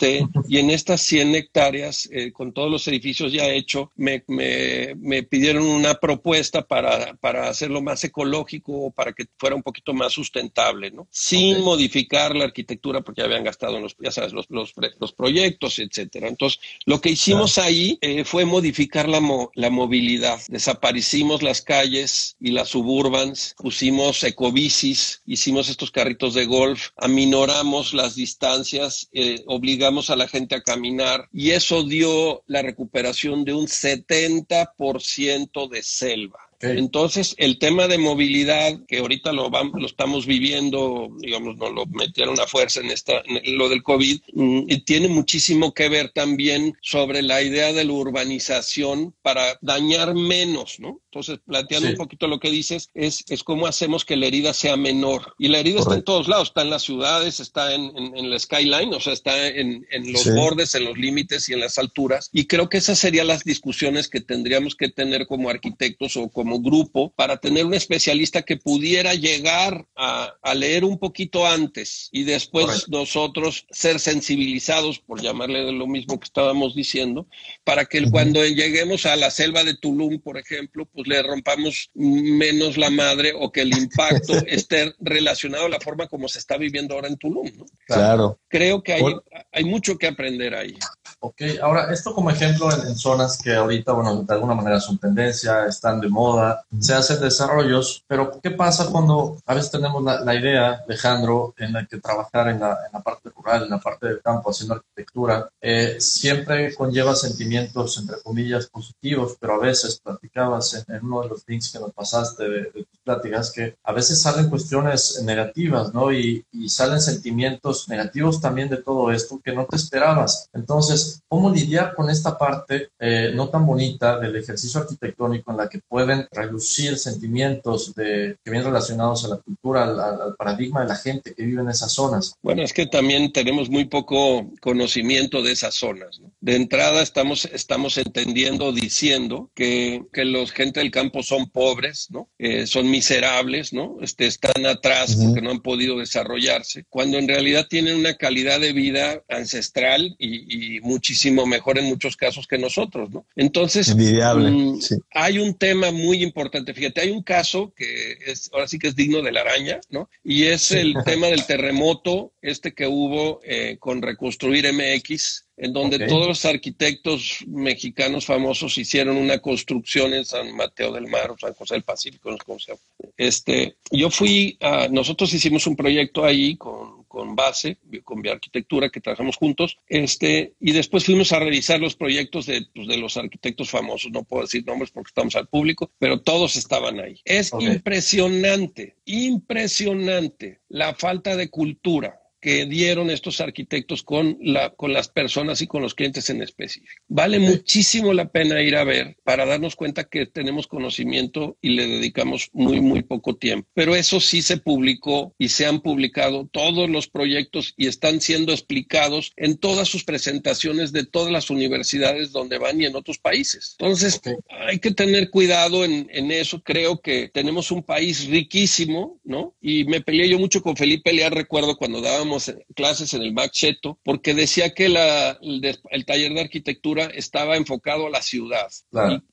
y 0.49 0.59
en 0.59 0.71
estas 0.71 1.03
100 1.03 1.35
hectáreas, 1.35 2.09
eh, 2.13 2.33
con 2.33 2.53
todos 2.53 2.71
los 2.71 2.87
edificios 2.89 3.33
ya 3.33 3.49
hechos, 3.49 3.89
me, 3.97 4.25
me, 4.29 4.95
me, 4.97 5.23
pidieron 5.23 5.65
una 5.65 5.95
propuesta 5.95 6.63
para, 6.63 7.15
para 7.15 7.49
hacerlo 7.49 7.83
más 7.83 8.03
ecológico, 8.05 8.91
para 8.91 9.13
que 9.13 9.27
fuera 9.39 9.57
un 9.57 9.63
poquito 9.63 9.93
más 9.93 10.13
sustentable, 10.13 10.91
¿no? 10.91 11.09
Sin 11.11 11.61
modificar 11.61 12.35
la 12.35 12.45
arquitectura, 12.45 13.01
porque 13.01 13.21
ya 13.21 13.27
habían 13.27 13.45
gastado 13.45 13.77
en 13.77 13.83
los, 13.83 13.97
ya 13.99 14.11
sabes, 14.11 14.33
los, 14.33 14.47
los, 14.51 14.73
los 14.99 15.13
proyectos, 15.13 15.79
etcétera. 15.79 16.29
Entonces, 16.29 16.61
lo 16.87 17.01
que 17.01 17.11
hicimos 17.11 17.59
ahí 17.59 17.99
eh, 18.01 18.25
fue 18.25 18.45
modificar 18.45 19.09
la, 19.09 19.21
la 19.55 19.71
movilidad. 19.71 20.41
Desaparecimos 20.49 21.43
las 21.43 21.63
calles 21.63 22.37
y 22.41 22.51
las 22.51 22.69
suburbans, 22.69 23.55
pusimos 23.59 24.23
ecobicis, 24.25 25.23
hicimos 25.27 25.69
estos 25.69 25.91
carritos 25.91 26.35
de 26.35 26.47
golf, 26.47 26.91
aminoramos 26.97 27.95
las 27.95 28.15
distancias, 28.15 29.09
eh, 29.13 29.43
obligamos 29.47 29.72
a 30.09 30.17
la 30.17 30.29
gente 30.29 30.55
a 30.55 30.63
caminar 30.63 31.29
y 31.33 31.51
eso 31.51 31.85
dio 31.85 32.43
la 32.47 32.63
recuperación 32.63 33.45
de 33.45 33.55
un 33.55 33.67
70% 33.67 35.69
de 35.69 35.83
selva. 35.83 36.39
Entonces, 36.63 37.35
el 37.39 37.59
tema 37.59 37.89
de 37.89 37.99
movilidad, 37.99 38.79
que 38.87 38.99
ahorita 38.99 39.33
lo, 39.33 39.51
vamos, 39.51 39.81
lo 39.81 39.87
estamos 39.87 40.27
viviendo, 40.27 41.09
digamos, 41.19 41.57
nos 41.57 41.73
lo 41.73 41.87
metieron 41.87 42.39
a 42.39 42.47
fuerza 42.47 42.81
en, 42.81 42.91
esta, 42.91 43.21
en 43.25 43.59
lo 43.59 43.69
del 43.69 43.83
COVID, 43.83 44.21
mm, 44.33 44.59
y 44.69 44.85
tiene 44.85 45.09
muchísimo 45.09 45.75
que 45.75 45.89
ver 45.89 46.11
también 46.11 46.75
sobre 46.81 47.23
la 47.23 47.43
idea 47.43 47.73
de 47.73 47.85
la 47.85 47.93
urbanización 47.93 49.13
para 49.23 49.59
dañar 49.61 50.15
menos, 50.15 50.79
¿no? 50.79 51.01
Entonces, 51.13 51.41
planteando 51.45 51.91
un 51.91 51.97
poquito 51.97 52.27
lo 52.27 52.41
que 52.41 52.51
dices, 52.51 52.89
es, 52.95 53.23
es 53.29 53.45
cómo 53.45 53.67
hacemos 53.67 54.07
que 54.07 54.17
la 54.17 54.25
herida 54.25 54.55
sea 54.55 54.79
menor. 54.79 55.35
Y 55.39 55.49
la 55.49 55.59
herida 55.59 55.81
está 55.81 55.95
en 55.95 56.05
todos 56.05 56.27
lados, 56.27 56.49
está 56.49 56.63
en 56.63 56.71
las 56.71 56.85
ciudades, 56.85 57.39
está 57.39 57.75
en, 57.75 57.93
en, 58.17 58.31
la 58.31 58.39
skyline, 58.39 58.95
o 58.95 58.99
sea, 58.99 59.13
está 59.13 59.47
en, 59.47 59.87
en 59.91 60.11
los 60.11 60.35
bordes, 60.35 60.75
en 60.75 60.87
los 60.87 60.97
límites 60.97 61.51
y 61.51 61.53
en 61.53 61.61
las 61.61 61.77
alturas. 61.77 62.31
Y 62.33 62.47
creo 62.47 62.71
que 62.71 62.79
esas 62.79 62.99
serían 62.99 63.27
las 63.27 63.45
discusiones 63.45 64.09
que 64.09 64.23
tendríamos 64.23 64.75
que 64.75 64.89
tener 64.89 65.27
como 65.27 65.51
arquitectos 65.51 66.17
o 66.17 66.31
como 66.31 66.63
grupo 66.63 67.13
para 67.15 67.37
tener 67.37 67.67
un 67.67 67.75
especialista 67.75 68.41
que 68.41 68.57
pudiera 68.57 69.15
llegar 69.15 69.87
a, 69.95 70.35
leer 70.55 70.85
un 70.85 70.99
poquito 70.99 71.47
antes 71.47 72.09
y 72.13 72.25
después 72.25 72.89
nosotros 72.89 73.67
ser 73.71 74.01
sensibilizados, 74.01 74.99
por 74.99 75.21
llamarle 75.21 75.65
de 75.65 75.73
lo 75.73 75.87
mismo 75.87 76.19
que 76.21 76.25
estábamos 76.25 76.75
diciendo, 76.75 77.27
para 77.65 77.85
que 77.87 78.11
cuando 78.11 78.45
lleguemos 78.47 79.07
a 79.07 79.17
la 79.17 79.31
selva 79.31 79.65
de 79.65 79.75
Tulum, 79.75 80.19
por 80.21 80.39
ejemplo, 80.39 80.87
pues 80.87 81.02
le 81.07 81.23
rompamos 81.23 81.91
menos 81.95 82.77
la 82.77 82.91
madre 82.91 83.33
o 83.35 83.51
que 83.51 83.63
el 83.63 83.77
impacto 83.77 84.35
esté 84.47 84.95
relacionado 85.01 85.67
a 85.67 85.69
la 85.69 85.81
forma 85.81 86.09
como 86.09 86.29
se 86.29 86.39
está 86.39 86.57
viviendo 86.57 86.95
ahora 86.95 87.09
en 87.09 87.17
Tulum. 87.17 87.51
Claro. 87.87 88.39
Creo 88.49 88.83
que 88.83 88.95
hay, 88.95 89.05
hay 89.53 89.65
mucho 89.65 89.97
que 89.99 90.07
aprender 90.07 90.55
ahí. 90.55 90.77
Ok, 91.25 91.41
ahora 91.63 91.93
esto 91.93 92.13
como 92.13 92.31
ejemplo 92.31 92.69
en, 92.73 92.97
zonas 92.97 93.39
que 93.41 93.55
ahorita, 93.55 93.93
bueno, 93.93 94.25
de 94.25 94.35
alguna 94.35 94.57
manera 94.57 94.81
son 94.81 94.99
tendencia, 94.99 95.67
están 95.67 96.01
de 96.01 96.09
moda, 96.09 96.65
se 96.81 96.95
hacen 96.95 97.21
desarrollos, 97.21 98.03
pero 98.09 98.41
¿qué 98.43 98.51
pasa 98.51 98.91
cuando 98.91 99.37
a 99.47 99.55
veces 99.55 99.71
tenemos 99.71 100.03
la, 100.03 100.35
idea, 100.35 100.83
Alejandro, 100.85 101.55
en 101.59 101.75
la 101.75 101.87
que 101.87 102.01
trabajar 102.01 102.49
en 102.49 102.59
la, 102.59 102.77
en 102.87 102.93
la, 102.93 103.01
parte 103.03 103.31
rural, 103.31 103.63
en 103.63 103.71
la 103.71 103.79
parte 103.79 104.09
del 104.09 104.21
campo, 104.21 104.51
haciendo 104.51 104.75
arquitectura, 104.75 105.49
eh, 105.61 106.01
siempre 106.01 106.75
conlleva 106.75 107.15
sentimientos, 107.15 107.99
entre 107.99 108.21
comillas, 108.21 108.67
positivos, 108.67 109.37
pero 109.39 109.55
a 109.55 109.59
veces 109.59 110.01
platicabas 110.01 110.85
en, 110.89 111.07
uno 111.07 111.23
de 111.23 111.29
los 111.29 111.45
links 111.47 111.71
que 111.71 111.79
nos 111.79 111.93
pasaste 111.93 112.49
de, 112.49 112.65
tus 112.65 113.02
pláticas 113.05 113.53
que 113.53 113.77
a 113.83 113.93
veces 113.93 114.21
salen 114.21 114.49
cuestiones 114.51 115.23
negativas, 115.25 115.93
¿no? 115.93 116.13
Y, 116.13 116.45
y 116.53 116.69
salen 116.69 117.01
sentimientos 117.01 117.89
negativos 117.89 118.41
también 118.41 118.69
de 118.69 118.79
todo 118.79 119.11
esto 119.11 119.41
que 119.45 119.53
no 119.53 119.67
te 119.67 119.77
esperabas. 119.77 120.49
Entonces, 120.53 121.23
¿cómo 121.29 121.51
lidiar 121.51 121.95
con 121.95 122.11
esta 122.11 122.37
parte 122.37 122.91
eh, 122.99 123.33
no 123.35 123.49
tan 123.49 123.67
bonita 123.67 124.19
del 124.19 124.37
ejercicio 124.37 124.81
arquitectónico 124.81 125.51
en 125.51 125.57
la 125.57 125.69
que 125.69 125.81
pueden 125.81 126.27
reducir 126.31 126.99
sentimientos 126.99 127.95
de, 127.95 128.37
que 128.45 128.51
vienen 128.51 128.69
relacionados 128.69 129.25
a 129.25 129.29
la 129.29 129.37
cultura, 129.37 129.85
al, 129.85 130.35
paradigma 130.37 130.83
de 130.83 130.89
la 130.89 130.97
gente 130.97 131.35
que 131.35 131.45
vive 131.45 131.63
en 131.63 131.69
esas 131.69 131.93
zonas? 131.93 132.35
Bueno, 132.43 132.63
es 132.63 132.73
que 132.73 132.87
también 132.87 133.33
tenemos 133.33 133.69
muy 133.71 133.85
poco 133.87 134.51
conocimiento 134.61 135.43
de 135.43 135.53
esas 135.53 135.75
zonas. 135.75 136.21
De 136.41 136.57
entrada 136.57 137.03
estamos, 137.03 137.45
estamos 137.47 137.99
entendiendo, 137.99 138.73
diciendo 138.73 139.51
que, 139.55 140.05
que 140.13 140.25
los 140.25 140.53
gente 140.53 140.81
del 140.81 140.91
campo 140.91 141.23
son 141.23 141.49
pobres, 141.49 142.09
¿no? 142.11 142.29
Eh, 142.39 142.67
son 142.67 142.91
miserables, 142.93 143.73
¿no? 143.73 143.97
Este, 144.03 144.27
están 144.27 144.67
atrás 144.67 145.17
porque 145.17 145.41
no 145.41 145.51
han 145.51 145.63
podido 145.63 145.99
desarrollarse, 145.99 146.85
cuando 146.91 147.19
en 147.19 147.27
realidad 147.27 147.67
tienen 147.69 147.97
una 147.97 148.15
calidad 148.15 148.61
de 148.61 148.73
vida 148.73 149.23
ancestral 149.29 150.15
y, 150.19 150.77
y 150.77 150.81
muchísimo 150.81 151.47
mejor 151.47 151.79
en 151.79 151.87
muchos 151.87 152.17
casos 152.17 152.47
que 152.47 152.59
nosotros, 152.59 153.11
¿no? 153.11 153.25
Entonces, 153.35 153.97
mm, 153.97 154.79
hay 155.13 155.39
un 155.39 155.55
tema 155.55 155.91
muy 155.91 156.23
importante. 156.23 156.75
Fíjate, 156.75 157.01
hay 157.01 157.11
un 157.11 157.23
caso 157.23 157.73
que 157.75 158.19
es, 158.27 158.51
ahora 158.53 158.69
sí 158.69 158.79
que 158.79 158.89
es 158.89 158.95
digno 158.95 159.23
de 159.23 159.33
la 159.33 159.41
araña, 159.41 159.81
¿no? 159.91 160.11
Y 160.23 160.45
es 160.45 160.71
el 160.71 160.95
tema 161.05 161.29
del 161.29 161.47
terremoto, 161.47 162.33
este 162.43 162.75
que 162.75 162.87
hubo 162.87 163.41
eh, 163.45 163.77
con 163.81 164.03
Reconstruir 164.03 164.71
MX, 164.73 165.47
en 165.57 165.73
donde 165.73 166.07
todos 166.07 166.27
los 166.27 166.45
arquitectos 166.45 167.45
mexicanos 167.47 168.27
famosos 168.27 168.79
hicieron 168.79 169.17
una 169.17 169.39
construcción 169.39 170.15
en 170.15 170.25
San 170.25 170.55
Mateo 170.55 170.93
del 170.93 171.07
Mar 171.07 171.31
o 171.31 171.39
San 171.39 171.55
José 171.55 171.75
del 171.75 171.83
Pacífico, 171.83 172.31
no 172.31 172.37
sé 172.37 172.45
cómo 172.45 172.59
se 172.59 172.73
llama. 172.73 172.81
Este, 173.17 173.77
yo 173.91 174.11
fui, 174.11 174.57
a, 174.61 174.89
nosotros 174.89 175.33
hicimos 175.35 175.67
un 175.67 175.77
proyecto 175.77 176.25
ahí 176.25 176.57
con 176.57 177.03
con 177.13 177.37
base, 177.37 177.77
con 178.05 178.23
Bioarquitectura, 178.23 178.89
que 178.89 179.03
trabajamos 179.03 179.37
juntos, 179.37 179.77
este, 179.87 180.55
y 180.59 180.73
después 180.73 181.05
fuimos 181.05 181.31
a 181.33 181.41
revisar 181.41 181.79
los 181.79 181.95
proyectos 181.95 182.47
de, 182.47 182.67
pues, 182.75 182.89
de 182.89 182.97
los 182.97 183.19
arquitectos 183.19 183.69
famosos, 183.69 184.11
no 184.11 184.25
puedo 184.25 184.45
decir 184.45 184.65
nombres 184.65 184.91
porque 184.91 185.09
estamos 185.09 185.37
al 185.37 185.47
público, 185.47 185.91
pero 185.99 186.23
todos 186.23 186.57
estaban 186.57 187.01
ahí. 187.01 187.21
Es 187.27 187.53
impresionante, 187.61 188.97
impresionante 189.05 190.63
la 190.71 190.95
falta 190.95 191.37
de 191.37 191.51
cultura 191.51 192.22
que 192.43 192.67
dieron 192.67 193.09
estos 193.09 193.41
arquitectos 193.41 194.03
con, 194.03 194.37
la, 194.41 194.71
con 194.71 194.93
las 194.93 195.09
personas 195.09 195.63
y 195.63 195.69
con 195.69 195.81
los 195.81 195.95
clientes 195.95 196.29
en 196.29 196.43
específico. 196.43 197.01
Vale 197.07 197.39
muchísimo 197.39 198.13
la 198.13 198.31
pena 198.33 198.61
ir 198.61 198.75
a 198.75 198.83
ver 198.83 199.17
para 199.23 199.47
darnos 199.47 199.77
cuenta 199.77 200.05
que 200.05 200.27
tenemos 200.27 200.67
conocimiento 200.67 201.57
y 201.63 201.71
le 201.71 201.87
dedicamos 201.87 202.51
muy, 202.53 202.81
muy 202.81 203.03
poco 203.05 203.37
tiempo. 203.37 203.69
Pero 203.75 203.95
eso 203.95 204.19
sí 204.19 204.43
se 204.43 204.57
publicó 204.57 205.37
y 205.39 205.51
se 205.51 205.67
han 205.67 205.83
publicado 205.83 206.49
todos 206.51 206.91
los 206.91 207.07
proyectos 207.07 207.75
y 207.77 207.87
están 207.87 208.21
siendo 208.21 208.53
explicados 208.53 209.33
en 209.37 209.57
todas 209.57 209.87
sus 209.87 210.03
presentaciones 210.03 210.91
de 210.91 211.07
todas 211.07 211.31
las 211.31 211.49
universidades 211.49 212.33
donde 212.33 212.59
van 212.59 212.81
y 212.81 212.87
en 212.87 212.97
otros 212.97 213.19
países. 213.19 213.77
Entonces, 213.79 214.21
hay 214.67 214.81
que 214.81 214.91
tener 214.91 215.31
cuidado 215.31 215.85
en, 215.85 216.09
en, 216.11 216.33
eso. 216.33 216.61
Creo 216.61 217.01
que 217.01 217.31
tenemos 217.33 217.71
un 217.71 217.85
país 217.85 218.27
riquísimo, 218.27 219.21
¿no? 219.23 219.55
Y 219.63 219.85
me 219.85 220.01
peleé 220.01 220.29
yo 220.29 220.41
mucho 220.41 220.61
con 220.61 220.77
Felipe 220.77 221.13
Leal, 221.13 221.31
recuerdo 221.31 221.77
cuando 221.77 222.01
dábamos 222.01 222.32
clases 222.75 223.15
en 223.15 223.23
el 223.23 223.35
Cheto, 223.51 223.99
porque 224.05 224.35
decía 224.35 224.75
que 224.75 224.89
la, 224.89 225.39
el, 225.41 226.05
taller 226.07 226.33
de 226.35 226.41
arquitectura 226.41 227.07
estaba 227.07 227.57
enfocado 227.57 228.07
a 228.07 228.11
la 228.11 228.23
ciudad. 228.23 228.69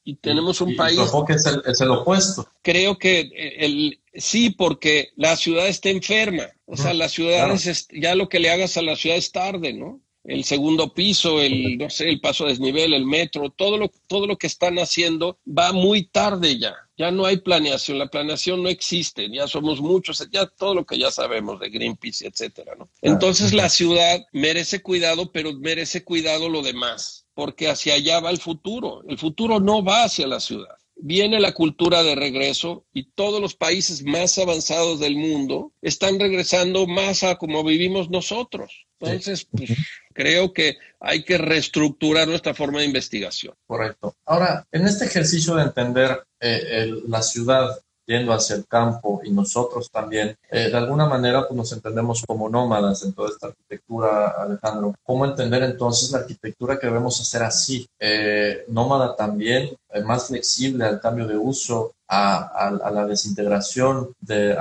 Y, 0.04 0.16
tenemos 0.16 0.62
un 0.62 0.76
país... 0.76 1.00
que 1.28 1.34
es 1.34 1.46
el, 1.46 1.62
es 1.66 1.82
el 1.82 1.92
opuesto. 1.92 2.50
Creo 2.62 2.98
que 2.98 3.32
el, 3.60 4.00
Sí, 4.14 4.50
porque 4.50 5.10
la 5.16 5.36
ciudad 5.36 5.68
está 5.68 5.90
enferma. 5.90 6.48
O 6.66 6.76
sea, 6.76 6.94
la 6.94 7.10
ciudad 7.10 7.52
es, 7.52 7.88
ya 7.92 8.16
lo 8.16 8.28
que 8.28 8.40
le 8.40 8.50
hagas 8.50 8.78
a 8.78 8.82
la 8.82 8.96
ciudad 8.96 9.18
es 9.18 9.32
tarde, 9.32 9.74
¿no? 9.74 10.02
El 10.24 10.44
segundo 10.44 10.94
piso, 10.94 11.42
el, 11.42 11.78
no 11.78 11.90
sé, 11.90 12.10
el 12.10 12.20
paso 12.20 12.46
a 12.46 12.50
desnivel, 12.50 12.94
el 12.94 13.06
metro, 13.06 13.50
todo 13.50 13.78
lo, 13.78 13.90
todo 14.08 14.28
lo 14.28 14.38
que 14.38 14.48
están 14.48 14.78
haciendo 14.78 15.40
va 15.48 15.72
muy 15.72 16.04
tarde 16.04 16.60
ya 16.60 16.76
ya 17.00 17.12
no 17.12 17.26
hay 17.26 17.38
planeación, 17.38 17.98
la 17.98 18.08
planeación 18.08 18.62
no 18.62 18.68
existe, 18.68 19.30
ya 19.32 19.48
somos 19.48 19.80
muchos, 19.80 20.28
ya 20.32 20.46
todo 20.46 20.76
lo 20.76 20.86
que 20.86 21.00
ya 21.00 21.10
sabemos 21.10 21.58
de 21.62 21.70
Greenpeace, 21.70 22.28
etcétera, 22.28 22.76
¿no? 22.78 22.90
Entonces 23.02 23.54
la 23.54 23.70
ciudad 23.70 24.20
merece 24.34 24.82
cuidado, 24.82 25.32
pero 25.32 25.54
merece 25.54 26.04
cuidado 26.04 26.50
lo 26.50 26.62
demás, 26.62 27.26
porque 27.34 27.70
hacia 27.70 27.94
allá 27.94 28.20
va 28.20 28.32
el 28.32 28.38
futuro. 28.38 29.02
El 29.08 29.18
futuro 29.18 29.62
no 29.62 29.82
va 29.82 30.04
hacia 30.04 30.28
la 30.28 30.42
ciudad. 30.42 30.76
Viene 31.02 31.40
la 31.40 31.54
cultura 31.54 32.04
de 32.04 32.16
regreso 32.16 32.86
y 32.94 33.12
todos 33.12 33.42
los 33.42 33.56
países 33.56 34.04
más 34.04 34.38
avanzados 34.38 35.00
del 35.00 35.16
mundo 35.16 35.72
están 35.82 36.20
regresando 36.20 36.88
más 36.88 37.24
a 37.24 37.38
como 37.38 37.64
vivimos 37.64 38.10
nosotros. 38.10 38.86
Entonces, 39.00 39.48
pues, 39.50 39.72
creo 40.14 40.54
que 40.54 40.78
hay 41.00 41.24
que 41.24 41.38
reestructurar 41.38 42.28
nuestra 42.28 42.54
forma 42.54 42.80
de 42.80 42.86
investigación. 42.86 43.56
Correcto. 43.66 44.16
Ahora, 44.26 44.68
en 44.72 44.86
este 44.86 45.06
ejercicio 45.06 45.56
de 45.56 45.64
entender 45.64 46.22
eh, 46.42 46.92
la 47.08 47.22
ciudad 47.22 47.80
yendo 48.10 48.34
hacia 48.34 48.56
el 48.56 48.66
campo 48.66 49.22
y 49.24 49.30
nosotros 49.30 49.92
también, 49.92 50.36
eh, 50.50 50.70
de 50.70 50.78
alguna 50.78 51.06
manera 51.06 51.48
pues 51.48 51.56
nos 51.56 51.72
entendemos 51.72 52.24
como 52.26 52.50
nómadas 52.50 53.04
en 53.04 53.14
toda 53.14 53.30
esta 53.30 53.48
arquitectura, 53.48 54.30
Alejandro. 54.30 54.96
¿Cómo 55.04 55.26
entender 55.26 55.62
entonces 55.62 56.10
la 56.10 56.20
arquitectura 56.20 56.80
que 56.80 56.88
debemos 56.88 57.22
hacer 57.22 57.44
así? 57.44 57.88
Eh, 58.00 58.66
nómada 58.68 59.16
también, 59.16 59.70
más 60.06 60.28
flexible 60.28 60.86
al 60.86 61.02
cambio 61.02 61.28
de 61.28 61.38
uso, 61.38 61.96
a, 62.10 62.92
la 62.94 63.06
desintegración 63.06 64.14
de, 64.20 64.56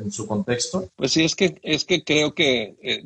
en 0.00 0.10
su 0.10 0.26
contexto? 0.26 0.88
Pues 0.96 1.12
sí, 1.12 1.24
es 1.24 1.36
que, 1.36 1.58
es 1.62 1.84
que 1.84 2.02
creo 2.02 2.34
que 2.34 2.74
eh, 2.82 3.04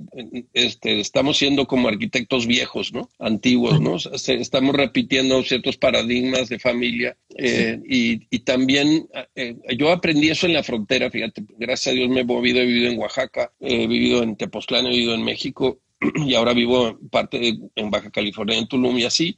este, 0.54 1.00
estamos 1.00 1.38
siendo 1.38 1.66
como 1.66 1.88
arquitectos 1.88 2.46
viejos, 2.46 2.92
¿no? 2.92 3.10
Antiguos, 3.18 3.80
¿no? 3.80 3.96
estamos 3.96 4.76
repitiendo 4.76 5.42
ciertos 5.42 5.76
paradigmas 5.76 6.48
de 6.48 6.58
familia 6.58 7.16
eh, 7.36 7.80
y, 7.88 8.26
y, 8.30 8.40
también 8.40 9.08
eh, 9.34 9.56
yo 9.76 9.90
aprendí 9.90 10.30
eso 10.30 10.46
en 10.46 10.54
la 10.54 10.62
frontera, 10.62 11.10
fíjate, 11.10 11.44
gracias 11.58 11.92
a 11.92 11.96
Dios 11.96 12.08
me 12.08 12.20
he 12.20 12.24
movido, 12.24 12.60
he 12.60 12.66
vivido 12.66 12.92
en 12.92 12.98
Oaxaca, 12.98 13.52
he 13.60 13.86
vivido 13.86 14.22
en 14.22 14.36
Tepoztlán, 14.36 14.86
he 14.86 14.90
vivido 14.90 15.14
en 15.14 15.24
México 15.24 15.78
y 16.26 16.34
ahora 16.34 16.52
vivo 16.52 16.98
parte 17.10 17.58
en 17.74 17.90
Baja 17.90 18.10
California, 18.10 18.58
en 18.58 18.68
Tulum 18.68 18.98
y 18.98 19.04
así. 19.04 19.36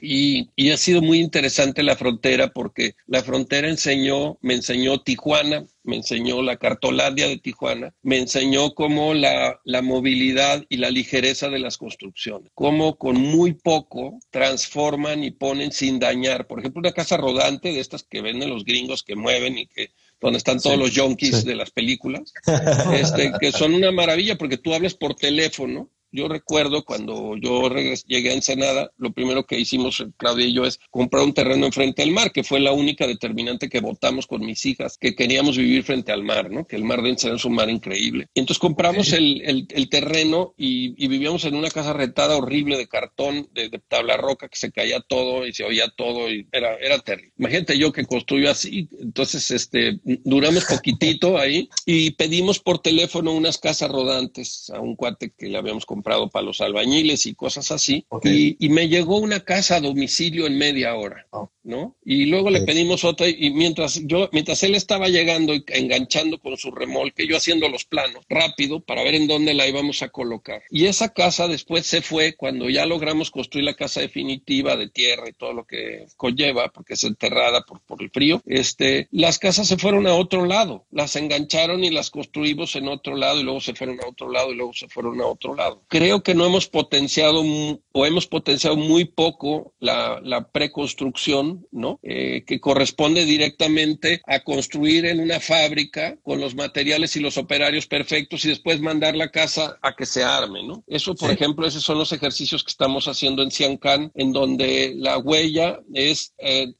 Y, 0.00 0.48
y, 0.56 0.70
ha 0.70 0.78
sido 0.78 1.02
muy 1.02 1.18
interesante 1.20 1.82
la 1.82 1.96
frontera 1.96 2.48
porque 2.52 2.94
la 3.06 3.22
frontera 3.22 3.68
enseñó, 3.68 4.38
me 4.40 4.54
enseñó 4.54 5.02
Tijuana, 5.02 5.66
me 5.84 5.96
enseñó 5.96 6.40
la 6.40 6.56
cartolandia 6.56 7.28
de 7.28 7.36
Tijuana, 7.36 7.94
me 8.02 8.16
enseñó 8.18 8.74
cómo 8.74 9.12
la, 9.12 9.60
la 9.64 9.82
movilidad 9.82 10.64
y 10.70 10.78
la 10.78 10.90
ligereza 10.90 11.50
de 11.50 11.58
las 11.58 11.76
construcciones, 11.76 12.50
cómo 12.54 12.96
con 12.96 13.20
muy 13.20 13.52
poco 13.52 14.18
transforman 14.30 15.24
y 15.24 15.30
ponen 15.30 15.72
sin 15.72 15.98
dañar. 15.98 16.46
Por 16.46 16.60
ejemplo, 16.60 16.80
una 16.80 16.92
casa 16.92 17.18
rodante 17.18 17.70
de 17.70 17.80
estas 17.80 18.02
que 18.02 18.22
venden 18.22 18.48
los 18.48 18.64
gringos 18.64 19.02
que 19.02 19.14
mueven 19.14 19.58
y 19.58 19.66
que 19.66 19.90
donde 20.22 20.38
están 20.38 20.60
todos 20.60 20.78
los 20.78 20.96
junkies 20.96 21.44
de 21.44 21.56
las 21.56 21.70
películas, 21.70 22.32
este, 22.94 23.32
que 23.40 23.52
son 23.52 23.74
una 23.74 23.90
maravilla 23.90 24.38
porque 24.38 24.56
tú 24.56 24.72
hablas 24.72 24.94
por 24.94 25.16
teléfono 25.16 25.90
yo 26.12 26.28
recuerdo 26.28 26.84
cuando 26.84 27.36
yo 27.36 27.68
llegué 28.06 28.30
a 28.30 28.34
Ensenada, 28.34 28.92
lo 28.98 29.12
primero 29.12 29.46
que 29.46 29.58
hicimos 29.58 30.04
Claudia 30.18 30.46
y 30.46 30.54
yo 30.54 30.66
es 30.66 30.78
comprar 30.90 31.24
un 31.24 31.32
terreno 31.32 31.66
enfrente 31.66 32.02
al 32.02 32.10
mar, 32.10 32.32
que 32.32 32.44
fue 32.44 32.60
la 32.60 32.72
única 32.72 33.06
determinante 33.06 33.68
que 33.68 33.80
votamos 33.80 34.26
con 34.26 34.44
mis 34.44 34.64
hijas, 34.66 34.98
que 34.98 35.14
queríamos 35.14 35.56
vivir 35.56 35.82
frente 35.84 36.12
al 36.12 36.22
mar, 36.22 36.50
¿no? 36.50 36.66
Que 36.66 36.76
el 36.76 36.84
mar 36.84 37.02
de 37.02 37.10
Ensenada 37.10 37.38
es 37.38 37.44
un 37.46 37.54
mar 37.54 37.70
increíble. 37.70 38.28
Y 38.34 38.40
entonces 38.40 38.60
compramos 38.60 39.12
el, 39.12 39.66
el, 39.70 39.88
terreno 39.88 40.54
y, 40.56 40.92
vivíamos 41.08 41.44
en 41.44 41.54
una 41.54 41.70
casa 41.70 41.92
retada 41.92 42.36
horrible 42.36 42.76
de 42.76 42.88
cartón, 42.88 43.48
de, 43.52 43.70
tabla 43.88 44.16
roca, 44.16 44.48
que 44.48 44.56
se 44.56 44.70
caía 44.70 45.00
todo 45.00 45.46
y 45.46 45.52
se 45.52 45.64
oía 45.64 45.88
todo 45.96 46.30
y 46.30 46.46
era, 46.52 46.76
era 46.76 46.98
terrible. 46.98 47.32
Imagínate 47.38 47.78
yo 47.78 47.92
que 47.92 48.04
construyo 48.04 48.50
así, 48.50 48.88
entonces 49.00 49.50
este, 49.50 49.98
duramos 50.04 50.64
poquitito 50.64 51.38
ahí 51.38 51.68
y 51.86 52.12
pedimos 52.12 52.58
por 52.58 52.80
teléfono 52.80 53.32
unas 53.32 53.58
casas 53.58 53.90
rodantes 53.90 54.70
a 54.70 54.80
un 54.80 54.96
cuate 54.96 55.32
que 55.36 55.48
le 55.48 55.58
habíamos 55.58 55.86
comprado 55.86 56.01
comprado 56.02 56.28
para 56.28 56.44
los 56.44 56.60
albañiles 56.60 57.26
y 57.26 57.34
cosas 57.34 57.70
así. 57.70 58.04
Y, 58.24 58.68
me 58.72 58.88
llegó 58.88 59.18
una 59.18 59.40
casa 59.40 59.76
a 59.76 59.80
domicilio 59.80 60.46
en 60.46 60.56
media 60.56 60.96
hora, 60.96 61.26
oh. 61.30 61.50
¿no? 61.62 61.94
Y 62.04 62.24
luego 62.24 62.50
le 62.50 62.62
pedimos 62.62 63.04
otra 63.04 63.28
y 63.28 63.50
mientras 63.50 64.00
yo, 64.06 64.28
mientras 64.32 64.62
él 64.62 64.74
estaba 64.74 65.08
llegando 65.08 65.54
y 65.54 65.62
enganchando 65.68 66.40
con 66.40 66.56
su 66.56 66.70
remolque, 66.70 67.26
yo 67.28 67.36
haciendo 67.36 67.68
los 67.68 67.84
planos 67.84 68.24
rápido 68.28 68.80
para 68.80 69.04
ver 69.04 69.14
en 69.14 69.28
dónde 69.28 69.54
la 69.54 69.68
íbamos 69.68 70.02
a 70.02 70.08
colocar. 70.08 70.62
Y 70.70 70.86
esa 70.86 71.12
casa 71.12 71.46
después 71.46 71.86
se 71.86 72.02
fue 72.02 72.34
cuando 72.34 72.68
ya 72.68 72.86
logramos 72.86 73.30
construir 73.30 73.66
la 73.66 73.74
casa 73.74 74.00
definitiva 74.00 74.74
de 74.76 74.88
tierra 74.88 75.28
y 75.28 75.34
todo 75.34 75.52
lo 75.52 75.64
que 75.64 76.06
conlleva, 76.16 76.72
porque 76.72 76.94
es 76.94 77.04
enterrada 77.04 77.62
por, 77.62 77.80
por 77.82 78.02
el 78.02 78.10
frío. 78.10 78.42
Este, 78.46 79.06
las 79.12 79.38
casas 79.38 79.68
se 79.68 79.76
fueron 79.76 80.06
a 80.06 80.14
otro 80.14 80.46
lado, 80.46 80.86
las 80.90 81.14
engancharon 81.14 81.84
y 81.84 81.90
las 81.90 82.10
construimos 82.10 82.74
en 82.74 82.88
otro 82.88 83.14
lado 83.16 83.38
y 83.38 83.44
luego 83.44 83.60
se 83.60 83.74
fueron 83.74 84.00
a 84.00 84.08
otro 84.08 84.30
lado 84.30 84.50
y 84.50 84.56
luego 84.56 84.72
se 84.72 84.88
fueron 84.88 85.20
a 85.20 85.26
otro 85.26 85.54
lado 85.54 85.82
creo 85.92 86.22
que 86.22 86.34
no 86.34 86.46
hemos 86.46 86.68
potenciado 86.68 87.44
o 87.92 88.06
hemos 88.06 88.26
potenciado 88.26 88.76
muy 88.76 89.04
poco 89.04 89.74
la, 89.78 90.48
preconstrucción, 90.50 91.66
¿no? 91.70 92.00
Eh, 92.02 92.44
que 92.46 92.60
corresponde 92.60 93.26
directamente 93.26 94.22
a 94.26 94.40
construir 94.40 95.04
en 95.04 95.20
una 95.20 95.38
fábrica 95.38 96.16
con 96.22 96.40
los 96.40 96.54
materiales 96.54 97.14
y 97.16 97.20
los 97.20 97.36
operarios 97.36 97.86
perfectos 97.86 98.44
y 98.44 98.48
después 98.48 98.80
mandar 98.80 99.14
la 99.14 99.30
casa 99.30 99.78
a 99.82 99.94
que 99.94 100.06
se 100.06 100.24
arme, 100.24 100.66
¿no? 100.66 100.82
Eso, 100.86 101.14
por 101.14 101.30
ejemplo, 101.30 101.66
esos 101.66 101.82
son 101.82 101.98
los 101.98 102.12
ejercicios 102.12 102.64
que 102.64 102.70
estamos 102.70 103.06
haciendo 103.06 103.42
en 103.42 103.50
Siancán, 103.50 104.10
en 104.14 104.32
donde 104.32 104.94
la 104.96 105.18
huella 105.18 105.78
es 105.92 106.32
eh, 106.38 106.72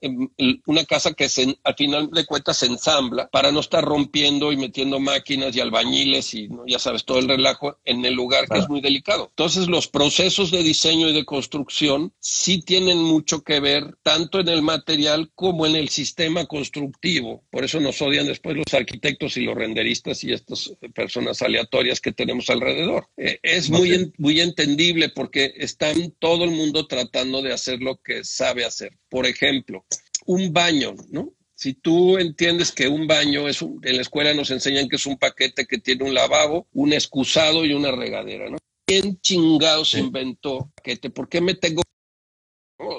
una 0.64 0.84
casa 0.86 1.12
que 1.12 1.28
se, 1.28 1.58
al 1.64 1.74
final 1.74 2.08
de 2.10 2.24
cuentas 2.24 2.56
se 2.56 2.66
ensambla 2.66 3.28
para 3.28 3.52
no 3.52 3.60
estar 3.60 3.84
rompiendo 3.84 4.52
y 4.52 4.56
metiendo 4.56 4.98
máquinas 5.00 5.54
y 5.54 5.60
albañiles 5.60 6.32
y, 6.32 6.48
ya 6.66 6.78
sabes, 6.78 7.04
todo 7.04 7.18
el 7.18 7.28
relajo 7.28 7.76
en 7.84 8.02
el 8.06 8.14
lugar 8.14 8.48
que 8.48 8.58
es 8.58 8.68
muy 8.70 8.80
delicado 8.80 9.01
entonces, 9.06 9.68
los 9.68 9.88
procesos 9.88 10.50
de 10.50 10.62
diseño 10.62 11.08
y 11.08 11.12
de 11.12 11.24
construcción 11.24 12.12
sí 12.20 12.62
tienen 12.62 12.98
mucho 12.98 13.42
que 13.42 13.60
ver 13.60 13.96
tanto 14.02 14.40
en 14.40 14.48
el 14.48 14.62
material 14.62 15.30
como 15.34 15.66
en 15.66 15.76
el 15.76 15.88
sistema 15.88 16.46
constructivo. 16.46 17.44
Por 17.50 17.64
eso 17.64 17.80
nos 17.80 18.00
odian 18.02 18.26
después 18.26 18.56
los 18.56 18.74
arquitectos 18.74 19.36
y 19.36 19.42
los 19.42 19.54
renderistas 19.54 20.22
y 20.24 20.32
estas 20.32 20.72
personas 20.94 21.42
aleatorias 21.42 22.00
que 22.00 22.12
tenemos 22.12 22.50
alrededor. 22.50 23.08
Eh, 23.16 23.38
es 23.42 23.70
muy, 23.70 24.12
muy 24.18 24.40
entendible 24.40 25.08
porque 25.08 25.52
están 25.56 26.12
todo 26.18 26.44
el 26.44 26.50
mundo 26.50 26.86
tratando 26.86 27.42
de 27.42 27.52
hacer 27.52 27.80
lo 27.80 27.96
que 27.96 28.24
sabe 28.24 28.64
hacer. 28.64 28.98
Por 29.08 29.26
ejemplo, 29.26 29.84
un 30.26 30.52
baño, 30.52 30.94
¿no? 31.10 31.32
Si 31.54 31.74
tú 31.74 32.18
entiendes 32.18 32.72
que 32.72 32.88
un 32.88 33.06
baño 33.06 33.46
es 33.46 33.62
un, 33.62 33.80
en 33.84 33.94
la 33.94 34.02
escuela 34.02 34.34
nos 34.34 34.50
enseñan 34.50 34.88
que 34.88 34.96
es 34.96 35.06
un 35.06 35.16
paquete 35.16 35.64
que 35.64 35.78
tiene 35.78 36.02
un 36.02 36.12
lavabo, 36.12 36.66
un 36.72 36.92
excusado 36.92 37.64
y 37.64 37.72
una 37.72 37.92
regadera, 37.92 38.50
¿no? 38.50 38.56
¿Quién 38.84 39.20
chingados 39.20 39.94
inventó 39.94 40.70
paquete? 40.74 41.10
¿Por 41.10 41.28
qué 41.28 41.40
me 41.40 41.54
tengo 41.54 41.82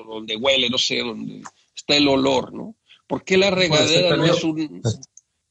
donde 0.07 0.35
huele, 0.37 0.69
no 0.69 0.77
sé, 0.77 0.99
donde 0.99 1.43
está 1.75 1.95
el 1.95 2.07
olor, 2.07 2.53
¿no? 2.53 2.75
¿Por 3.07 3.23
qué 3.23 3.37
la 3.37 3.51
regadera 3.51 4.15
no 4.15 4.25
es 4.25 4.43
un... 4.43 4.81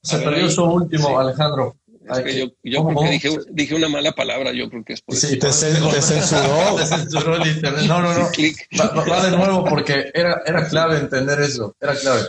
Se 0.03 0.19
perdió 0.19 0.51
su 0.51 0.65
último, 0.65 1.19
Alejandro. 1.19 1.77
yo, 1.87 2.47
yo 2.65 2.85
creo 2.85 3.01
que 3.03 3.11
dije, 3.11 3.39
dije, 3.51 3.75
una 3.75 3.89
mala 3.89 4.13
palabra, 4.13 4.53
yo 4.53 4.69
creo 4.69 4.85
que 4.85 4.95
es 4.95 5.03
por 5.03 5.15
sí, 5.15 5.39
Te, 5.39 5.53
censuró. 5.53 6.75
te 6.77 6.87
censuró 6.87 7.37
el 7.37 7.49
internet. 7.49 7.85
No, 7.87 8.03
no, 8.03 8.13
no. 8.13 8.31
Va, 8.81 9.05
va, 9.05 9.25
de 9.25 9.37
nuevo 9.37 9.65
porque 9.65 10.11
era, 10.13 10.43
era 10.45 10.69
clave 10.69 10.99
entender 10.99 11.41
eso. 11.41 11.77
Era 11.81 11.95
clave. 11.95 12.23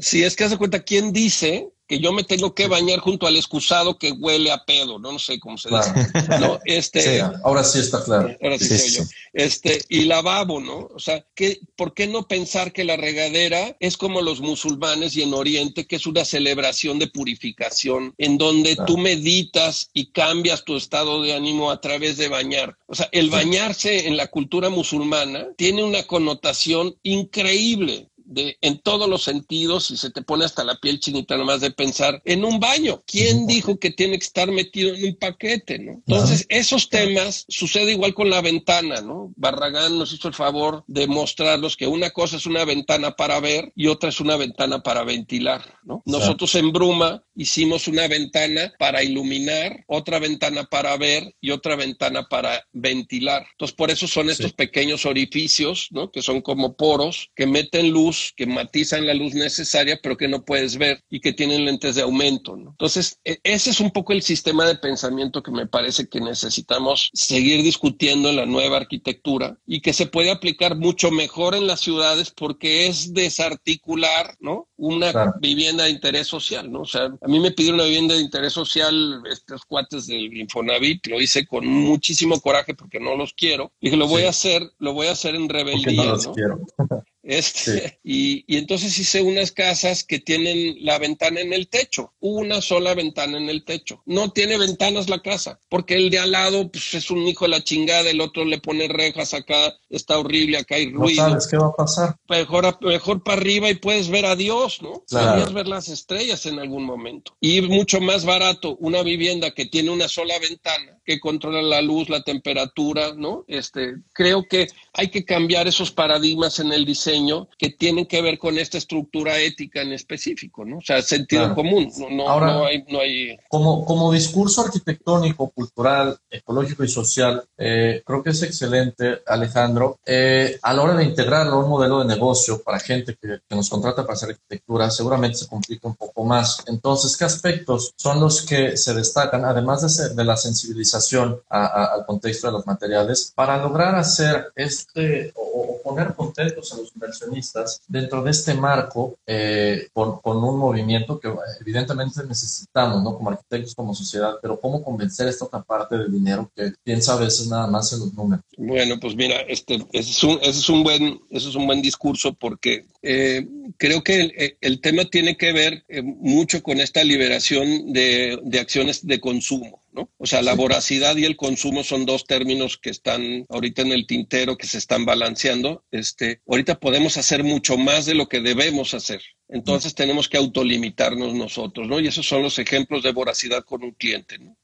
Si 0.00 0.22
es 0.22 0.36
que 0.36 0.44
hace 0.44 0.56
cuenta, 0.56 0.80
¿quién 0.80 1.12
dice 1.12 1.68
que 1.86 2.00
yo 2.00 2.12
me 2.12 2.24
tengo 2.24 2.54
que 2.54 2.66
bañar 2.66 2.98
junto 2.98 3.26
al 3.26 3.36
excusado 3.36 3.98
que 3.98 4.12
huele 4.12 4.50
a 4.50 4.64
pedo, 4.64 4.98
no, 4.98 5.12
no 5.12 5.18
sé 5.18 5.38
cómo 5.38 5.56
se 5.56 5.68
dice. 5.68 5.92
No, 6.40 6.58
este, 6.64 7.20
ahora 7.44 7.62
sí 7.62 7.78
está 7.78 8.02
claro. 8.02 8.36
Ahora 8.42 8.58
sí, 8.58 8.96
yo. 8.96 9.02
Este, 9.32 9.82
y 9.88 10.04
lavabo, 10.04 10.60
¿no? 10.60 10.88
O 10.94 10.98
sea, 10.98 11.24
¿qué, 11.34 11.60
¿por 11.76 11.94
qué 11.94 12.06
no 12.06 12.26
pensar 12.26 12.72
que 12.72 12.84
la 12.84 12.96
regadera 12.96 13.76
es 13.80 13.96
como 13.96 14.22
los 14.22 14.40
musulmanes 14.40 15.16
y 15.16 15.22
en 15.22 15.34
Oriente, 15.34 15.86
que 15.86 15.96
es 15.96 16.06
una 16.06 16.24
celebración 16.24 16.98
de 16.98 17.06
purificación, 17.06 18.14
en 18.18 18.38
donde 18.38 18.76
tú 18.86 18.98
meditas 18.98 19.90
y 19.92 20.10
cambias 20.12 20.64
tu 20.64 20.76
estado 20.76 21.22
de 21.22 21.34
ánimo 21.34 21.70
a 21.70 21.80
través 21.80 22.16
de 22.16 22.28
bañar? 22.28 22.76
O 22.86 22.94
sea, 22.94 23.08
el 23.12 23.30
bañarse 23.30 24.08
en 24.08 24.16
la 24.16 24.26
cultura 24.28 24.70
musulmana 24.70 25.48
tiene 25.56 25.84
una 25.84 26.02
connotación 26.04 26.96
increíble 27.02 28.08
de, 28.26 28.58
en 28.60 28.78
todos 28.78 29.08
los 29.08 29.22
sentidos 29.22 29.90
y 29.90 29.96
se 29.96 30.10
te 30.10 30.22
pone 30.22 30.44
hasta 30.44 30.64
la 30.64 30.78
piel 30.78 31.00
chinita 31.00 31.36
nomás 31.36 31.60
de 31.60 31.70
pensar 31.70 32.20
en 32.24 32.44
un 32.44 32.60
baño. 32.60 33.02
¿Quién 33.06 33.46
dijo 33.46 33.78
que 33.78 33.90
tiene 33.90 34.18
que 34.18 34.24
estar 34.24 34.50
metido 34.50 34.94
en 34.94 35.04
un 35.04 35.14
paquete, 35.16 35.78
no? 35.78 35.92
Entonces, 36.06 36.46
esos 36.48 36.88
temas 36.88 37.44
sucede 37.48 37.92
igual 37.92 38.14
con 38.14 38.30
la 38.30 38.40
ventana, 38.40 39.00
¿no? 39.00 39.32
Barragán 39.36 39.98
nos 39.98 40.12
hizo 40.12 40.28
el 40.28 40.34
favor 40.34 40.84
de 40.86 41.06
mostrarnos 41.06 41.76
que 41.76 41.86
una 41.86 42.10
cosa 42.10 42.36
es 42.36 42.46
una 42.46 42.64
ventana 42.64 43.12
para 43.12 43.40
ver 43.40 43.72
y 43.74 43.86
otra 43.86 44.08
es 44.08 44.20
una 44.20 44.36
ventana 44.36 44.82
para 44.82 45.04
ventilar, 45.04 45.62
¿no? 45.84 46.02
Nosotros 46.04 46.54
en 46.56 46.72
Bruma 46.72 47.22
hicimos 47.34 47.86
una 47.88 48.08
ventana 48.08 48.72
para 48.78 49.02
iluminar, 49.02 49.84
otra 49.86 50.18
ventana 50.18 50.64
para 50.64 50.96
ver 50.96 51.34
y 51.40 51.50
otra 51.50 51.76
ventana 51.76 52.26
para 52.28 52.66
ventilar. 52.72 53.46
Entonces, 53.52 53.76
por 53.76 53.90
eso 53.90 54.06
son 54.08 54.30
estos 54.30 54.52
pequeños 54.52 55.06
orificios, 55.06 55.88
¿no? 55.90 56.10
Que 56.10 56.22
son 56.22 56.40
como 56.40 56.76
poros 56.76 57.30
que 57.34 57.46
meten 57.46 57.90
luz 57.90 58.15
que 58.36 58.46
matizan 58.46 59.06
la 59.06 59.14
luz 59.14 59.34
necesaria, 59.34 59.98
pero 60.02 60.16
que 60.16 60.28
no 60.28 60.44
puedes 60.44 60.76
ver 60.76 61.02
y 61.10 61.20
que 61.20 61.32
tienen 61.32 61.64
lentes 61.64 61.94
de 61.94 62.02
aumento. 62.02 62.56
Entonces, 62.56 63.20
e, 63.24 63.38
ese 63.42 63.70
es 63.70 63.80
un 63.80 63.90
poco 63.90 64.12
el 64.12 64.22
sistema 64.22 64.66
de 64.66 64.76
pensamiento 64.76 65.42
que 65.42 65.50
me 65.50 65.66
parece 65.66 66.08
que 66.08 66.20
necesitamos 66.20 67.10
seguir 67.12 67.62
discutiendo 67.62 68.30
en 68.30 68.36
la 68.36 68.46
nueva 68.46 68.78
arquitectura 68.78 69.58
y 69.66 69.80
que 69.80 69.92
se 69.92 70.06
puede 70.06 70.30
aplicar 70.30 70.76
mucho 70.76 71.10
mejor 71.10 71.54
en 71.54 71.66
las 71.66 71.80
ciudades 71.80 72.30
porque 72.30 72.86
es 72.86 73.12
desarticular, 73.12 74.36
¿no? 74.40 74.68
Una 74.76 75.34
vivienda 75.40 75.84
de 75.84 75.90
interés 75.90 76.26
social, 76.26 76.70
¿no? 76.70 76.82
O 76.82 76.86
sea, 76.86 77.04
a 77.20 77.28
mí 77.28 77.40
me 77.40 77.50
pidieron 77.50 77.80
una 77.80 77.88
vivienda 77.88 78.14
de 78.14 78.20
interés 78.20 78.52
social 78.52 79.22
estos 79.30 79.64
cuates 79.64 80.06
del 80.06 80.36
Infonavit, 80.36 81.06
lo 81.06 81.20
hice 81.20 81.46
con 81.46 81.66
muchísimo 81.66 82.40
coraje 82.40 82.74
porque 82.74 83.00
no 83.00 83.16
los 83.16 83.32
quiero. 83.32 83.72
Dije, 83.80 83.96
lo 83.96 84.06
voy 84.06 84.22
a 84.22 84.30
hacer, 84.30 84.62
lo 84.78 84.92
voy 84.92 85.08
a 85.08 85.12
hacer 85.12 85.34
en 85.34 85.48
rebeldía, 85.48 86.04
no, 86.04 86.10
los 86.12 86.28
Quiero. 86.28 86.60
Este, 87.26 87.98
y, 88.04 88.44
y, 88.46 88.56
entonces 88.56 88.96
hice 88.98 89.20
unas 89.20 89.50
casas 89.50 90.04
que 90.04 90.20
tienen 90.20 90.76
la 90.84 90.98
ventana 90.98 91.40
en 91.40 91.52
el 91.52 91.68
techo, 91.68 92.12
una 92.20 92.62
sola 92.62 92.94
ventana 92.94 93.36
en 93.36 93.48
el 93.48 93.64
techo. 93.64 94.00
No 94.06 94.30
tiene 94.30 94.56
ventanas 94.56 95.08
la 95.08 95.20
casa, 95.20 95.58
porque 95.68 95.96
el 95.96 96.10
de 96.10 96.20
al 96.20 96.30
lado 96.30 96.70
pues, 96.70 96.94
es 96.94 97.10
un 97.10 97.26
hijo 97.26 97.44
de 97.44 97.50
la 97.50 97.64
chingada, 97.64 98.08
el 98.08 98.20
otro 98.20 98.44
le 98.44 98.60
pone 98.60 98.86
rejas 98.86 99.34
acá, 99.34 99.74
está 99.90 100.18
horrible, 100.18 100.58
acá 100.58 100.76
hay 100.76 100.92
ruido. 100.92 101.22
No 101.24 101.30
sabes 101.30 101.48
qué 101.48 101.56
va 101.56 101.66
a 101.66 101.72
pasar. 101.72 102.16
Mejor, 102.28 102.78
mejor 102.80 103.24
para 103.24 103.40
arriba 103.40 103.70
y 103.70 103.74
puedes 103.74 104.08
ver 104.08 104.24
a 104.24 104.36
Dios, 104.36 104.80
¿no? 104.80 105.02
Podrías 105.10 105.52
ver 105.52 105.66
las 105.66 105.88
estrellas 105.88 106.46
en 106.46 106.60
algún 106.60 106.84
momento. 106.84 107.36
Y 107.40 107.60
mucho 107.60 108.00
más 108.00 108.24
barato 108.24 108.76
una 108.76 109.02
vivienda 109.02 109.50
que 109.50 109.66
tiene 109.66 109.90
una 109.90 110.08
sola 110.08 110.38
ventana, 110.38 111.00
que 111.04 111.18
controla 111.18 111.60
la 111.60 111.82
luz, 111.82 112.08
la 112.08 112.22
temperatura, 112.22 113.14
¿no? 113.16 113.44
Este, 113.48 113.96
creo 114.12 114.46
que 114.48 114.68
hay 114.96 115.10
que 115.10 115.24
cambiar 115.24 115.68
esos 115.68 115.90
paradigmas 115.90 116.58
en 116.58 116.72
el 116.72 116.84
diseño 116.84 117.48
que 117.58 117.70
tienen 117.70 118.06
que 118.06 118.22
ver 118.22 118.38
con 118.38 118.58
esta 118.58 118.78
estructura 118.78 119.38
ética 119.38 119.82
en 119.82 119.92
específico, 119.92 120.64
¿no? 120.64 120.78
O 120.78 120.80
sea, 120.80 121.02
sentido 121.02 121.54
común, 121.54 121.92
no, 122.10 122.28
Ahora, 122.28 122.66
hay, 122.66 122.82
no 122.88 123.00
hay... 123.00 123.36
Como, 123.48 123.84
como 123.84 124.10
discurso 124.10 124.62
arquitectónico, 124.62 125.50
cultural, 125.50 126.18
ecológico 126.30 126.82
y 126.82 126.88
social, 126.88 127.44
eh, 127.58 128.02
creo 128.06 128.22
que 128.22 128.30
es 128.30 128.42
excelente, 128.42 129.20
Alejandro. 129.26 129.98
Eh, 130.06 130.58
a 130.62 130.72
la 130.72 130.82
hora 130.82 130.94
de 130.94 131.04
integrarlo 131.04 131.56
a 131.56 131.64
un 131.64 131.68
modelo 131.68 131.98
de 132.00 132.06
negocio 132.06 132.62
para 132.62 132.80
gente 132.80 133.16
que, 133.20 133.40
nos 133.54 133.68
contrata 133.68 134.02
para 134.02 134.14
hacer 134.14 134.30
arquitectura, 134.30 134.90
seguramente 134.90 135.38
se 135.38 135.46
complica 135.46 135.88
un 135.88 135.96
poco 135.96 136.24
más. 136.24 136.62
Entonces, 136.66 137.16
¿qué 137.16 137.24
aspectos 137.24 137.92
son 137.96 138.20
los 138.20 138.42
que 138.42 138.76
se 138.76 138.94
destacan, 138.94 139.44
además 139.44 139.98
de, 139.98 140.14
de 140.14 140.24
la 140.24 140.36
sensibilización 140.36 141.40
al 141.48 142.04
contexto 142.06 142.48
de 142.48 142.52
los 142.54 142.66
materiales, 142.66 143.32
para 143.34 143.58
lograr 143.58 143.94
hacer 143.94 144.52
este 144.56 144.85
este, 144.96 145.32
o, 145.34 145.80
poner 145.82 146.14
contentos 146.14 146.72
a 146.72 146.76
los 146.76 146.92
inversionistas 146.94 147.80
dentro 147.86 148.22
de 148.22 148.30
este 148.32 148.54
marco 148.54 149.16
eh, 149.26 149.88
con, 149.92 150.20
con, 150.20 150.42
un 150.42 150.58
movimiento 150.58 151.20
que 151.20 151.32
evidentemente 151.60 152.24
necesitamos, 152.26 153.02
¿no? 153.04 153.16
Como 153.16 153.30
arquitectos, 153.30 153.74
como 153.74 153.94
sociedad, 153.94 154.34
pero 154.42 154.58
cómo 154.58 154.82
convencer 154.82 155.28
esta 155.28 155.44
otra 155.44 155.62
parte 155.62 155.96
del 155.96 156.10
dinero 156.10 156.50
que 156.56 156.72
piensa 156.82 157.14
a 157.14 157.18
veces 157.18 157.46
nada 157.46 157.68
más 157.68 157.92
en 157.92 158.00
los 158.00 158.14
números. 158.14 158.44
Bueno, 158.56 158.98
pues 158.98 159.14
mira, 159.14 159.40
este, 159.42 159.76
ese, 159.92 160.10
es 160.10 160.24
un, 160.24 160.38
ese 160.42 160.58
es 160.58 160.68
un 160.68 160.82
buen, 160.82 161.20
ese 161.30 161.50
es 161.50 161.54
un 161.54 161.66
buen 161.66 161.82
discurso 161.82 162.34
porque 162.34 162.86
eh, 163.02 163.46
creo 163.76 164.02
que 164.02 164.20
el, 164.20 164.56
el, 164.60 164.80
tema 164.80 165.04
tiene 165.04 165.36
que 165.36 165.52
ver 165.52 165.84
eh, 165.88 166.02
mucho 166.02 166.62
con 166.62 166.80
esta 166.80 167.04
liberación 167.04 167.92
de, 167.92 168.40
de 168.42 168.60
acciones 168.60 169.06
de 169.06 169.20
consumo. 169.20 169.82
O 170.18 170.26
sea, 170.26 170.42
la 170.42 170.54
voracidad 170.54 171.16
y 171.16 171.24
el 171.24 171.36
consumo 171.36 171.82
son 171.84 172.06
dos 172.06 172.24
términos 172.24 172.78
que 172.78 172.90
están 172.90 173.44
ahorita 173.48 173.82
en 173.82 173.92
el 173.92 174.06
tintero, 174.06 174.56
que 174.56 174.66
se 174.66 174.78
están 174.78 175.04
balanceando. 175.04 175.84
Este, 175.90 176.40
ahorita 176.46 176.78
podemos 176.78 177.16
hacer 177.16 177.44
mucho 177.44 177.76
más 177.76 178.06
de 178.06 178.14
lo 178.14 178.28
que 178.28 178.40
debemos 178.40 178.94
hacer. 178.94 179.22
Entonces 179.48 179.94
tenemos 179.94 180.28
que 180.28 180.36
autolimitarnos 180.36 181.34
nosotros, 181.34 181.86
¿no? 181.88 182.00
Y 182.00 182.08
esos 182.08 182.26
son 182.26 182.42
los 182.42 182.58
ejemplos 182.58 183.02
de 183.02 183.12
voracidad 183.12 183.64
con 183.64 183.84
un 183.84 183.92
cliente, 183.92 184.38
¿no? 184.38 184.56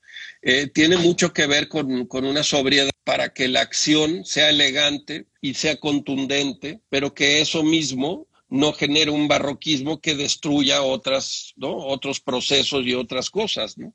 Eh, 0.43 0.67
tiene 0.67 0.97
mucho 0.97 1.33
que 1.33 1.47
ver 1.47 1.69
con, 1.69 2.07
con, 2.07 2.25
una 2.25 2.43
sobriedad 2.43 2.91
para 3.05 3.33
que 3.33 3.49
la 3.49 3.61
acción 3.61 4.25
sea 4.25 4.51
elegante 4.51 5.27
y 5.41 5.55
sea 5.55 5.77
contundente, 5.79 6.81
pero 6.91 7.15
que 7.15 7.41
eso 7.41 7.63
mismo 7.63 8.27
no 8.53 8.75
genere 8.75 9.11
un 9.11 9.29
barroquismo 9.29 10.01
que 10.01 10.15
destruya 10.15 10.83
otras, 10.83 11.55
¿no? 11.57 11.75
otros 11.75 12.21
procesos 12.21 12.85
y 12.85 12.93
otras 12.93 13.31
cosas. 13.31 13.79
¿no? 13.79 13.95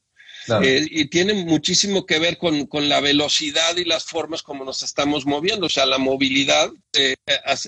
Eh, 0.61 0.87
y 0.89 1.05
tiene 1.05 1.33
muchísimo 1.33 2.05
que 2.05 2.19
ver 2.19 2.37
con, 2.37 2.67
la 2.89 3.01
velocidad 3.01 3.75
y 3.77 3.85
las 3.85 4.05
formas 4.05 4.43
como 4.43 4.63
nos 4.63 4.83
estamos 4.83 5.25
moviendo, 5.25 5.65
o 5.65 5.69
sea, 5.69 5.85
la 5.85 5.97
movilidad 5.97 6.71
eh, 6.93 7.15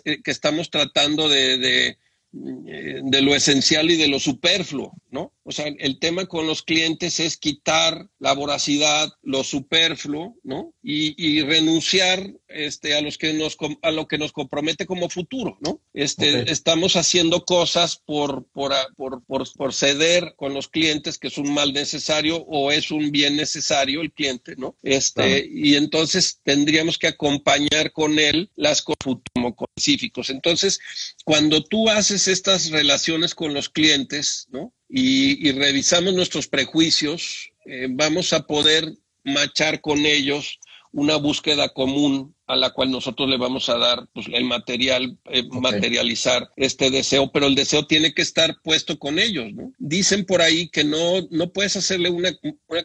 eh, 0.06 0.22
que 0.24 0.32
estamos 0.32 0.70
tratando 0.70 1.28
de, 1.28 1.98
de 2.32 3.22
lo 3.22 3.36
esencial 3.36 3.90
y 3.90 3.98
de 3.98 4.08
lo 4.08 4.20
superfluo, 4.20 4.94
¿no? 5.12 5.34
O 5.44 5.52
sea, 5.52 5.66
el 5.68 6.00
tema 6.00 6.28
con 6.28 6.46
los 6.46 6.62
clientes 6.62 7.20
es 7.20 7.38
quitar 7.38 8.10
la 8.20 8.34
voracidad, 8.34 9.10
lo 9.24 9.44
superfluo, 9.44 10.36
¿no? 10.44 10.74
Y, 10.84 11.42
renunciar 11.42 12.34
este, 12.48 12.96
a, 12.96 13.02
los 13.02 13.18
que 13.18 13.34
nos, 13.34 13.58
a 13.82 13.92
lo 13.92 14.08
que 14.08 14.18
nos 14.18 14.32
compromete 14.32 14.86
como 14.86 15.10
futuro, 15.10 15.58
¿no? 15.62 15.82
Este, 15.94 16.52
Estamos 16.52 16.96
haciendo 16.96 17.46
cosas 17.46 17.98
por, 17.98 18.46
por, 18.48 18.74
por, 18.96 19.24
por, 19.26 19.74
ceder 19.74 20.34
con 20.36 20.54
los 20.54 20.68
clientes, 20.68 21.18
que 21.18 21.30
es 21.30 21.38
un 21.38 21.54
mal 21.54 21.74
necesario 21.74 22.38
o 22.48 22.72
es 22.72 22.92
un 22.92 23.12
bien 23.12 23.36
necesario 23.36 24.02
el 24.02 24.12
cliente, 24.12 24.56
¿no? 24.58 24.76
Este, 24.84 25.48
Y 25.52 25.76
entonces 25.76 26.40
tendríamos 26.44 26.98
que 26.98 27.08
acompañar 27.08 27.92
con 27.92 28.20
él 28.20 28.52
las 28.56 28.82
cosas 28.82 29.00
como 29.34 29.56
específicos. 29.76 30.30
Entonces, 30.30 30.80
cuando 31.26 31.64
tú 31.64 31.90
haces 31.90 32.28
estas 32.28 32.70
relaciones 32.70 33.34
con 33.34 33.54
los 33.54 33.70
clientes, 33.70 34.48
¿no? 34.52 34.74
Y, 34.90 35.52
revisamos 35.52 36.14
nuestros 36.14 36.48
prejuicios, 36.48 37.52
eh, 37.66 37.88
vamos 37.90 38.34
a 38.34 38.48
poder 38.48 38.92
machar 39.24 39.82
con 39.82 40.06
ellos 40.06 40.60
una 40.92 41.18
búsqueda 41.18 41.70
común 41.70 42.36
a 42.50 42.56
la 42.56 42.72
cual 42.72 42.90
nosotros 42.90 43.30
le 43.30 43.38
vamos 43.38 43.70
a 43.70 43.78
dar 43.78 44.08
pues, 44.12 44.26
el 44.34 44.44
material, 44.44 45.20
eh, 45.26 45.44
materializar 45.52 46.50
este 46.56 46.90
deseo, 46.90 47.32
pero 47.32 47.46
el 47.46 47.54
deseo 47.54 47.86
tiene 47.86 48.12
que 48.16 48.24
estar 48.24 48.58
puesto 48.64 48.98
con 48.98 49.20
ellos, 49.20 49.54
¿no? 49.54 49.72
Dicen 49.78 50.26
por 50.26 50.42
ahí 50.42 50.68
que 50.68 50.84
no, 50.84 51.28
no 51.30 51.52
puedes 51.52 51.76
hacerle 51.76 52.10
una, 52.10 52.32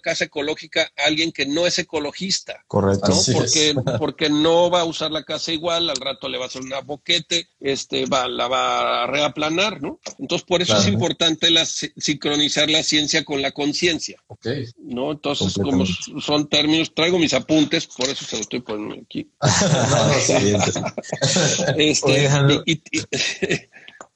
casa 0.02 0.24
ecológica 0.24 0.92
a 0.98 1.06
alguien 1.06 1.32
que 1.32 1.46
no 1.46 1.66
es 1.66 1.78
ecologista. 1.78 2.62
Correcto. 2.66 3.08
¿no? 3.08 3.22
Porque, 3.32 3.74
porque 3.98 4.28
no 4.28 4.68
va 4.68 4.82
a 4.82 4.84
usar 4.84 5.10
la 5.10 5.24
casa 5.24 5.50
igual, 5.50 5.88
al 5.88 5.96
rato 5.96 6.28
le 6.28 6.36
va 6.36 6.44
a 6.44 6.48
hacer 6.48 6.60
una 6.60 6.80
boquete, 6.82 7.48
este, 7.60 8.04
va, 8.04 8.28
la 8.28 8.48
va 8.48 9.04
a 9.04 9.06
reaplanar, 9.06 9.80
¿no? 9.80 9.98
Entonces, 10.18 10.44
por 10.46 10.60
eso 10.60 10.76
es 10.76 10.88
importante 10.88 11.50
la, 11.50 11.64
sincronizar 11.64 12.68
la 12.68 12.82
ciencia 12.82 13.24
con 13.24 13.40
la 13.40 13.52
conciencia. 13.52 14.22
Ok. 14.26 14.46
¿No? 14.76 15.12
Entonces, 15.12 15.54
como 15.54 15.86
son 15.86 16.50
términos, 16.50 16.92
traigo 16.94 17.18
mis 17.18 17.32
apuntes, 17.32 17.86
por 17.86 18.10
eso 18.10 18.26
se 18.26 18.36
lo 18.36 18.42
estoy 18.42 18.60
poniendo 18.60 18.96
aquí. 19.02 19.30
este, 21.76 23.68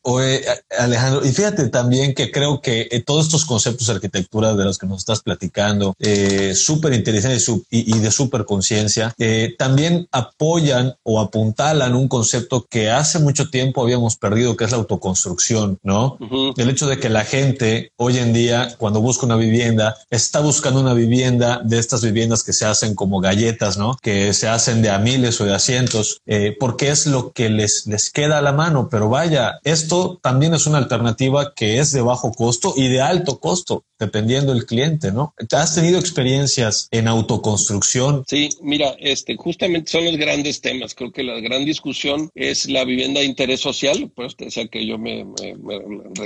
Oye, 0.03 0.43
Alejandro, 0.79 1.25
y 1.25 1.33
fíjate 1.33 1.69
también 1.69 2.15
que 2.15 2.31
creo 2.31 2.61
que 2.61 2.89
eh, 2.91 3.03
todos 3.05 3.27
estos 3.27 3.45
conceptos 3.45 3.89
de 3.89 3.95
arquitectura 3.95 4.55
de 4.55 4.65
los 4.65 4.79
que 4.79 4.87
nos 4.87 4.99
estás 4.99 5.21
platicando, 5.23 5.95
eh, 5.99 6.55
súper 6.55 6.93
inteligentes 6.93 7.51
y, 7.71 7.99
de 7.99 8.11
súper 8.11 8.45
conciencia, 8.45 9.13
eh, 9.19 9.55
también 9.59 10.09
apoyan 10.13 10.95
o 11.03 11.21
apuntalan 11.21 11.95
un 11.95 12.09
concepto 12.09 12.67
que 12.71 12.91
hace 12.91 13.19
mucho 13.19 13.51
tiempo 13.51 13.83
habíamos 13.83 14.17
perdido, 14.17 14.57
que 14.57 14.65
es 14.65 14.71
la 14.71 14.79
autoconstrucción, 14.79 15.79
¿no? 15.83 16.17
El 16.57 16.71
hecho 16.71 16.87
de 16.87 16.99
que 16.99 17.09
la 17.09 17.25
gente 17.25 17.93
hoy 17.97 18.19
en 18.19 18.33
día, 18.33 18.77
cuando 18.79 19.01
busca 19.01 19.27
una 19.27 19.37
vivienda, 19.37 19.97
está 20.11 20.41
buscando 20.41 20.81
una 20.81 20.95
vivienda 20.95 21.61
de 21.65 21.79
estas 21.79 22.03
viviendas 22.03 22.45
que 22.45 22.53
se 22.53 22.65
hacen 22.65 22.95
como 22.95 23.21
galletas, 23.21 23.77
¿no? 23.77 23.97
Que 24.01 24.33
se 24.33 24.49
hacen 24.49 24.83
de 24.83 24.91
a 24.91 24.99
miles 24.99 25.41
o 25.41 25.45
de 25.45 25.55
asientos, 25.55 26.21
eh, 26.27 26.57
porque 26.59 26.89
es 26.89 27.07
lo 27.07 27.33
que 27.33 27.51
les, 27.51 27.87
les 27.87 28.11
queda 28.11 28.39
a 28.39 28.43
la 28.43 28.53
mano. 28.53 28.89
Pero 28.91 29.09
vaya, 29.09 29.59
esto 29.65 29.88
también 30.23 30.55
es 30.55 30.67
una 30.67 30.79
alternativa 30.79 31.53
que 31.55 31.79
es 31.79 31.93
de 31.93 32.01
bajo 32.01 32.33
costo 32.33 32.75
y 32.77 32.89
de 32.89 33.01
alto 33.01 33.41
costo, 33.41 33.85
dependiendo 33.99 34.55
del 34.55 34.67
cliente, 34.67 35.13
¿no? 35.13 35.35
¿Has 35.53 35.75
tenido 35.75 35.99
experiencias 35.99 36.89
en 36.91 37.09
autoconstrucción? 37.09 38.25
Sí, 38.27 38.49
mira, 38.63 38.95
este, 38.99 39.37
justamente 39.37 39.91
son 39.91 40.05
los 40.05 40.17
grandes 40.17 40.61
temas. 40.61 40.95
Creo 40.95 41.13
que 41.13 41.23
la 41.23 41.41
gran 41.41 41.65
discusión 41.65 42.31
es 42.35 42.69
la 42.69 42.85
vivienda 42.85 43.21
de 43.21 43.27
interés 43.27 43.61
social, 43.61 44.11
pues 44.15 44.37
te 44.37 44.47
decía 44.47 44.69
que 44.69 44.87
yo 44.87 44.99
me, 44.99 45.25
me, 45.25 45.55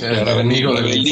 enemigo 0.00 0.74
del 0.74 1.06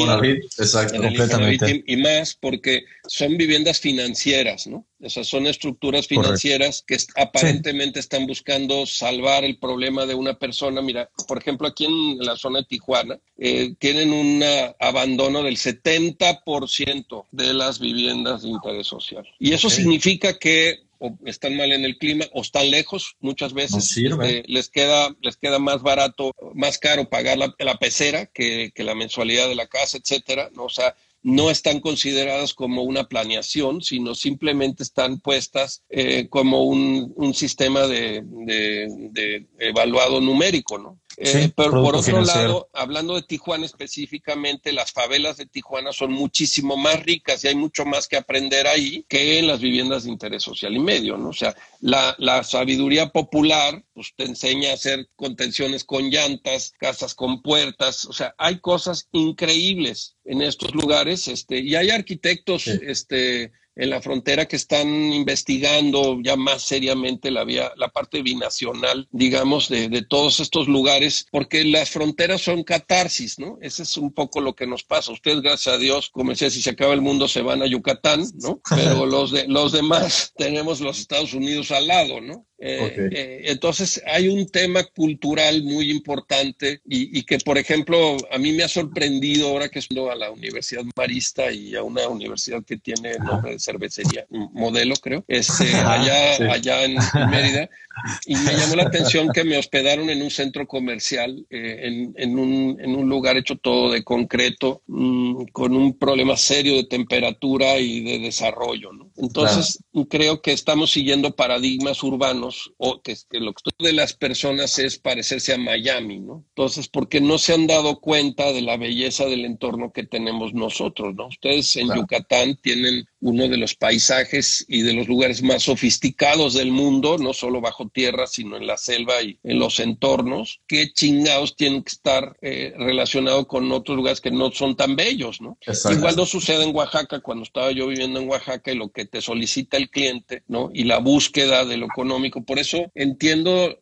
Exacto, 0.57 1.01
completamente. 1.01 1.83
Y 1.87 1.97
más 1.97 2.37
porque 2.39 2.83
son 3.07 3.37
viviendas 3.37 3.79
financieras, 3.79 4.67
¿no? 4.67 4.85
O 5.03 5.09
sea, 5.09 5.23
son 5.23 5.47
estructuras 5.47 6.07
financieras 6.07 6.83
que 6.85 6.97
aparentemente 7.15 7.99
están 7.99 8.27
buscando 8.27 8.85
salvar 8.85 9.43
el 9.43 9.57
problema 9.57 10.05
de 10.05 10.15
una 10.15 10.37
persona. 10.37 10.81
Mira, 10.81 11.09
por 11.27 11.39
ejemplo, 11.39 11.67
aquí 11.67 11.85
en 11.85 12.19
la 12.19 12.35
zona 12.35 12.59
de 12.59 12.65
Tijuana 12.65 13.19
eh, 13.37 13.73
tienen 13.79 14.13
un 14.13 14.43
abandono 14.79 15.43
del 15.43 15.57
70% 15.57 17.25
de 17.31 17.53
las 17.53 17.79
viviendas 17.79 18.43
de 18.43 18.49
interés 18.49 18.87
social. 18.87 19.27
Y 19.39 19.53
eso 19.53 19.69
significa 19.69 20.37
que 20.37 20.79
o 21.01 21.17
están 21.25 21.57
mal 21.57 21.71
en 21.71 21.83
el 21.83 21.97
clima 21.97 22.25
o 22.31 22.41
están 22.43 22.69
lejos, 22.69 23.15
muchas 23.21 23.53
veces 23.53 23.97
este, 23.97 24.43
les, 24.45 24.69
queda, 24.69 25.09
les 25.21 25.35
queda 25.35 25.57
más 25.57 25.81
barato, 25.81 26.31
más 26.53 26.77
caro 26.77 27.09
pagar 27.09 27.39
la, 27.39 27.75
pecera 27.79 28.27
que, 28.27 28.71
que, 28.75 28.83
la 28.83 28.93
mensualidad 28.93 29.49
de 29.49 29.55
la 29.55 29.65
casa, 29.65 29.97
etcétera. 29.97 30.51
¿no? 30.53 30.65
O 30.65 30.69
sea, 30.69 30.95
no 31.23 31.51
están 31.51 31.79
consideradas 31.79 32.53
como 32.53 32.83
una 32.83 33.07
planeación, 33.07 33.81
sino 33.81 34.15
simplemente 34.15 34.83
están 34.83 35.19
puestas 35.19 35.83
eh, 35.89 36.27
como 36.29 36.63
un, 36.63 37.33
sistema 37.33 37.87
de, 37.87 38.23
de, 38.25 39.47
evaluado 39.59 40.19
numérico, 40.19 40.77
¿no? 40.77 40.99
Eh, 41.17 41.51
pero 41.55 41.71
por 41.71 41.95
otro 41.95 42.21
lado, 42.21 42.69
hablando 42.73 43.15
de 43.15 43.23
Tijuana 43.23 43.65
específicamente, 43.65 44.71
las 44.71 44.91
favelas 44.91 45.37
de 45.37 45.45
Tijuana 45.45 45.91
son 45.91 46.11
muchísimo 46.11 46.77
más 46.77 47.03
ricas 47.03 47.43
y 47.43 47.49
hay 47.49 47.55
mucho 47.55 47.85
más 47.85 48.07
que 48.07 48.17
aprender 48.17 48.67
ahí 48.67 49.05
que 49.07 49.39
en 49.39 49.47
las 49.47 49.59
viviendas 49.59 50.03
de 50.03 50.11
interés 50.11 50.43
social 50.43 50.75
y 50.75 50.79
medio, 50.79 51.17
¿no? 51.17 51.29
O 51.29 51.33
sea, 51.33 51.55
la, 51.79 52.15
la 52.17 52.43
sabiduría 52.43 53.09
popular 53.09 53.83
pues, 53.93 54.13
te 54.15 54.23
enseña 54.23 54.71
a 54.71 54.75
hacer 54.75 55.09
contenciones 55.15 55.83
con 55.83 56.09
llantas, 56.09 56.73
casas 56.79 57.13
con 57.13 57.41
puertas, 57.41 58.05
o 58.05 58.13
sea, 58.13 58.33
hay 58.37 58.59
cosas 58.59 59.07
increíbles 59.11 60.15
en 60.25 60.41
estos 60.41 60.73
lugares, 60.73 61.27
este, 61.27 61.59
y 61.59 61.75
hay 61.75 61.89
arquitectos, 61.89 62.67
este, 62.67 63.51
en 63.75 63.89
la 63.89 64.01
frontera 64.01 64.47
que 64.47 64.55
están 64.55 64.87
investigando 64.87 66.19
ya 66.21 66.35
más 66.35 66.63
seriamente 66.63 67.31
la 67.31 67.43
vía, 67.43 67.71
la 67.77 67.89
parte 67.89 68.21
binacional, 68.21 69.07
digamos, 69.11 69.69
de, 69.69 69.89
de, 69.89 70.01
todos 70.01 70.39
estos 70.39 70.67
lugares, 70.67 71.27
porque 71.31 71.63
las 71.63 71.89
fronteras 71.89 72.41
son 72.41 72.63
catarsis, 72.63 73.39
¿no? 73.39 73.57
Ese 73.61 73.83
es 73.83 73.97
un 73.97 74.11
poco 74.11 74.41
lo 74.41 74.55
que 74.55 74.67
nos 74.67 74.83
pasa. 74.83 75.11
Ustedes, 75.11 75.41
gracias 75.41 75.75
a 75.75 75.77
Dios, 75.77 76.09
como 76.09 76.31
decía, 76.31 76.49
si 76.49 76.61
se 76.61 76.71
acaba 76.71 76.93
el 76.93 77.01
mundo 77.01 77.27
se 77.27 77.41
van 77.41 77.61
a 77.61 77.67
Yucatán, 77.67 78.25
¿no? 78.41 78.61
Pero 78.75 79.05
los, 79.05 79.31
de, 79.31 79.47
los 79.47 79.71
demás 79.71 80.33
tenemos 80.35 80.81
los 80.81 80.99
Estados 80.99 81.33
Unidos 81.33 81.71
al 81.71 81.87
lado, 81.87 82.21
¿no? 82.21 82.45
Eh, 82.63 83.09
eh, 83.11 83.41
entonces 83.45 84.03
hay 84.05 84.27
un 84.27 84.47
tema 84.47 84.83
cultural 84.83 85.63
muy 85.63 85.89
importante 85.89 86.79
y, 86.85 87.23
que, 87.23 87.39
por 87.39 87.57
ejemplo, 87.57 88.17
a 88.31 88.37
mí 88.37 88.51
me 88.53 88.63
ha 88.63 88.67
sorprendido 88.67 89.49
ahora 89.49 89.67
que 89.67 89.79
estoy 89.79 90.09
a 90.09 90.15
la 90.15 90.29
Universidad 90.29 90.83
Marista 90.95 91.51
y 91.51 91.75
a 91.75 91.81
una 91.81 92.07
universidad 92.07 92.63
que 92.63 92.77
tiene 92.77 93.17
nombre 93.17 93.53
de 93.53 93.59
cervecería, 93.59 94.27
modelo 94.29 94.93
creo, 95.01 95.25
este, 95.27 95.73
allá, 95.73 96.53
allá 96.53 96.83
en, 96.83 96.97
Mérida, 97.31 97.67
y 98.25 98.35
me 98.35 98.53
llamó 98.53 98.75
la 98.75 98.83
atención 98.83 99.29
que 99.33 99.43
me 99.43 99.57
hospedaron 99.57 100.09
en 100.09 100.21
un 100.21 100.29
centro 100.29 100.67
comercial, 100.67 101.45
eh, 101.49 102.11
en, 102.15 102.39
un, 102.39 102.77
en, 102.79 102.95
un, 102.95 103.09
lugar 103.09 103.37
hecho 103.37 103.55
todo 103.57 103.91
de 103.91 104.03
concreto, 104.03 104.81
mm, 104.87 105.45
con 105.51 105.75
un 105.75 105.97
problema 105.97 106.37
serio 106.37 106.75
de 106.75 106.85
temperatura 106.85 107.79
y 107.79 108.01
de 108.01 108.19
desarrollo. 108.19 108.91
¿no? 108.93 109.11
Entonces, 109.17 109.83
creo 110.09 110.41
que 110.41 110.51
estamos 110.51 110.91
siguiendo 110.91 111.35
paradigmas 111.35 112.03
urbanos 112.03 112.73
o 112.77 113.01
que, 113.01 113.15
lo 113.31 113.53
que 113.53 113.61
de 113.79 113.93
las 113.93 114.13
personas 114.13 114.79
es 114.79 114.97
parecerse 114.97 115.53
a 115.53 115.57
Miami, 115.57 116.19
¿no? 116.19 116.45
Entonces, 116.49 116.87
porque 116.87 117.21
no 117.21 117.37
se 117.37 117.53
han 117.53 117.67
dado 117.67 117.99
cuenta 117.99 118.51
de 118.51 118.61
la 118.61 118.77
belleza 118.77 119.25
del 119.25 119.45
entorno 119.45 119.91
que 119.91 120.03
tenemos 120.03 120.53
nosotros, 120.53 121.15
¿no? 121.15 121.27
Ustedes 121.27 121.75
en 121.75 121.93
Yucatán 121.93 122.57
tienen 122.61 123.05
uno 123.21 123.47
de 123.47 123.57
los 123.57 123.75
paisajes 123.75 124.65
y 124.67 124.81
de 124.81 124.93
los 124.93 125.07
lugares 125.07 125.41
más 125.43 125.63
sofisticados 125.63 126.53
del 126.53 126.71
mundo, 126.71 127.17
no 127.17 127.33
solo 127.33 127.61
bajo 127.61 127.87
tierra, 127.87 128.27
sino 128.27 128.57
en 128.57 128.67
la 128.67 128.77
selva 128.77 129.21
y 129.21 129.37
en 129.43 129.59
los 129.59 129.79
entornos. 129.79 130.61
¿Qué 130.67 130.91
chingados 130.91 131.55
tienen 131.55 131.83
que 131.83 131.91
estar 131.91 132.35
eh, 132.41 132.73
relacionados 132.77 133.45
con 133.47 133.71
otros 133.71 133.95
lugares 133.95 134.21
que 134.21 134.31
no 134.31 134.51
son 134.51 134.75
tan 134.75 134.95
bellos, 134.95 135.39
¿no? 135.39 135.57
Igual 135.91 136.15
no 136.15 136.25
sucede 136.25 136.63
en 136.63 136.75
Oaxaca, 136.75 137.19
cuando 137.19 137.43
estaba 137.43 137.71
yo 137.71 137.87
viviendo 137.87 138.19
en 138.19 138.29
Oaxaca 138.29 138.71
y 138.71 138.75
lo 138.75 138.89
que 138.89 139.05
te 139.05 139.21
solicita 139.21 139.77
el 139.77 139.89
cliente, 139.89 140.43
¿no? 140.47 140.71
Y 140.73 140.85
la 140.85 140.97
búsqueda 140.97 141.63
de 141.65 141.77
lo 141.77 141.85
económico. 141.85 142.43
Por 142.43 142.59
eso 142.59 142.91
entiendo 142.95 143.79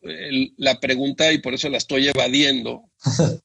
la 0.56 0.80
pregunta 0.80 1.32
y 1.32 1.38
por 1.38 1.54
eso 1.54 1.68
la 1.68 1.78
estoy 1.78 2.08
evadiendo, 2.08 2.89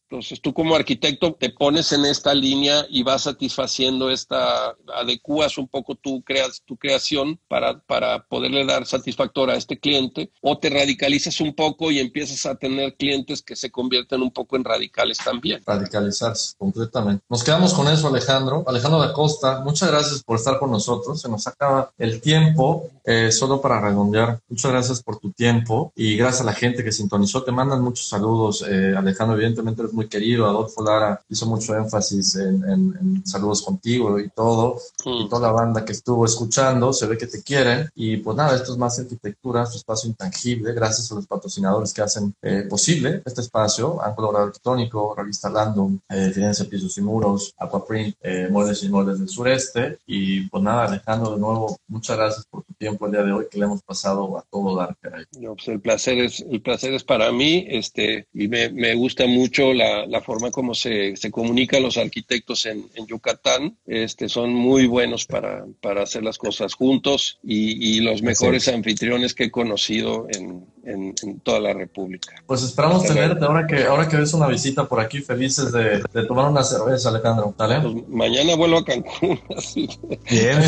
entonces 0.10 0.41
tú 0.41 0.53
como 0.53 0.76
arquitecto 0.76 1.34
te 1.34 1.49
pones 1.49 1.91
en 1.91 2.06
esta 2.06 2.34
línea 2.34 2.86
y 2.89 3.03
vas 3.03 3.24
satisfaciendo 3.24 4.10
esta, 4.10 4.76
adecuas 4.95 5.58
un 5.58 5.68
poco 5.68 5.95
tu, 5.95 6.22
creas, 6.24 6.62
tu 6.66 6.78
creación 6.78 7.39
para, 7.47 7.80
para 7.80 8.26
poderle 8.26 8.66
dar 8.66 8.86
satisfactor 8.86 9.49
a 9.49 9.56
este 9.56 9.80
cliente 9.80 10.32
o 10.41 10.58
te 10.58 10.70
radicalizas 10.70 11.39
un 11.41 11.53
poco 11.53 11.91
y 11.91 11.99
empiezas 11.99 12.45
a 12.45 12.56
tener 12.56 12.95
clientes 12.95 13.41
que 13.41 13.56
se 13.56 13.72
convierten 13.72 14.22
un 14.22 14.32
poco 14.32 14.56
en 14.56 14.64
radicales 14.64 15.18
también. 15.18 15.62
Radicalizarse 15.66 16.56
completamente. 16.58 17.24
Nos 17.30 17.43
quedamos 17.43 17.74
con 17.74 17.88
eso 17.88 18.08
Alejandro. 18.08 18.64
Alejandro 18.68 18.99
da 18.99 19.14
Costa, 19.14 19.62
muchas 19.62 19.89
gracias 19.89 20.24
por 20.24 20.38
estar 20.38 20.60
con 20.60 20.72
nosotros. 20.72 21.22
Se 21.22 21.30
nos 21.30 21.47
acaba 21.47 21.91
el 21.97 22.22
tiempo, 22.22 22.89
eh, 23.03 23.32
solo 23.32 23.62
para 23.62 23.80
redondear. 23.80 24.39
Muchas 24.49 24.72
gracias 24.72 25.03
por 25.03 25.20
tu 25.20 25.32
tiempo 25.32 25.91
y 25.95 26.18
gracias 26.18 26.41
a 26.41 26.45
la 26.45 26.53
gente 26.53 26.84
que 26.84 26.91
sintonizó. 26.91 27.43
Te 27.43 27.51
mandan 27.51 27.82
muchos 27.82 28.08
saludos, 28.08 28.64
eh, 28.68 28.93
Alejandro 28.95 29.38
evidentemente 29.46 29.82
eres 29.82 29.93
muy 29.93 30.08
querido, 30.08 30.46
Adolfo 30.46 30.84
Lara 30.84 31.22
hizo 31.30 31.46
mucho 31.46 31.76
énfasis 31.76 32.36
en, 32.36 33.24
saludos 33.26 33.62
contigo 33.62 34.20
y 34.20 34.30
todo, 34.30 34.80
y 35.04 35.26
mm. 35.26 35.30
toda 35.30 35.48
la 35.48 35.54
banda 35.54 35.86
que 35.86 35.91
estuvo 35.91 36.26
escuchando, 36.26 36.93
se 36.93 37.06
ve 37.08 37.18
que 37.18 37.28
te 37.28 37.43
quieren, 37.43 37.89
y 37.96 38.18
pues 38.18 38.36
nada, 38.36 38.56
esto 38.56 38.72
es 38.72 38.78
más 38.78 39.00
arquitectura, 39.00 39.66
su 39.66 39.78
espacio 39.78 40.10
intangible, 40.10 40.74
gracias 40.74 41.12
a 41.12 41.16
los 41.16 41.28
patrocinadores 41.28 41.93
que 41.93 42.02
hacen 42.02 42.34
eh, 42.41 42.66
posible 42.70 43.22
este 43.26 43.41
espacio, 43.41 44.02
Ángulo 44.02 44.36
Arquitectónico, 44.38 45.16
Revista 45.16 45.50
Landum, 45.50 46.00
eh, 46.10 46.34
Pisos 46.70 46.98
y 46.98 47.02
Muros, 47.02 47.54
Aquaprint, 47.58 48.16
eh, 48.22 48.48
Moldes 48.50 48.84
y 48.84 48.89
Moldes 48.89 49.20
del 49.20 49.30
Sureste, 49.30 50.00
y 50.06 50.48
pues 50.48 50.64
nada, 50.64 50.86
Alejandro, 50.86 51.32
de 51.32 51.39
nuevo, 51.39 51.78
muchas 51.88 52.18
gracias 52.18 52.46
por 52.46 52.64
tu 52.64 52.74
tiempo 52.74 53.06
el 53.06 53.12
día 53.12 53.24
de 53.24 53.32
hoy, 53.32 53.46
que 53.50 53.60
le 53.60 53.66
hemos 53.66 53.82
pasado 53.84 54.38
a 54.38 54.43
todo 54.50 54.76
dar. 54.76 54.96
No, 55.39 55.56
pues 55.56 55.68
el 55.68 55.80
placer 55.80 56.18
es, 56.20 56.39
el 56.39 56.62
placer 56.62 56.93
es 56.93 57.04
para 57.04 57.32
mí, 57.32 57.66
este, 57.68 58.28
y 58.34 58.48
me, 58.48 58.70
me 58.70 58.96
gusta 58.96 59.26
mucho 59.28 59.34
la, 59.73 60.05
la 60.05 60.21
forma 60.21 60.51
como 60.51 60.73
se, 60.73 61.15
se 61.15 61.31
comunican 61.31 61.83
los 61.83 61.97
arquitectos 61.97 62.65
en, 62.65 62.86
en, 62.95 63.05
Yucatán. 63.07 63.77
Este, 63.86 64.29
son 64.29 64.53
muy 64.53 64.88
buenos 64.88 65.25
para, 65.25 65.65
para 65.81 66.03
hacer 66.03 66.23
las 66.23 66.38
cosas 66.38 66.73
juntos 66.73 67.39
y, 67.43 67.97
y 67.97 67.99
los 68.01 68.21
mejores 68.21 68.67
anfitriones 68.67 69.33
que 69.33 69.45
he 69.45 69.51
conocido 69.51 70.27
en, 70.29 70.65
en, 70.86 71.39
toda 71.41 71.59
la 71.59 71.73
República. 71.73 72.36
Pues 72.45 72.63
esperamos 72.63 73.03
tenerte 73.03 73.43
ahora 73.43 73.67
que, 73.67 73.86
ahora 73.86 74.07
que 74.07 74.17
ves 74.17 74.33
una 74.33 74.47
visita 74.47 74.86
por 74.86 74.99
aquí, 74.99 75.21
felices 75.21 75.71
de, 75.71 76.03
de 76.13 76.25
tomar 76.25 76.49
una 76.49 76.63
cerveza, 76.63 77.09
Alejandro. 77.09 77.53
¿Dale? 77.57 77.81
Pues 77.81 78.07
mañana 78.07 78.55
vuelvo 78.55 78.77
a 78.77 78.86
Cancún. 78.86 79.39
Bien, 80.29 80.59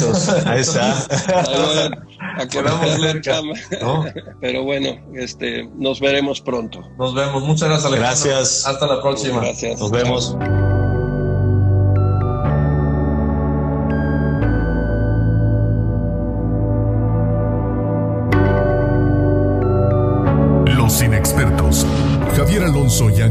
ahí 0.45 0.61
está. 0.61 0.93
a, 1.33 2.41
a 2.41 2.47
Pero 4.39 4.63
bueno, 4.63 4.99
este, 5.13 5.69
nos 5.75 5.99
veremos 5.99 6.41
pronto. 6.41 6.81
Nos 6.97 7.13
vemos. 7.13 7.43
Muchas 7.43 7.69
gracias, 7.69 7.85
Alejandro. 7.91 8.29
Gracias. 8.31 8.65
Hasta 8.65 8.87
la 8.87 9.01
próxima. 9.01 9.41
Gracias. 9.41 9.79
Nos 9.79 9.91
vemos. 9.91 10.35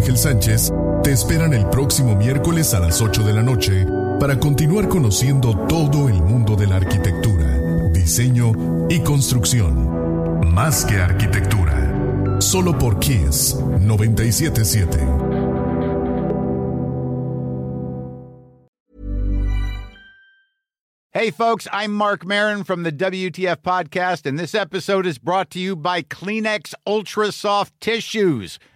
Ángel 0.06 0.18
Sánchez 0.18 0.72
te 1.02 1.10
esperan 1.10 1.52
el 1.52 1.68
próximo 1.68 2.14
miércoles 2.14 2.74
a 2.74 2.78
las 2.78 3.02
8 3.02 3.24
de 3.24 3.32
la 3.32 3.42
noche 3.42 3.84
para 4.20 4.38
continuar 4.38 4.88
conociendo 4.88 5.66
todo 5.66 6.08
el 6.08 6.22
mundo 6.22 6.54
de 6.54 6.68
la 6.68 6.76
arquitectura, 6.76 7.90
diseño 7.90 8.52
y 8.88 9.00
construcción. 9.00 10.44
Más 10.54 10.84
que 10.84 10.98
arquitectura. 10.98 12.40
Solo 12.40 12.78
por 12.78 13.00
Kiss 13.00 13.56
977. 13.80 15.26
Hey, 21.10 21.30
folks, 21.30 21.66
I'm 21.72 21.92
Mark 21.94 22.26
Marin 22.26 22.62
from 22.62 22.82
the 22.82 22.92
WTF 22.92 23.62
Podcast, 23.62 24.26
and 24.26 24.38
this 24.38 24.54
episode 24.54 25.06
is 25.06 25.18
brought 25.18 25.48
to 25.50 25.58
you 25.58 25.74
by 25.74 26.02
Kleenex 26.02 26.74
Ultra 26.86 27.32
Soft 27.32 27.72
Tissues 27.80 28.58